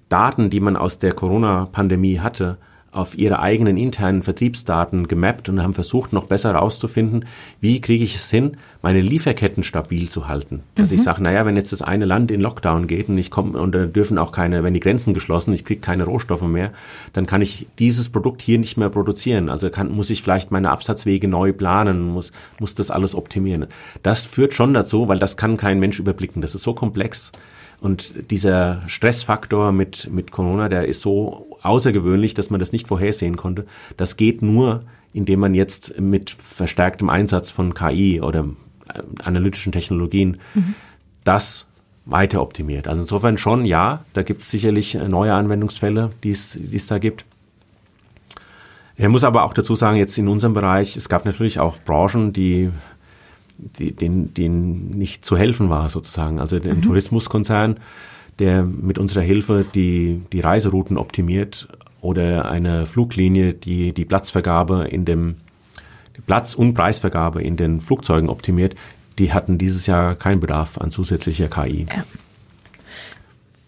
Daten, 0.09 0.51
die 0.51 0.61
man 0.61 0.77
aus 0.77 0.99
der 0.99 1.13
Corona-Pandemie 1.13 2.21
hatte, 2.21 2.59
auf 2.95 3.19
ihre 3.19 3.41
eigenen 3.41 3.77
internen 3.77 4.23
Vertriebsdaten 4.23 5.09
gemappt 5.09 5.49
und 5.49 5.63
haben 5.63 5.75
versucht, 5.75 6.13
noch 6.13 6.25
besser 6.25 6.53
herauszufinden, 6.53 7.25
wie 7.61 7.81
kriege 7.81 8.05
ich 8.05 8.15
es 8.15 8.31
hin, 8.31 8.57
meine 8.83 9.01
Lieferketten 9.01 9.63
stabil 9.65 10.09
zu 10.09 10.29
halten. 10.29 10.63
Also 10.79 10.95
mhm. 10.95 11.01
ich 11.01 11.05
sage, 11.05 11.23
naja, 11.23 11.45
wenn 11.45 11.57
jetzt 11.57 11.73
das 11.73 11.83
eine 11.83 12.05
Land 12.05 12.31
in 12.31 12.41
Lockdown 12.41 12.87
geht 12.87 13.09
und 13.09 13.19
ich 13.19 13.31
komme 13.31 13.61
und 13.61 13.75
da 13.75 13.87
dürfen 13.87 14.17
auch 14.19 14.33
keine, 14.33 14.63
wenn 14.63 14.75
die 14.75 14.81
Grenzen 14.81 15.13
geschlossen, 15.13 15.53
ich 15.53 15.65
kriege 15.65 15.81
keine 15.81 16.05
Rohstoffe 16.05 16.43
mehr, 16.43 16.73
dann 17.13 17.27
kann 17.27 17.43
ich 17.43 17.67
dieses 17.79 18.09
Produkt 18.09 18.43
hier 18.43 18.59
nicht 18.59 18.77
mehr 18.77 18.91
produzieren. 18.91 19.49
Also 19.49 19.71
kann, 19.71 19.91
muss 19.91 20.11
ich 20.11 20.23
vielleicht 20.23 20.51
meine 20.51 20.71
Absatzwege 20.71 21.27
neu 21.27 21.53
planen, 21.53 22.09
muss, 22.09 22.33
muss 22.61 22.75
das 22.75 22.91
alles 22.91 23.15
optimieren. 23.15 23.67
Das 24.03 24.25
führt 24.25 24.55
schon 24.55 24.73
dazu, 24.73 25.09
weil 25.09 25.19
das 25.19 25.37
kann 25.37 25.57
kein 25.57 25.81
Mensch 25.81 25.99
überblicken. 25.99 26.43
Das 26.43 26.55
ist 26.55 26.63
so 26.63 26.75
komplex. 26.75 27.33
Und 27.85 28.31
dieser 28.31 28.81
Stressfaktor 28.87 29.71
mit, 29.71 30.11
mit 30.11 30.31
Corona, 30.31 30.71
der 30.71 30.89
ist 30.89 31.03
so 31.03 31.59
außergewöhnlich, 31.61 32.33
dass 32.33 32.49
man 32.49 32.59
das 32.59 32.73
nicht 32.73 32.89
vorhersehen 32.89 33.37
konnte. 33.37 33.67
Das 33.99 34.17
geht 34.17 34.41
nur, 34.41 34.85
indem 35.13 35.41
man 35.41 35.53
jetzt 35.53 36.01
mit 36.01 36.31
verstärktem 36.31 37.11
Einsatz 37.11 37.51
von 37.51 37.75
KI 37.75 38.23
oder 38.23 38.49
äh, 38.89 39.03
analytischen 39.23 39.71
Technologien 39.71 40.39
mhm. 40.55 40.75
das 41.25 41.67
weiter 42.07 42.41
optimiert. 42.41 42.89
Also 42.89 43.03
insofern 43.03 43.37
schon, 43.37 43.67
ja, 43.67 44.03
da 44.15 44.23
gibt 44.23 44.41
es 44.41 44.51
sicherlich 44.51 44.95
äh, 44.95 45.07
neue 45.07 45.35
Anwendungsfälle, 45.35 46.11
die 46.23 46.31
es 46.31 46.87
da 46.89 46.97
gibt. 46.97 47.27
Er 48.97 49.11
muss 49.11 49.25
aber 49.25 49.45
auch 49.45 49.53
dazu 49.53 49.77
sagen, 49.77 49.99
jetzt 49.99 50.17
in 50.17 50.29
unserem 50.29 50.55
Bereich, 50.55 50.97
es 50.97 51.11
gab 51.11 51.27
natürlich 51.27 51.61
auch 51.61 51.79
Branchen, 51.85 52.33
die, 52.33 52.71
denen, 53.59 54.35
denen 54.35 54.91
nicht 54.91 55.25
zu 55.25 55.37
helfen 55.37 55.71
war 55.71 55.89
sozusagen. 55.89 56.41
Also 56.41 56.59
den 56.59 56.79
mhm. 56.79 56.83
Tourismuskonzern, 56.83 57.79
der 58.39 58.65
mit 58.65 58.99
unserer 58.99 59.23
Hilfe 59.23 59.65
die, 59.75 60.23
die 60.33 60.41
Reiserouten 60.41 60.99
optimiert 60.99 61.69
oder 62.01 62.51
eine 62.51 62.87
Fluglinie, 62.87 63.55
die 63.55 63.93
die 63.93 64.05
Platzvergabe 64.05 64.87
in 64.89 65.05
dem 65.05 65.37
Platz- 66.27 66.55
und 66.55 66.75
Preisvergabe 66.75 67.43
in 67.43 67.57
den 67.57 67.81
Flugzeugen 67.81 68.29
optimiert, 68.29 68.75
die 69.19 69.33
hatten 69.33 69.59
dieses 69.59 69.87
Jahr 69.87 70.15
keinen 70.15 70.41
Bedarf 70.41 70.79
an 70.79 70.91
zusätzlicher 70.91 71.49
KI. 71.49 71.87
Ja. 71.89 72.05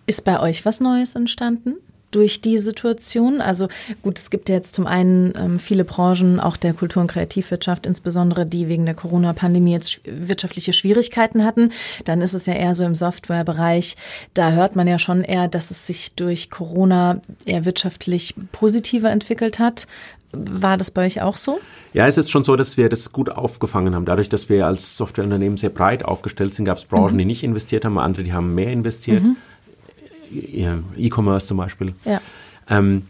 Ist 0.07 0.25
bei 0.25 0.41
euch 0.41 0.65
was 0.65 0.81
Neues 0.81 1.15
entstanden? 1.15 1.77
Durch 2.17 2.41
die 2.41 2.57
Situation? 2.57 3.43
Also 3.43 3.69
gut, 4.03 4.19
es 4.19 4.31
gibt 4.31 4.49
ja 4.49 4.55
jetzt 4.55 4.75
zum 4.75 4.87
einen 4.87 5.35
ähm, 5.37 5.59
viele 5.59 5.85
Branchen, 5.85 6.41
auch 6.41 6.57
der 6.57 6.73
Kultur- 6.73 7.03
und 7.03 7.11
Kreativwirtschaft 7.11 7.85
insbesondere, 7.85 8.47
die 8.47 8.69
wegen 8.69 8.87
der 8.87 8.95
Corona-Pandemie 8.95 9.73
jetzt 9.73 10.01
wirtschaftliche 10.05 10.73
Schwierigkeiten 10.73 11.45
hatten. 11.45 11.73
Dann 12.05 12.23
ist 12.23 12.33
es 12.33 12.47
ja 12.47 12.55
eher 12.55 12.75
so 12.75 12.85
im 12.85 12.95
Softwarebereich. 12.95 13.97
Da 14.33 14.53
hört 14.53 14.77
man 14.77 14.89
ja 14.89 14.99
schon 14.99 15.23
eher, 15.25 15.47
dass 15.47 15.71
es 15.71 15.87
sich 15.87 16.15
durch 16.15 16.49
Corona 16.49 17.21
eher 17.45 17.67
wirtschaftlich 17.67 18.35
positiver 18.51 19.11
entwickelt 19.11 19.59
hat. 19.59 19.87
War 20.33 20.79
das 20.79 20.91
bei 20.91 21.05
euch 21.05 21.21
auch 21.21 21.37
so? 21.37 21.61
Ja, 21.93 22.07
es 22.07 22.17
ist 22.17 22.31
schon 22.31 22.45
so, 22.45 22.57
dass 22.57 22.79
wir 22.79 22.89
das 22.89 23.13
gut 23.13 23.31
aufgefangen 23.31 23.95
haben. 23.95 24.07
Dadurch, 24.07 24.31
dass 24.31 24.49
wir 24.49 24.67
als 24.67 24.97
Softwareunternehmen 24.97 25.59
sehr 25.59 25.71
breit 25.71 26.05
aufgestellt 26.05 26.55
sind, 26.55 26.65
gab 26.65 26.79
es 26.79 26.87
Branchen, 26.87 27.15
mhm. 27.15 27.19
die 27.19 27.25
nicht 27.27 27.43
investiert 27.43 27.85
haben, 27.85 27.99
andere, 27.99 28.23
die 28.23 28.33
haben 28.33 28.55
mehr 28.55 28.73
investiert. 28.73 29.23
Mhm. 29.23 29.37
E-Commerce 30.31 31.47
zum 31.47 31.57
Beispiel. 31.57 31.95
Ja. 32.05 32.21
Ähm, 32.69 33.03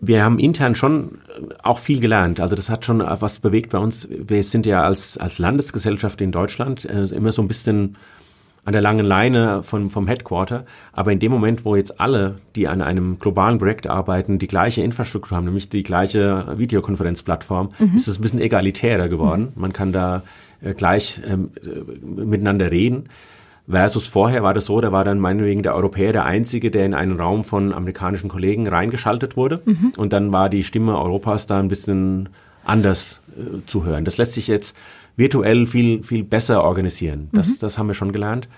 wir 0.00 0.22
haben 0.22 0.38
intern 0.38 0.74
schon 0.74 1.18
auch 1.62 1.78
viel 1.78 2.00
gelernt. 2.00 2.40
Also 2.40 2.54
das 2.54 2.70
hat 2.70 2.84
schon 2.84 3.00
was 3.00 3.40
bewegt 3.40 3.70
bei 3.70 3.78
uns. 3.78 4.08
Wir 4.10 4.42
sind 4.42 4.64
ja 4.64 4.82
als, 4.82 5.18
als 5.18 5.38
Landesgesellschaft 5.38 6.20
in 6.20 6.30
Deutschland 6.30 6.84
äh, 6.84 7.04
immer 7.06 7.32
so 7.32 7.42
ein 7.42 7.48
bisschen 7.48 7.96
an 8.64 8.72
der 8.72 8.82
langen 8.82 9.04
Leine 9.04 9.62
von, 9.62 9.90
vom 9.90 10.06
Headquarter. 10.06 10.66
Aber 10.92 11.10
in 11.10 11.18
dem 11.18 11.32
Moment, 11.32 11.64
wo 11.64 11.74
jetzt 11.74 12.00
alle, 12.00 12.36
die 12.54 12.68
an 12.68 12.82
einem 12.82 13.18
globalen 13.18 13.58
Projekt 13.58 13.86
arbeiten, 13.86 14.38
die 14.38 14.46
gleiche 14.46 14.82
Infrastruktur 14.82 15.36
haben, 15.36 15.46
nämlich 15.46 15.68
die 15.70 15.82
gleiche 15.82 16.58
Videokonferenzplattform, 16.58 17.70
mhm. 17.78 17.96
ist 17.96 18.08
es 18.08 18.18
ein 18.18 18.22
bisschen 18.22 18.40
egalitärer 18.40 19.08
geworden. 19.08 19.52
Mhm. 19.54 19.60
Man 19.60 19.72
kann 19.72 19.92
da 19.92 20.22
äh, 20.60 20.74
gleich 20.74 21.20
ähm, 21.26 21.50
äh, 21.62 22.24
miteinander 22.24 22.70
reden. 22.70 23.08
Versus 23.68 24.08
vorher 24.08 24.42
war 24.42 24.54
das 24.54 24.66
so, 24.66 24.80
da 24.80 24.92
war 24.92 25.04
dann 25.04 25.18
meinetwegen 25.18 25.62
der 25.62 25.74
Europäer 25.74 26.12
der 26.12 26.24
Einzige, 26.24 26.70
der 26.70 26.86
in 26.86 26.94
einen 26.94 27.20
Raum 27.20 27.44
von 27.44 27.74
amerikanischen 27.74 28.28
Kollegen 28.28 28.66
reingeschaltet 28.66 29.36
wurde. 29.36 29.60
Mhm. 29.64 29.92
Und 29.96 30.12
dann 30.12 30.32
war 30.32 30.48
die 30.48 30.64
Stimme 30.64 30.98
Europas 30.98 31.46
da 31.46 31.58
ein 31.58 31.68
bisschen 31.68 32.30
anders 32.64 33.20
äh, 33.36 33.64
zu 33.66 33.84
hören. 33.84 34.06
Das 34.06 34.16
lässt 34.16 34.32
sich 34.32 34.48
jetzt 34.48 34.74
virtuell 35.16 35.66
viel, 35.66 36.02
viel 36.02 36.24
besser 36.24 36.64
organisieren. 36.64 37.28
Das, 37.32 37.48
mhm. 37.48 37.56
das 37.60 37.76
haben 37.76 37.88
wir 37.88 37.94
schon 37.94 38.12
gelernt. 38.12 38.48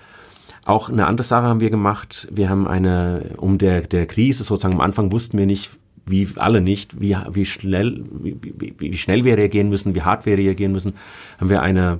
Auch 0.63 0.89
eine 0.89 1.07
andere 1.07 1.25
Sache 1.25 1.47
haben 1.47 1.59
wir 1.59 1.71
gemacht. 1.71 2.27
Wir 2.31 2.49
haben 2.49 2.67
eine, 2.67 3.31
um 3.37 3.57
der, 3.57 3.81
der 3.81 4.05
Krise 4.05 4.43
sozusagen 4.43 4.75
am 4.75 4.81
Anfang 4.81 5.11
wussten 5.11 5.37
wir 5.37 5.45
nicht, 5.45 5.71
wie 6.05 6.27
alle 6.35 6.61
nicht, 6.61 7.01
wie, 7.01 7.17
wie 7.31 7.45
schnell, 7.45 8.05
wie, 8.11 8.37
wie, 8.41 8.75
wie 8.77 8.97
schnell 8.97 9.23
wir 9.23 9.37
reagieren 9.37 9.69
müssen, 9.69 9.95
wie 9.95 10.03
hart 10.03 10.25
wir 10.25 10.37
reagieren 10.37 10.71
müssen, 10.71 10.93
haben 11.39 11.49
wir 11.49 11.61
eine 11.61 11.99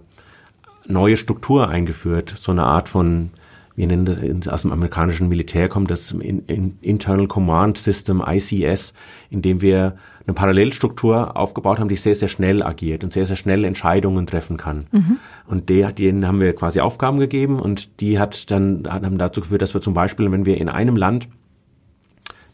neue 0.88 1.18
Struktur 1.18 1.70
eingeführt, 1.70 2.34
so 2.36 2.52
eine 2.52 2.64
Art 2.64 2.90
von, 2.90 3.32
wir 3.76 3.88
nennen 3.88 4.40
das 4.40 4.48
aus 4.48 4.62
dem 4.64 4.72
amerikanischen 4.72 5.30
Militär 5.30 5.70
kommt 5.70 5.90
das 5.90 6.12
Internal 6.12 7.28
Command 7.28 7.78
System, 7.78 8.24
ICS, 8.26 8.94
in 9.30 9.42
dem 9.42 9.62
wir 9.62 9.96
eine 10.26 10.34
Parallelstruktur 10.34 11.36
aufgebaut 11.36 11.80
haben, 11.80 11.90
die 11.90 11.96
sehr, 11.96 12.16
sehr 12.16 12.28
schnell 12.28 12.62
agiert 12.64 13.04
und 13.04 13.12
sehr, 13.12 13.26
sehr 13.26 13.36
schnell 13.36 13.64
Entscheidungen 13.66 14.28
treffen 14.28 14.58
kann. 14.58 14.86
Mhm. 14.92 15.18
Und 15.48 15.70
der, 15.70 15.92
denen 15.92 16.28
haben 16.28 16.40
wir 16.40 16.54
quasi 16.54 16.80
Aufgaben 16.80 17.20
gegeben 17.20 17.60
und 17.60 18.02
die 18.02 18.20
hat 18.20 18.52
dann 18.52 18.88
haben 18.90 19.18
dazu 19.18 19.42
geführt, 19.42 19.62
dass 19.62 19.74
wir 19.74 19.82
zum 19.82 19.94
Beispiel, 19.94 20.32
wenn 20.32 20.46
wir 20.46 20.58
in 20.58 20.70
einem 20.70 20.96
Land, 20.96 21.28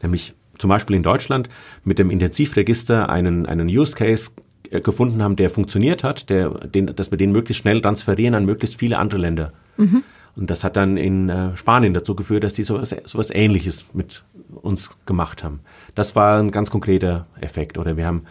nämlich 0.02 0.34
zum 0.58 0.70
Beispiel 0.70 0.96
in 0.96 1.04
Deutschland, 1.04 1.50
mit 1.84 2.00
dem 2.00 2.10
Intensivregister 2.10 3.10
einen, 3.10 3.46
einen 3.46 3.68
Use 3.68 3.96
Case 3.96 4.32
gefunden 4.70 5.22
haben, 5.22 5.36
der 5.36 5.50
funktioniert 5.50 6.04
hat, 6.04 6.30
der, 6.30 6.50
den, 6.50 6.88
dass 6.96 7.12
wir 7.12 7.18
den 7.18 7.32
möglichst 7.32 7.62
schnell 7.62 7.82
transferieren 7.82 8.36
an 8.36 8.46
möglichst 8.46 8.78
viele 8.78 8.98
andere 8.98 9.20
Länder. 9.20 9.54
Mhm. 9.78 10.04
Und 10.36 10.50
das 10.52 10.64
hat 10.64 10.78
dann 10.78 10.98
in 10.98 11.30
äh, 11.30 11.58
Spanien 11.58 11.94
dazu 11.94 12.16
geführt, 12.16 12.44
dass 12.44 12.54
die 12.54 12.64
sowas, 12.64 12.96
sowas 13.06 13.30
Ähnliches 13.32 13.86
mit 13.94 14.24
uns 14.62 14.92
gemacht 15.06 15.44
haben. 15.44 15.62
Das 15.96 16.16
war 16.16 16.40
ein 16.40 16.52
ganz 16.52 16.70
konkreter 16.70 17.26
Effekt. 17.42 17.78
Oder 17.78 17.98
wir 17.98 18.06
haben 18.06 18.24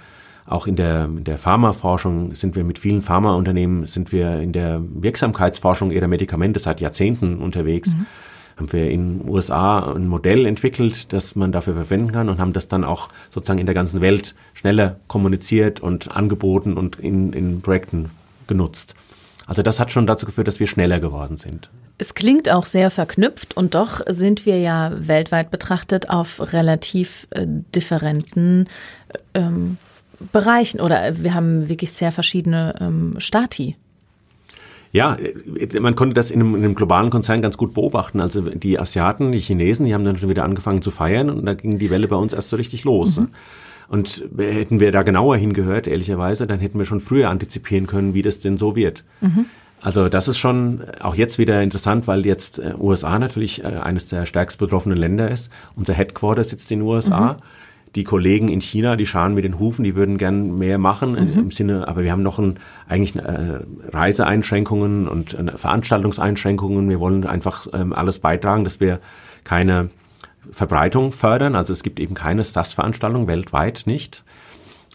auch 0.46 0.68
in 0.68 0.76
der, 0.76 1.06
in 1.06 1.24
der 1.24 1.36
Pharmaforschung 1.36 2.32
sind 2.34 2.54
wir 2.54 2.62
mit 2.62 2.78
vielen 2.78 3.02
Pharmaunternehmen, 3.02 3.86
sind 3.86 4.12
wir 4.12 4.40
in 4.40 4.52
der 4.52 4.80
Wirksamkeitsforschung 4.80 5.90
ihrer 5.90 6.06
Medikamente 6.06 6.60
seit 6.60 6.80
Jahrzehnten 6.80 7.38
unterwegs. 7.38 7.92
Mhm 7.92 8.06
haben 8.56 8.72
wir 8.72 8.90
in 8.90 9.18
den 9.18 9.28
USA 9.28 9.92
ein 9.92 10.08
Modell 10.08 10.46
entwickelt, 10.46 11.12
das 11.12 11.36
man 11.36 11.52
dafür 11.52 11.74
verwenden 11.74 12.12
kann 12.12 12.28
und 12.28 12.38
haben 12.38 12.52
das 12.52 12.68
dann 12.68 12.84
auch 12.84 13.08
sozusagen 13.30 13.58
in 13.58 13.66
der 13.66 13.74
ganzen 13.74 14.00
Welt 14.00 14.34
schneller 14.54 14.96
kommuniziert 15.08 15.80
und 15.80 16.10
angeboten 16.10 16.74
und 16.74 16.96
in, 16.96 17.32
in 17.32 17.60
Projekten 17.60 18.10
genutzt. 18.46 18.94
Also 19.46 19.62
das 19.62 19.78
hat 19.78 19.92
schon 19.92 20.06
dazu 20.06 20.26
geführt, 20.26 20.48
dass 20.48 20.58
wir 20.58 20.66
schneller 20.66 21.00
geworden 21.00 21.36
sind. 21.36 21.68
Es 21.98 22.14
klingt 22.14 22.50
auch 22.50 22.66
sehr 22.66 22.90
verknüpft 22.90 23.56
und 23.56 23.74
doch 23.74 24.00
sind 24.06 24.44
wir 24.44 24.58
ja 24.58 24.92
weltweit 24.94 25.50
betrachtet 25.50 26.10
auf 26.10 26.52
relativ 26.52 27.26
äh, 27.30 27.46
differenten 27.74 28.68
ähm, 29.34 29.78
Bereichen 30.32 30.80
oder 30.80 31.22
wir 31.22 31.34
haben 31.34 31.68
wirklich 31.68 31.92
sehr 31.92 32.12
verschiedene 32.12 32.74
ähm, 32.80 33.16
Stati. 33.18 33.76
Ja, 34.92 35.16
äh, 35.16 35.80
man 35.80 35.94
konnte 35.94 36.14
das 36.14 36.30
in 36.30 36.40
einem, 36.40 36.54
in 36.54 36.64
einem, 36.64 36.74
globalen 36.74 37.10
Konzern 37.10 37.42
ganz 37.42 37.56
gut 37.56 37.74
beobachten. 37.74 38.20
Also 38.20 38.42
die 38.42 38.78
Asiaten, 38.78 39.32
die 39.32 39.40
Chinesen, 39.40 39.86
die 39.86 39.94
haben 39.94 40.04
dann 40.04 40.18
schon 40.18 40.28
wieder 40.28 40.44
angefangen 40.44 40.82
zu 40.82 40.90
feiern 40.90 41.30
und 41.30 41.46
da 41.46 41.54
ging 41.54 41.78
die 41.78 41.90
Welle 41.90 42.08
bei 42.08 42.16
uns 42.16 42.32
erst 42.32 42.50
so 42.50 42.56
richtig 42.56 42.84
los. 42.84 43.16
Mhm. 43.18 43.28
Und 43.88 44.24
hätten 44.36 44.80
wir 44.80 44.90
da 44.90 45.02
genauer 45.02 45.36
hingehört, 45.36 45.86
ehrlicherweise, 45.86 46.46
dann 46.46 46.58
hätten 46.58 46.78
wir 46.78 46.86
schon 46.86 46.98
früher 46.98 47.30
antizipieren 47.30 47.86
können, 47.86 48.14
wie 48.14 48.22
das 48.22 48.40
denn 48.40 48.56
so 48.56 48.74
wird. 48.74 49.04
Mhm. 49.20 49.46
Also 49.80 50.08
das 50.08 50.26
ist 50.26 50.38
schon 50.38 50.80
auch 51.00 51.14
jetzt 51.14 51.38
wieder 51.38 51.62
interessant, 51.62 52.08
weil 52.08 52.26
jetzt 52.26 52.58
äh, 52.58 52.74
USA 52.78 53.18
natürlich 53.18 53.62
äh, 53.62 53.68
eines 53.68 54.08
der 54.08 54.26
stärkst 54.26 54.58
betroffenen 54.58 54.98
Länder 54.98 55.30
ist. 55.30 55.50
Unser 55.76 55.94
Headquarter 55.94 56.42
sitzt 56.42 56.72
in 56.72 56.80
den 56.80 56.88
USA. 56.88 57.34
Mhm 57.34 57.42
die 57.96 58.04
Kollegen 58.04 58.48
in 58.48 58.60
China, 58.60 58.94
die 58.94 59.06
scharen 59.06 59.34
mit 59.34 59.44
den 59.44 59.58
Hufen, 59.58 59.82
die 59.82 59.96
würden 59.96 60.18
gern 60.18 60.58
mehr 60.58 60.78
machen 60.78 61.12
mhm. 61.12 61.38
im 61.40 61.50
Sinne, 61.50 61.88
aber 61.88 62.04
wir 62.04 62.12
haben 62.12 62.22
noch 62.22 62.38
ein, 62.38 62.58
eigentlich 62.88 63.16
äh, 63.16 63.60
Reiseeinschränkungen 63.88 65.08
und 65.08 65.34
äh, 65.34 65.56
Veranstaltungseinschränkungen. 65.56 66.88
Wir 66.88 67.00
wollen 67.00 67.26
einfach 67.26 67.66
ähm, 67.72 67.92
alles 67.92 68.18
beitragen, 68.18 68.64
dass 68.64 68.80
wir 68.80 69.00
keine 69.44 69.88
Verbreitung 70.52 71.10
fördern. 71.12 71.54
Also 71.56 71.72
es 71.72 71.82
gibt 71.82 71.98
eben 71.98 72.14
keine 72.14 72.44
SAS-Veranstaltung 72.44 73.26
weltweit 73.26 73.84
nicht. 73.86 74.22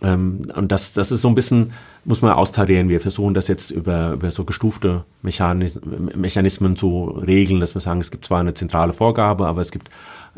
Ähm, 0.04 0.52
und 0.56 0.72
das, 0.72 0.94
das 0.94 1.12
ist 1.12 1.22
so 1.22 1.28
ein 1.28 1.36
bisschen, 1.36 1.74
muss 2.06 2.22
man 2.22 2.34
austarieren. 2.34 2.90
Wir 2.90 3.02
versuchen 3.02 3.34
das 3.34 3.48
jetzt 3.48 3.72
über, 3.72 4.14
über 4.14 4.32
so 4.32 4.44
gestufte 4.46 5.06
Mechanismen, 5.24 6.12
Mechanismen 6.16 6.76
zu 6.76 7.06
regeln, 7.06 7.60
dass 7.60 7.76
wir 7.76 7.82
sagen, 7.82 8.02
es 8.02 8.12
gibt 8.12 8.26
zwar 8.26 8.40
eine 8.40 8.54
zentrale 8.54 8.94
Vorgabe, 8.94 9.48
aber 9.48 9.62
es 9.62 9.72
gibt 9.72 9.90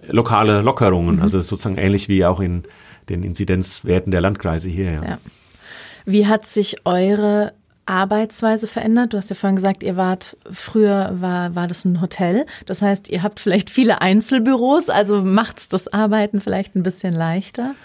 lokale 0.08 0.62
Lockerungen. 0.62 1.18
Mhm. 1.18 1.22
Also 1.22 1.40
sozusagen 1.42 1.78
ähnlich 1.78 2.10
wie 2.10 2.26
auch 2.26 2.40
in 2.40 2.64
den 3.10 3.24
Inzidenzwerten 3.24 4.12
der 4.12 4.22
Landkreise 4.22 4.70
hier. 4.70 4.92
Ja. 4.92 5.04
ja. 5.04 5.18
Wie 6.06 6.28
hat 6.28 6.46
sich 6.46 6.86
eure 6.86 7.54
Arbeitsweise 7.86 8.68
verändert? 8.68 9.14
Du 9.14 9.18
hast 9.18 9.30
ja 9.30 9.36
vorhin 9.36 9.56
gesagt, 9.56 9.84
ihr 9.84 9.98
wart, 9.98 10.38
früher 10.50 11.16
war, 11.20 11.56
war 11.56 11.68
das 11.68 11.86
ein 11.86 12.02
Hotel. 12.02 12.46
Das 12.66 12.82
heißt, 12.82 13.10
ihr 13.10 13.24
habt 13.24 13.40
vielleicht 13.40 13.70
viele 13.70 14.02
Einzelbüros, 14.02 14.90
also 14.90 15.22
macht's 15.22 15.70
das 15.70 15.92
Arbeiten 15.92 16.40
vielleicht 16.40 16.76
ein 16.76 16.84
bisschen 16.84 17.14
leichter? 17.14 17.76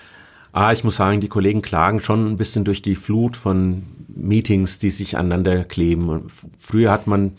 Ah, 0.53 0.73
ich 0.73 0.83
muss 0.83 0.97
sagen, 0.97 1.21
die 1.21 1.29
Kollegen 1.29 1.63
klagen 1.63 2.01
schon 2.01 2.31
ein 2.31 2.37
bisschen 2.37 2.65
durch 2.65 2.81
die 2.83 2.97
Flut 2.97 3.37
von 3.37 3.85
Meetings, 4.09 4.79
die 4.79 4.91
sich 4.91 5.17
aneinander 5.17 5.65
kleben. 5.65 6.27
Früher 6.57 6.91
hat 6.91 7.07
man 7.07 7.33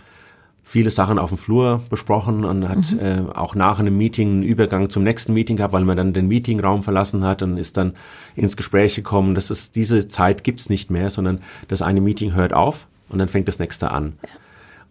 viele 0.69 0.91
Sachen 0.91 1.17
auf 1.17 1.29
dem 1.29 1.39
Flur 1.39 1.81
besprochen 1.89 2.45
und 2.45 2.69
hat 2.69 2.91
mhm. 2.91 2.99
äh, 2.99 3.21
auch 3.33 3.55
nach 3.55 3.79
einem 3.79 3.97
Meeting 3.97 4.29
einen 4.29 4.43
Übergang 4.43 4.91
zum 4.91 5.01
nächsten 5.03 5.33
Meeting 5.33 5.57
gehabt, 5.57 5.73
weil 5.73 5.83
man 5.83 5.97
dann 5.97 6.13
den 6.13 6.27
Meetingraum 6.27 6.83
verlassen 6.83 7.23
hat 7.23 7.41
und 7.41 7.57
ist 7.57 7.75
dann 7.75 7.93
ins 8.35 8.55
Gespräch 8.55 8.93
gekommen. 8.93 9.33
Das 9.33 9.49
ist, 9.49 9.75
diese 9.75 10.07
Zeit 10.07 10.43
gibt's 10.43 10.69
nicht 10.69 10.91
mehr, 10.91 11.09
sondern 11.09 11.39
das 11.69 11.81
eine 11.81 12.01
Meeting 12.01 12.35
hört 12.35 12.53
auf 12.53 12.87
und 13.09 13.17
dann 13.17 13.27
fängt 13.27 13.47
das 13.47 13.57
nächste 13.57 13.89
an. 13.89 14.13
Ja. 14.21 14.29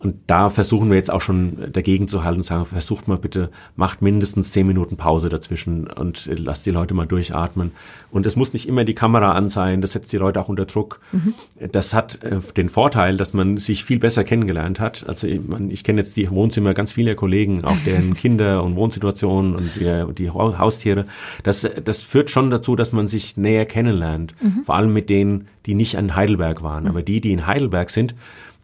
Und 0.01 0.17
da 0.29 0.49
versuchen 0.49 0.91
wir 0.91 0.97
jetzt 0.97 1.11
auch 1.11 1.21
schon 1.21 1.73
dagegen 1.73 2.07
zu 2.07 2.23
halten 2.23 2.39
und 2.39 2.45
sagen, 2.45 2.67
versucht 2.67 3.09
mal 3.09 3.19
bitte, 3.19 3.51
macht 3.75 4.01
mindestens 4.01 4.53
zehn 4.53 4.65
Minuten 4.65 4.97
Pause 4.97 5.29
dazwischen 5.29 5.89
und 5.89 6.31
lasst 6.33 6.67
die 6.67 6.71
Leute 6.71 6.95
mal 6.95 7.07
durchatmen. 7.07 7.73
Und 8.13 8.25
es 8.25 8.37
muss 8.37 8.53
nicht 8.53 8.69
immer 8.69 8.85
die 8.85 8.95
Kamera 8.95 9.33
an 9.33 9.49
sein, 9.49 9.83
das 9.83 9.93
setzt 9.93 10.13
die 10.13 10.17
Leute 10.17 10.41
auch 10.41 10.49
unter 10.49 10.67
Druck. 10.67 11.01
Mhm. 11.11 11.35
Das 11.73 11.95
hat 11.95 12.23
äh, 12.23 12.39
den 12.57 12.69
Vorteil, 12.69 13.17
dass 13.17 13.35
man 13.35 13.57
sich 13.57 13.83
viel 13.83 13.99
besser 13.99 14.23
kennengelernt 14.23 14.79
hat. 14.79 15.05
Also 15.09 15.27
ich, 15.27 15.41
ich 15.69 15.83
kenne 15.83 16.01
jetzt 16.01 16.17
die 16.17 16.31
Wohnzimmer 16.31 16.75
ganz 16.75 16.93
vieler 16.93 17.17
Kollegen, 17.17 17.65
auch 17.65 17.77
deren 17.85 18.15
Kinder 18.19 18.63
und 18.63 18.77
Wohnsituationen 18.77 19.57
und 19.57 19.71
die, 19.75 20.15
die 20.15 20.31
Haustiere. 20.31 21.07
Das, 21.43 21.67
das 21.85 22.03
führt 22.03 22.31
schon 22.31 22.51
dazu, 22.51 22.77
dass 22.77 22.93
man 22.93 23.09
sich 23.09 23.37
näher 23.37 23.67
kennenlernt. 23.67 24.37
Mhm. 24.41 24.63
Vor 24.63 24.77
allem 24.77 24.93
mit 24.93 25.11
denen, 25.11 25.49
die 25.67 25.75
nicht 25.75 25.95
in 25.95 26.15
Heidelberg 26.15 26.63
waren. 26.63 26.85
Mhm. 26.85 26.91
Aber 26.91 27.03
die, 27.03 27.21
die 27.21 27.33
in 27.33 27.49
Heidelberg 27.49 27.91
sind, 27.91 28.15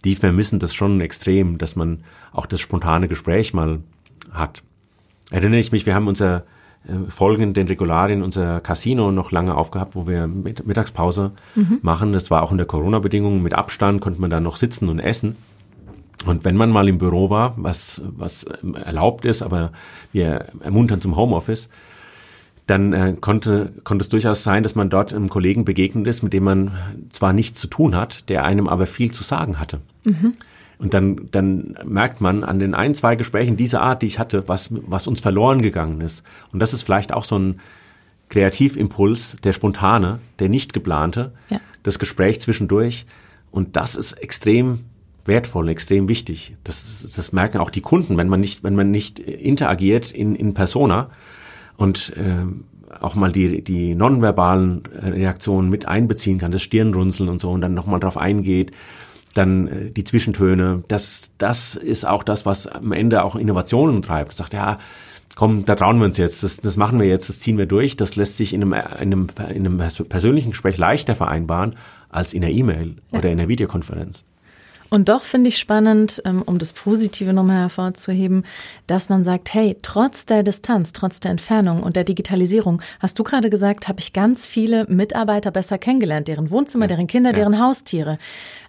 die 0.04 0.14
vermissen 0.14 0.58
das 0.58 0.74
schon 0.74 1.00
extrem, 1.00 1.58
dass 1.58 1.76
man 1.76 2.04
auch 2.32 2.46
das 2.46 2.60
spontane 2.60 3.08
Gespräch 3.08 3.54
mal 3.54 3.80
hat. 4.32 4.62
Erinnere 5.30 5.60
ich 5.60 5.72
mich, 5.72 5.86
wir 5.86 5.94
haben 5.94 6.08
unser 6.08 6.44
äh, 6.86 7.10
folgend 7.10 7.56
den 7.56 7.66
Regularien 7.66 8.22
unser 8.22 8.60
Casino 8.60 9.10
noch 9.10 9.32
lange 9.32 9.56
aufgehabt, 9.56 9.96
wo 9.96 10.06
wir 10.06 10.26
Mittagspause 10.26 11.32
mhm. 11.54 11.78
machen. 11.82 12.12
Das 12.12 12.30
war 12.30 12.42
auch 12.42 12.52
in 12.52 12.58
der 12.58 12.66
Corona-Bedingung 12.66 13.42
mit 13.42 13.54
Abstand, 13.54 14.00
konnte 14.00 14.20
man 14.20 14.30
da 14.30 14.40
noch 14.40 14.56
sitzen 14.56 14.88
und 14.88 14.98
essen. 14.98 15.36
Und 16.26 16.44
wenn 16.44 16.56
man 16.56 16.70
mal 16.70 16.88
im 16.88 16.98
Büro 16.98 17.30
war, 17.30 17.54
was, 17.56 18.00
was 18.04 18.44
erlaubt 18.84 19.24
ist, 19.24 19.42
aber 19.42 19.72
wir 20.12 20.46
ermuntern 20.60 21.00
zum 21.00 21.16
Homeoffice, 21.16 21.68
dann 22.66 22.92
äh, 22.92 23.14
konnte, 23.20 23.72
konnte 23.84 24.02
es 24.02 24.08
durchaus 24.08 24.42
sein, 24.42 24.62
dass 24.62 24.74
man 24.74 24.88
dort 24.88 25.12
einem 25.12 25.28
Kollegen 25.28 25.64
begegnet 25.64 26.06
ist, 26.06 26.22
mit 26.22 26.32
dem 26.32 26.44
man 26.44 26.72
zwar 27.10 27.32
nichts 27.32 27.60
zu 27.60 27.66
tun 27.66 27.94
hat, 27.94 28.28
der 28.28 28.44
einem 28.44 28.68
aber 28.68 28.86
viel 28.86 29.12
zu 29.12 29.22
sagen 29.22 29.58
hatte. 29.58 29.80
Mhm. 30.04 30.34
Und 30.78 30.92
dann, 30.92 31.28
dann 31.30 31.76
merkt 31.84 32.20
man 32.20 32.42
an 32.44 32.58
den 32.58 32.74
ein, 32.74 32.94
zwei 32.94 33.16
Gesprächen 33.16 33.56
dieser 33.56 33.80
Art, 33.80 34.02
die 34.02 34.06
ich 34.06 34.18
hatte, 34.18 34.48
was, 34.48 34.68
was 34.70 35.06
uns 35.06 35.20
verloren 35.20 35.62
gegangen 35.62 36.00
ist. 36.00 36.24
Und 36.52 36.60
das 36.60 36.74
ist 36.74 36.82
vielleicht 36.82 37.12
auch 37.12 37.24
so 37.24 37.38
ein 37.38 37.60
Kreativimpuls, 38.28 39.36
der 39.44 39.52
spontane, 39.52 40.18
der 40.40 40.48
nicht 40.48 40.72
geplante, 40.72 41.32
ja. 41.48 41.60
das 41.82 41.98
Gespräch 41.98 42.40
zwischendurch. 42.40 43.06
Und 43.50 43.76
das 43.76 43.94
ist 43.94 44.14
extrem 44.14 44.80
wertvoll, 45.24 45.68
extrem 45.68 46.08
wichtig. 46.08 46.56
Das, 46.64 47.12
das 47.14 47.32
merken 47.32 47.58
auch 47.58 47.70
die 47.70 47.80
Kunden, 47.80 48.16
wenn 48.18 48.28
man 48.28 48.40
nicht, 48.40 48.64
wenn 48.64 48.74
man 48.74 48.90
nicht 48.90 49.20
interagiert 49.20 50.10
in, 50.10 50.34
in 50.34 50.54
Persona, 50.54 51.10
und 51.76 52.12
äh, 52.16 52.44
auch 53.00 53.14
mal 53.14 53.32
die, 53.32 53.62
die 53.62 53.94
nonverbalen 53.94 54.82
Reaktionen 54.92 55.68
mit 55.68 55.86
einbeziehen 55.86 56.38
kann, 56.38 56.52
das 56.52 56.62
Stirnrunzeln 56.62 57.28
und 57.28 57.40
so 57.40 57.50
und 57.50 57.60
dann 57.60 57.74
nochmal 57.74 58.00
drauf 58.00 58.16
eingeht, 58.16 58.70
dann 59.34 59.68
äh, 59.68 59.90
die 59.90 60.04
Zwischentöne, 60.04 60.84
das, 60.88 61.30
das 61.38 61.74
ist 61.74 62.06
auch 62.06 62.22
das, 62.22 62.46
was 62.46 62.66
am 62.66 62.92
Ende 62.92 63.24
auch 63.24 63.36
Innovationen 63.36 64.02
treibt. 64.02 64.34
Sagt, 64.34 64.54
ja, 64.54 64.78
komm, 65.34 65.64
da 65.64 65.74
trauen 65.74 65.98
wir 65.98 66.06
uns 66.06 66.16
jetzt, 66.16 66.42
das, 66.42 66.58
das 66.58 66.76
machen 66.76 66.98
wir 66.98 67.06
jetzt, 67.06 67.28
das 67.28 67.40
ziehen 67.40 67.58
wir 67.58 67.66
durch, 67.66 67.96
das 67.96 68.16
lässt 68.16 68.36
sich 68.36 68.54
in 68.54 68.62
einem, 68.62 68.72
in 68.72 68.80
einem, 68.80 69.26
in 69.54 69.66
einem 69.66 70.08
persönlichen 70.08 70.50
Gespräch 70.50 70.78
leichter 70.78 71.14
vereinbaren 71.14 71.76
als 72.08 72.32
in 72.32 72.44
einer 72.44 72.52
E-Mail 72.52 72.96
ja. 73.12 73.18
oder 73.18 73.30
in 73.30 73.38
einer 73.38 73.48
Videokonferenz. 73.48 74.24
Und 74.90 75.08
doch 75.08 75.22
finde 75.22 75.48
ich 75.48 75.58
spannend, 75.58 76.22
ähm, 76.24 76.42
um 76.42 76.58
das 76.58 76.72
Positive 76.72 77.32
nochmal 77.32 77.62
hervorzuheben, 77.62 78.44
dass 78.86 79.08
man 79.08 79.24
sagt, 79.24 79.52
hey, 79.52 79.76
trotz 79.82 80.24
der 80.24 80.44
Distanz, 80.44 80.92
trotz 80.92 81.18
der 81.18 81.32
Entfernung 81.32 81.82
und 81.82 81.96
der 81.96 82.04
Digitalisierung, 82.04 82.80
hast 83.00 83.18
du 83.18 83.24
gerade 83.24 83.50
gesagt, 83.50 83.88
habe 83.88 83.98
ich 83.98 84.12
ganz 84.12 84.46
viele 84.46 84.86
Mitarbeiter 84.86 85.50
besser 85.50 85.78
kennengelernt, 85.78 86.28
deren 86.28 86.50
Wohnzimmer, 86.50 86.84
ja. 86.84 86.88
deren 86.88 87.08
Kinder, 87.08 87.30
ja. 87.30 87.34
deren 87.34 87.58
Haustiere. 87.58 88.18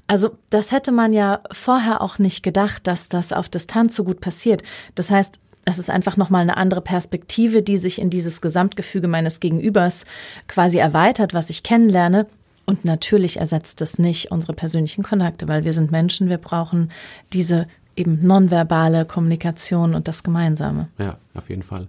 Also 0.08 0.38
das 0.50 0.72
hätte 0.72 0.92
man 0.92 1.14
ja 1.14 1.40
vorher 1.52 2.02
auch 2.02 2.20
nicht 2.20 2.44
gedacht, 2.44 2.86
dass 2.88 3.10
das 3.10 3.34
auf 3.34 3.50
Distanz 3.50 3.96
so 3.96 4.04
gut 4.04 4.22
passiert. 4.22 4.62
Das 4.94 5.10
heißt, 5.10 5.40
es 5.66 5.80
ist 5.80 5.90
einfach 5.90 6.16
nochmal 6.16 6.44
eine 6.44 6.58
andere 6.58 6.82
Perspektive, 6.82 7.64
die 7.64 7.78
sich 7.78 8.00
in 8.00 8.12
dieses 8.12 8.40
Gesamtgefüge 8.40 9.08
meines 9.08 9.40
Gegenübers 9.40 10.06
quasi 10.48 10.78
erweitert, 10.78 11.34
was 11.34 11.50
ich 11.50 11.64
kennenlerne. 11.64 12.28
Und 12.68 12.86
natürlich 12.86 13.38
ersetzt 13.38 13.82
es 13.82 14.00
nicht 14.00 14.32
unsere 14.32 14.54
persönlichen 14.54 15.04
Kontakte, 15.04 15.48
weil 15.48 15.66
wir 15.66 15.74
sind 15.74 15.92
Menschen, 15.92 16.30
wir 16.30 16.38
brauchen 16.38 16.92
diese 17.34 17.68
eben 17.96 18.26
nonverbale 18.26 19.06
Kommunikation 19.06 19.96
und 19.96 20.08
das 20.08 20.24
Gemeinsame. 20.24 20.90
Ja, 20.98 21.18
auf 21.34 21.50
jeden 21.50 21.64
Fall. 21.64 21.88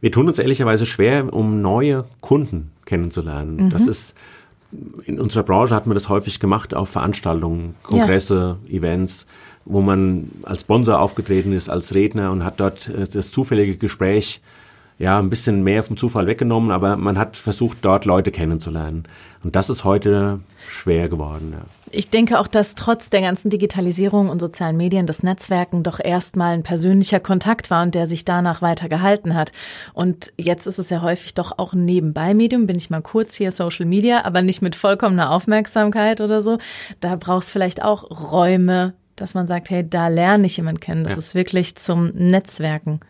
Wir 0.00 0.12
tun 0.12 0.26
uns 0.28 0.38
ehrlicherweise 0.38 0.86
schwer, 0.86 1.32
um 1.32 1.60
neue 1.60 2.04
Kunden 2.20 2.72
kennenzulernen. 2.86 3.66
Mhm. 3.66 3.70
Das 3.70 3.86
ist 3.86 4.14
in 5.04 5.20
unserer 5.20 5.42
Branche 5.42 5.74
hat 5.74 5.86
man 5.86 5.94
das 5.94 6.08
häufig 6.08 6.40
gemacht 6.40 6.74
auf 6.74 6.90
Veranstaltungen, 6.90 7.74
Kongresse, 7.82 8.58
ja. 8.66 8.76
Events, 8.76 9.26
wo 9.64 9.80
man 9.80 10.30
als 10.44 10.60
Sponsor 10.62 11.00
aufgetreten 11.00 11.52
ist, 11.52 11.68
als 11.68 11.94
Redner 11.94 12.30
und 12.30 12.44
hat 12.44 12.60
dort 12.60 12.88
äh, 12.88 13.06
das 13.06 13.30
zufällige 13.30 13.76
Gespräch 13.76 14.40
ja, 15.00 15.18
ein 15.18 15.30
bisschen 15.30 15.64
mehr 15.64 15.82
vom 15.82 15.96
Zufall 15.96 16.26
weggenommen, 16.26 16.70
aber 16.70 16.98
man 16.98 17.18
hat 17.18 17.38
versucht, 17.38 17.78
dort 17.80 18.04
Leute 18.04 18.30
kennenzulernen. 18.30 19.04
Und 19.42 19.56
das 19.56 19.70
ist 19.70 19.82
heute 19.84 20.40
schwer 20.68 21.08
geworden. 21.08 21.54
Ja. 21.56 21.64
Ich 21.90 22.10
denke 22.10 22.38
auch, 22.38 22.46
dass 22.46 22.74
trotz 22.74 23.08
der 23.08 23.22
ganzen 23.22 23.48
Digitalisierung 23.48 24.28
und 24.28 24.40
sozialen 24.40 24.76
Medien 24.76 25.06
das 25.06 25.22
Netzwerken 25.22 25.82
doch 25.82 26.00
erstmal 26.04 26.52
ein 26.52 26.64
persönlicher 26.64 27.18
Kontakt 27.18 27.70
war 27.70 27.82
und 27.82 27.94
der 27.94 28.06
sich 28.06 28.26
danach 28.26 28.60
weiter 28.60 28.90
gehalten 28.90 29.34
hat. 29.34 29.52
Und 29.94 30.34
jetzt 30.36 30.66
ist 30.66 30.78
es 30.78 30.90
ja 30.90 31.00
häufig 31.00 31.32
doch 31.32 31.58
auch 31.58 31.72
ein 31.72 31.86
Nebenbei-Medium, 31.86 32.66
bin 32.66 32.76
ich 32.76 32.90
mal 32.90 33.00
kurz 33.00 33.34
hier 33.34 33.52
Social 33.52 33.86
Media, 33.86 34.26
aber 34.26 34.42
nicht 34.42 34.60
mit 34.60 34.76
vollkommener 34.76 35.30
Aufmerksamkeit 35.30 36.20
oder 36.20 36.42
so. 36.42 36.58
Da 37.00 37.16
brauchst 37.16 37.50
vielleicht 37.52 37.82
auch 37.82 38.32
Räume, 38.32 38.92
dass 39.16 39.32
man 39.32 39.46
sagt, 39.46 39.70
hey, 39.70 39.88
da 39.88 40.08
lerne 40.08 40.44
ich 40.44 40.58
jemanden 40.58 40.80
kennen. 40.80 41.04
Das 41.04 41.14
ja. 41.14 41.18
ist 41.18 41.34
wirklich 41.34 41.76
zum 41.76 42.10
Netzwerken. 42.10 43.00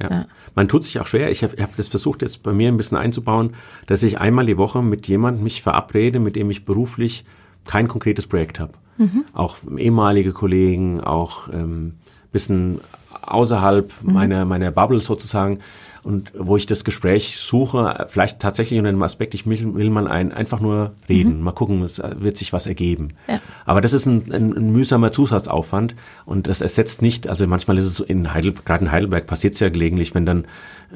Ja. 0.00 0.10
ja. 0.10 0.26
Man 0.54 0.68
tut 0.68 0.84
sich 0.84 0.98
auch 1.00 1.06
schwer. 1.06 1.30
Ich 1.30 1.42
habe 1.42 1.60
hab 1.62 1.76
das 1.76 1.88
versucht 1.88 2.22
jetzt 2.22 2.42
bei 2.42 2.52
mir 2.52 2.68
ein 2.68 2.76
bisschen 2.76 2.96
einzubauen, 2.96 3.54
dass 3.86 4.02
ich 4.02 4.18
einmal 4.18 4.46
die 4.46 4.56
Woche 4.56 4.82
mit 4.82 5.06
jemandem 5.06 5.44
mich 5.44 5.62
verabrede, 5.62 6.18
mit 6.18 6.36
dem 6.36 6.50
ich 6.50 6.64
beruflich 6.64 7.24
kein 7.64 7.88
konkretes 7.88 8.26
Projekt 8.26 8.60
habe. 8.60 8.72
Mhm. 8.98 9.24
Auch 9.32 9.58
ehemalige 9.76 10.32
Kollegen, 10.32 11.00
auch 11.00 11.48
ähm, 11.52 11.94
bisschen 12.32 12.80
außerhalb 13.22 13.92
mhm. 14.02 14.12
meiner, 14.12 14.44
meiner 14.44 14.70
Bubble 14.70 15.00
sozusagen, 15.00 15.60
und 16.06 16.30
wo 16.38 16.56
ich 16.56 16.66
das 16.66 16.84
Gespräch 16.84 17.36
suche, 17.36 18.06
vielleicht 18.06 18.38
tatsächlich 18.38 18.78
unter 18.78 18.92
dem 18.92 19.02
Aspekt, 19.02 19.34
ich 19.34 19.44
will, 19.44 19.74
will 19.74 19.90
man 19.90 20.06
ein, 20.06 20.30
einfach 20.30 20.60
nur 20.60 20.92
reden, 21.08 21.38
mhm. 21.38 21.42
mal 21.42 21.50
gucken, 21.50 21.82
es 21.82 21.98
wird 21.98 22.36
sich 22.36 22.52
was 22.52 22.68
ergeben. 22.68 23.14
Ja. 23.26 23.40
Aber 23.64 23.80
das 23.80 23.92
ist 23.92 24.06
ein, 24.06 24.32
ein, 24.32 24.56
ein, 24.56 24.70
mühsamer 24.70 25.10
Zusatzaufwand 25.10 25.96
und 26.24 26.46
das 26.46 26.60
ersetzt 26.60 27.02
nicht, 27.02 27.28
also 27.28 27.44
manchmal 27.48 27.76
ist 27.76 27.86
es 27.86 27.96
so 27.96 28.04
in 28.04 28.32
Heidelberg, 28.32 28.64
gerade 28.64 28.84
in 28.84 28.92
Heidelberg 28.92 29.26
passiert 29.26 29.54
es 29.54 29.60
ja 29.60 29.68
gelegentlich, 29.68 30.14
wenn 30.14 30.24
dann, 30.24 30.46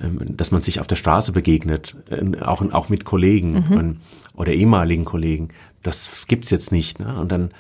ähm, 0.01 0.37
dass 0.37 0.53
man 0.53 0.61
sich 0.61 0.79
auf 0.79 0.87
der 0.87 0.95
Straße 0.95 1.33
begegnet, 1.33 1.97
äh, 2.09 2.41
auch, 2.43 2.63
auch 2.71 2.89
mit 2.89 3.05
Kollegen 3.05 3.65
mhm. 3.69 3.97
oder 4.37 4.53
ehemaligen 4.53 5.05
Kollegen. 5.05 5.49
Das 5.83 6.27
gibt's 6.29 6.51
jetzt 6.51 6.71
nicht. 6.71 7.01
Ne? 7.01 7.19
Und 7.19 7.33
dann 7.33 7.51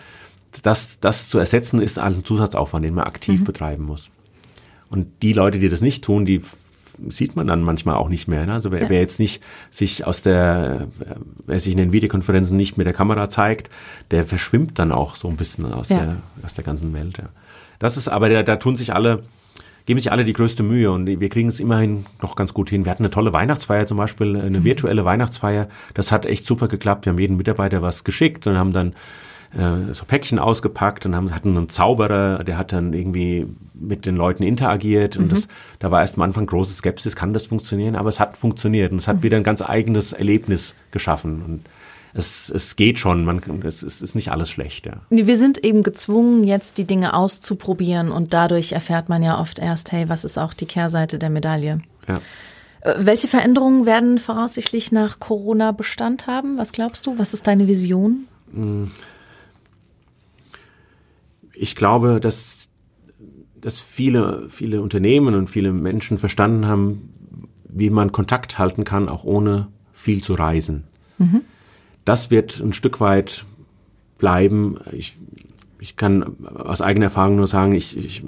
das, 0.63 1.01
das 1.01 1.29
zu 1.29 1.41
ersetzen, 1.41 1.83
ist 1.83 1.99
ein 1.99 2.25
Zusatzaufwand, 2.25 2.85
den 2.85 2.95
man 2.95 3.07
aktiv 3.07 3.41
mhm. 3.41 3.45
betreiben 3.45 3.85
muss. 3.87 4.09
Und 4.89 5.23
die 5.23 5.33
Leute, 5.33 5.59
die 5.59 5.69
das 5.69 5.81
nicht 5.81 6.05
tun, 6.05 6.25
die 6.25 6.43
sieht 7.09 7.37
man 7.37 7.47
dann 7.47 7.63
manchmal 7.63 7.97
auch 7.97 8.09
nicht 8.09 8.29
mehr. 8.29 8.47
Ne? 8.47 8.55
Also 8.55 8.73
wer, 8.73 8.83
ja. 8.83 8.89
wer 8.89 9.01
jetzt 9.01 9.21
nicht 9.21 9.43
sich 9.71 10.07
aus 10.07 10.23
der, 10.23 10.89
wer 11.47 11.61
sich 11.61 11.73
in 11.73 11.79
den 11.79 11.93
Videokonferenzen 11.93 12.57
nicht 12.57 12.77
mit 12.77 12.87
der 12.87 12.95
Kamera 12.95 13.29
zeigt, 13.29 13.71
der 14.11 14.25
verschwimmt 14.25 14.79
dann 14.79 14.93
auch 14.93 15.17
so 15.17 15.29
ein 15.29 15.37
bisschen 15.37 15.73
aus, 15.73 15.89
ja. 15.89 15.99
der, 15.99 16.17
aus 16.45 16.55
der 16.55 16.65
ganzen 16.65 16.93
Welt. 16.93 17.19
Ja. 17.19 17.25
Das 17.79 17.97
ist 17.97 18.09
aber, 18.09 18.29
da, 18.29 18.43
da 18.43 18.57
tun 18.57 18.77
sich 18.77 18.95
alle, 18.95 19.25
geben 19.87 19.99
sich 19.99 20.13
alle 20.13 20.25
die 20.25 20.33
größte 20.33 20.63
Mühe 20.63 20.91
und 20.91 21.07
wir 21.07 21.29
kriegen 21.29 21.49
es 21.49 21.61
immerhin 21.61 22.07
noch 22.23 22.37
ganz 22.37 22.55
gut 22.55 22.71
hin. 22.71 22.85
Wir 22.85 22.93
hatten 22.93 23.05
eine 23.05 23.11
tolle 23.11 23.33
Weihnachtsfeier 23.33 23.87
zum 23.87 23.97
Beispiel, 23.97 24.37
eine 24.37 24.61
mhm. 24.61 24.65
virtuelle 24.65 25.05
Weihnachtsfeier. 25.05 25.69
Das 25.95 26.13
hat 26.13 26.27
echt 26.27 26.47
super 26.47 26.69
geklappt. 26.69 27.07
Wir 27.07 27.13
haben 27.13 27.19
jedem 27.19 27.37
Mitarbeiter 27.37 27.83
was 27.83 28.05
geschickt 28.05 28.47
und 28.47 28.59
haben 28.59 28.73
dann 28.73 28.95
äh, 29.57 29.93
so 29.93 30.05
Päckchen 30.05 30.39
ausgepackt 30.39 31.07
und 31.07 31.17
haben, 31.17 31.35
hatten 31.35 31.57
einen 31.57 31.69
Zauberer, 31.69 32.45
der 32.45 32.59
hat 32.59 32.73
dann 32.73 32.93
irgendwie 32.93 33.47
mit 33.75 34.07
den 34.07 34.17
Leuten 34.17 34.43
interagiert 34.43 35.17
und 35.17 35.27
mhm. 35.27 35.31
das, 35.31 35.49
da 35.79 35.91
war 35.91 36.01
erst 36.01 36.17
am 36.17 36.23
Anfang 36.23 36.47
große 36.47 36.75
Skepsis, 36.75 37.17
kann 37.17 37.33
das 37.33 37.47
funktionieren? 37.47 37.97
Aber 37.97 38.09
es 38.09 38.21
hat 38.21 38.37
funktioniert 38.37 38.93
und 38.93 38.99
es 38.99 39.09
hat 39.09 39.19
mhm. 39.19 39.23
wieder 39.23 39.37
ein 39.37 39.43
ganz 39.43 39.63
eigenes 39.63 40.13
Erlebnis 40.13 40.75
geschaffen 40.91 41.43
und 41.43 41.65
es, 42.13 42.51
es 42.51 42.77
geht 42.77 42.99
schon, 42.99 43.25
man, 43.25 43.41
es, 43.65 43.83
es 43.83 44.03
ist 44.03 44.15
nicht 44.15 44.33
alles 44.33 44.51
schlecht. 44.51 44.87
Ja. 44.87 44.95
Wir 45.11 45.37
sind 45.37 45.65
eben 45.65 45.83
gezwungen, 45.83 46.45
jetzt 46.45 46.79
die 46.79 46.85
Dinge 46.85 47.15
auszuprobieren 47.15 48.11
und 48.11 48.33
dadurch 48.33 48.73
erfährt 48.73 49.09
man 49.09 49.23
ja 49.23 49.41
oft 49.41 49.59
erst, 49.59 49.93
hey, 49.93 50.09
was 50.09 50.25
ist 50.25 50.39
auch 50.39 50.53
die 50.53 50.67
Kehrseite 50.67 51.19
der 51.19 51.31
Medaille? 51.31 51.81
Ja. 52.09 52.15
Äh, 52.81 52.95
welche 52.99 53.29
Veränderungen 53.29 53.87
werden 53.87 54.19
voraussichtlich 54.19 54.93
nach 54.93 55.21
Corona 55.21 55.73
Bestand 55.73 56.27
haben? 56.27 56.59
Was 56.59 56.73
glaubst 56.73 57.07
du? 57.07 57.19
Was 57.19 57.33
ist 57.33 57.47
deine 57.47 57.69
Vision? 57.69 58.27
Ich 61.63 61.77
glaube, 61.77 62.21
dass, 62.21 62.71
dass 63.61 63.81
viele, 63.81 64.49
viele 64.49 64.81
Unternehmen 64.81 65.35
und 65.35 65.51
viele 65.51 65.73
Menschen 65.73 66.17
verstanden 66.17 66.67
haben, 66.67 67.13
wie 67.69 67.91
man 67.91 68.13
Kontakt 68.13 68.59
halten 68.59 68.85
kann, 68.85 69.11
auch 69.11 69.25
ohne 69.25 69.69
viel 69.93 70.23
zu 70.23 70.33
reisen. 70.33 70.85
Mhm. 71.19 71.43
Das 72.07 72.31
wird 72.31 72.61
ein 72.61 72.73
Stück 72.73 72.99
weit 72.99 73.45
bleiben. 74.17 74.79
Ich, 74.93 75.19
ich 75.79 75.97
kann 75.97 76.35
aus 76.47 76.81
eigener 76.81 77.07
Erfahrung 77.07 77.37
nur 77.37 77.47
sagen, 77.47 77.75
ich, 77.75 77.95
ich, 77.95 78.25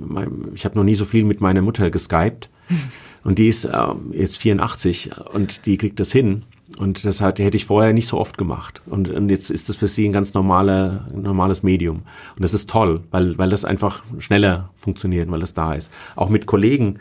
ich 0.54 0.64
habe 0.66 0.76
noch 0.76 0.84
nie 0.84 0.94
so 0.94 1.06
viel 1.06 1.24
mit 1.24 1.40
meiner 1.40 1.62
Mutter 1.62 1.90
geskypt. 1.90 2.50
Und 3.24 3.38
die 3.38 3.48
ist 3.48 3.64
äh, 3.64 3.86
jetzt 4.10 4.36
84 4.36 5.12
und 5.32 5.64
die 5.64 5.78
kriegt 5.78 6.00
das 6.00 6.10
hin. 6.10 6.42
Und 6.78 7.04
das 7.04 7.20
hat, 7.20 7.38
hätte 7.38 7.56
ich 7.56 7.64
vorher 7.64 7.92
nicht 7.92 8.08
so 8.08 8.18
oft 8.18 8.38
gemacht. 8.38 8.80
Und, 8.86 9.08
und 9.08 9.28
jetzt 9.28 9.50
ist 9.50 9.68
das 9.68 9.76
für 9.76 9.88
sie 9.88 10.06
ein 10.06 10.12
ganz 10.12 10.34
normale, 10.34 11.06
normales 11.14 11.62
Medium. 11.62 12.02
Und 12.36 12.42
das 12.42 12.54
ist 12.54 12.68
toll, 12.70 13.02
weil, 13.10 13.38
weil 13.38 13.50
das 13.50 13.64
einfach 13.64 14.04
schneller 14.18 14.70
funktioniert, 14.74 15.30
weil 15.30 15.40
das 15.40 15.54
da 15.54 15.74
ist. 15.74 15.90
Auch 16.16 16.28
mit 16.28 16.46
Kollegen, 16.46 16.98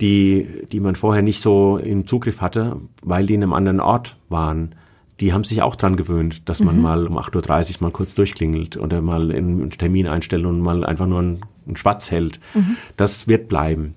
die, 0.00 0.66
die 0.70 0.80
man 0.80 0.94
vorher 0.94 1.22
nicht 1.22 1.40
so 1.40 1.78
im 1.78 2.06
Zugriff 2.06 2.40
hatte, 2.40 2.80
weil 3.02 3.26
die 3.26 3.34
in 3.34 3.42
einem 3.42 3.52
anderen 3.52 3.80
Ort 3.80 4.16
waren 4.28 4.74
die 5.20 5.32
haben 5.32 5.44
sich 5.44 5.62
auch 5.62 5.74
dran 5.74 5.96
gewöhnt, 5.96 6.48
dass 6.48 6.60
man 6.60 6.76
mhm. 6.76 6.82
mal 6.82 7.06
um 7.06 7.18
8.30 7.18 7.76
Uhr 7.76 7.82
mal 7.82 7.90
kurz 7.90 8.14
durchklingelt 8.14 8.76
oder 8.76 9.02
mal 9.02 9.32
einen 9.32 9.70
Termin 9.70 10.06
einstellt 10.06 10.44
und 10.44 10.60
mal 10.60 10.84
einfach 10.84 11.06
nur 11.06 11.18
einen, 11.18 11.40
einen 11.66 11.76
Schwatz 11.76 12.10
hält. 12.10 12.38
Mhm. 12.54 12.76
Das 12.96 13.26
wird 13.26 13.48
bleiben. 13.48 13.94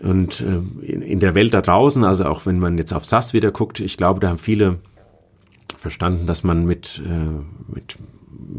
Und 0.00 0.40
äh, 0.40 0.60
in, 0.86 1.02
in, 1.02 1.20
der 1.20 1.34
Welt 1.34 1.54
da 1.54 1.60
draußen, 1.60 2.04
also 2.04 2.24
auch 2.24 2.46
wenn 2.46 2.58
man 2.58 2.78
jetzt 2.78 2.92
auf 2.92 3.04
SAS 3.04 3.32
wieder 3.32 3.50
guckt, 3.50 3.80
ich 3.80 3.96
glaube, 3.96 4.20
da 4.20 4.28
haben 4.28 4.38
viele 4.38 4.78
verstanden, 5.76 6.26
dass 6.26 6.44
man 6.44 6.64
mit, 6.64 7.02
äh, 7.04 7.72
mit 7.72 7.96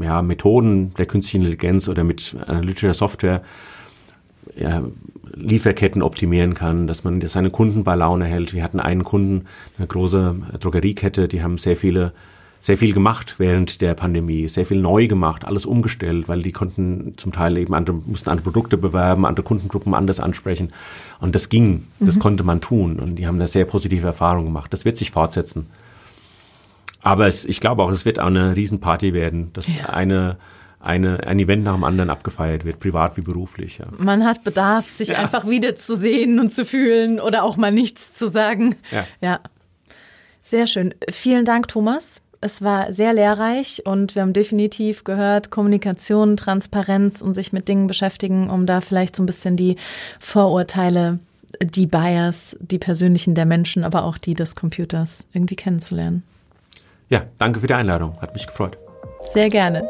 ja, 0.02 0.22
Methoden 0.22 0.94
der 0.96 1.06
künstlichen 1.06 1.42
Intelligenz 1.46 1.88
oder 1.88 2.04
mit 2.04 2.36
analytischer 2.46 2.94
Software 2.94 3.42
ja, 4.58 4.84
Lieferketten 5.34 6.02
optimieren 6.02 6.54
kann, 6.54 6.88
dass 6.88 7.04
man 7.04 7.22
seine 7.22 7.50
Kunden 7.50 7.84
bei 7.84 7.96
Laune 7.96 8.26
hält. 8.26 8.54
Wir 8.54 8.64
hatten 8.64 8.80
einen 8.80 9.04
Kunden, 9.04 9.46
eine 9.78 9.88
große 9.88 10.36
Drogeriekette, 10.60 11.28
die 11.28 11.42
haben 11.42 11.58
sehr 11.58 11.78
viele 11.78 12.14
sehr 12.62 12.78
viel 12.78 12.94
gemacht 12.94 13.36
während 13.38 13.82
der 13.82 13.94
Pandemie, 13.94 14.48
sehr 14.50 14.66
viel 14.66 14.82
neu 14.82 15.08
gemacht, 15.08 15.46
alles 15.46 15.66
umgestellt, 15.66 16.28
weil 16.28 16.42
die 16.42 16.52
konnten 16.52 17.14
zum 17.18 17.32
Teil 17.32 17.58
eben 17.58 17.74
andere, 17.74 17.96
mussten 18.06 18.30
andere 18.30 18.44
Produkte 18.44 18.78
bewerben, 18.78 19.26
andere 19.26 19.46
Kundengruppen 19.46 19.94
anders 19.94 20.20
ansprechen. 20.20 20.74
Und 21.22 21.36
das 21.36 21.50
ging, 21.50 21.88
das 22.00 22.16
mhm. 22.16 22.20
konnte 22.20 22.44
man 22.44 22.60
tun. 22.60 23.00
Und 23.00 23.16
die 23.16 23.28
haben 23.28 23.40
da 23.40 23.48
sehr 23.48 23.66
positive 23.66 24.06
Erfahrungen 24.06 24.46
gemacht. 24.46 24.74
Das 24.74 24.84
wird 24.84 24.98
sich 24.98 25.12
fortsetzen. 25.12 25.68
Aber 27.02 27.28
es, 27.28 27.46
ich 27.46 27.62
glaube 27.62 27.82
auch, 27.84 27.92
es 27.92 28.04
wird 28.04 28.20
auch 28.20 28.28
eine 28.28 28.56
Riesenparty 28.56 29.14
werden. 29.14 29.52
dass 29.54 29.68
ja. 29.68 29.86
eine, 29.86 30.38
eine, 30.82 31.26
ein 31.26 31.40
Event 31.40 31.64
nach 31.64 31.76
dem 31.76 31.86
anderen 31.86 32.10
abgefeiert 32.10 32.66
wird, 32.66 32.80
privat 32.80 33.16
wie 33.16 33.22
beruflich. 33.22 33.78
Ja. 33.78 33.86
Man 33.98 34.26
hat 34.26 34.44
Bedarf, 34.44 34.90
sich 34.90 35.10
ja. 35.10 35.20
einfach 35.20 35.48
wiederzusehen 35.48 36.40
und 36.40 36.54
zu 36.54 36.66
fühlen 36.66 37.22
oder 37.22 37.44
auch 37.44 37.56
mal 37.56 37.72
nichts 37.72 38.14
zu 38.14 38.28
sagen. 38.28 38.76
Ja. 38.92 39.06
ja. 39.22 39.40
Sehr 40.44 40.68
schön. 40.68 40.94
Vielen 41.10 41.46
Dank, 41.46 41.70
Thomas. 41.70 42.22
Es 42.42 42.62
war 42.62 42.94
sehr 42.94 43.12
lehrreich 43.14 43.82
und 43.86 44.16
wir 44.16 44.22
haben 44.22 44.32
definitiv 44.32 45.04
gehört, 45.04 45.50
Kommunikation, 45.50 46.38
Transparenz 46.38 47.22
und 47.22 47.34
sich 47.34 47.52
mit 47.52 47.68
Dingen 47.68 47.88
beschäftigen, 47.88 48.50
um 48.50 48.66
da 48.66 48.80
vielleicht 48.80 49.16
so 49.18 49.24
ein 49.24 49.26
bisschen 49.26 49.58
die 49.58 49.76
Vorurteile, 50.22 51.20
die 51.62 51.86
Bias, 51.86 52.56
die 52.62 52.80
persönlichen 52.80 53.36
der 53.36 53.46
Menschen, 53.46 53.84
aber 53.84 54.04
auch 54.06 54.18
die 54.18 54.36
des 54.36 54.56
Computers 54.56 55.28
irgendwie 55.34 55.58
kennenzulernen. 55.58 56.24
Ja, 57.10 57.24
danke 57.40 57.60
für 57.60 57.68
die 57.68 57.74
Einladung. 57.74 58.22
Hat 58.22 58.34
mich 58.34 58.48
gefreut. 58.48 58.78
Sehr 59.34 59.50
gerne. 59.50 59.84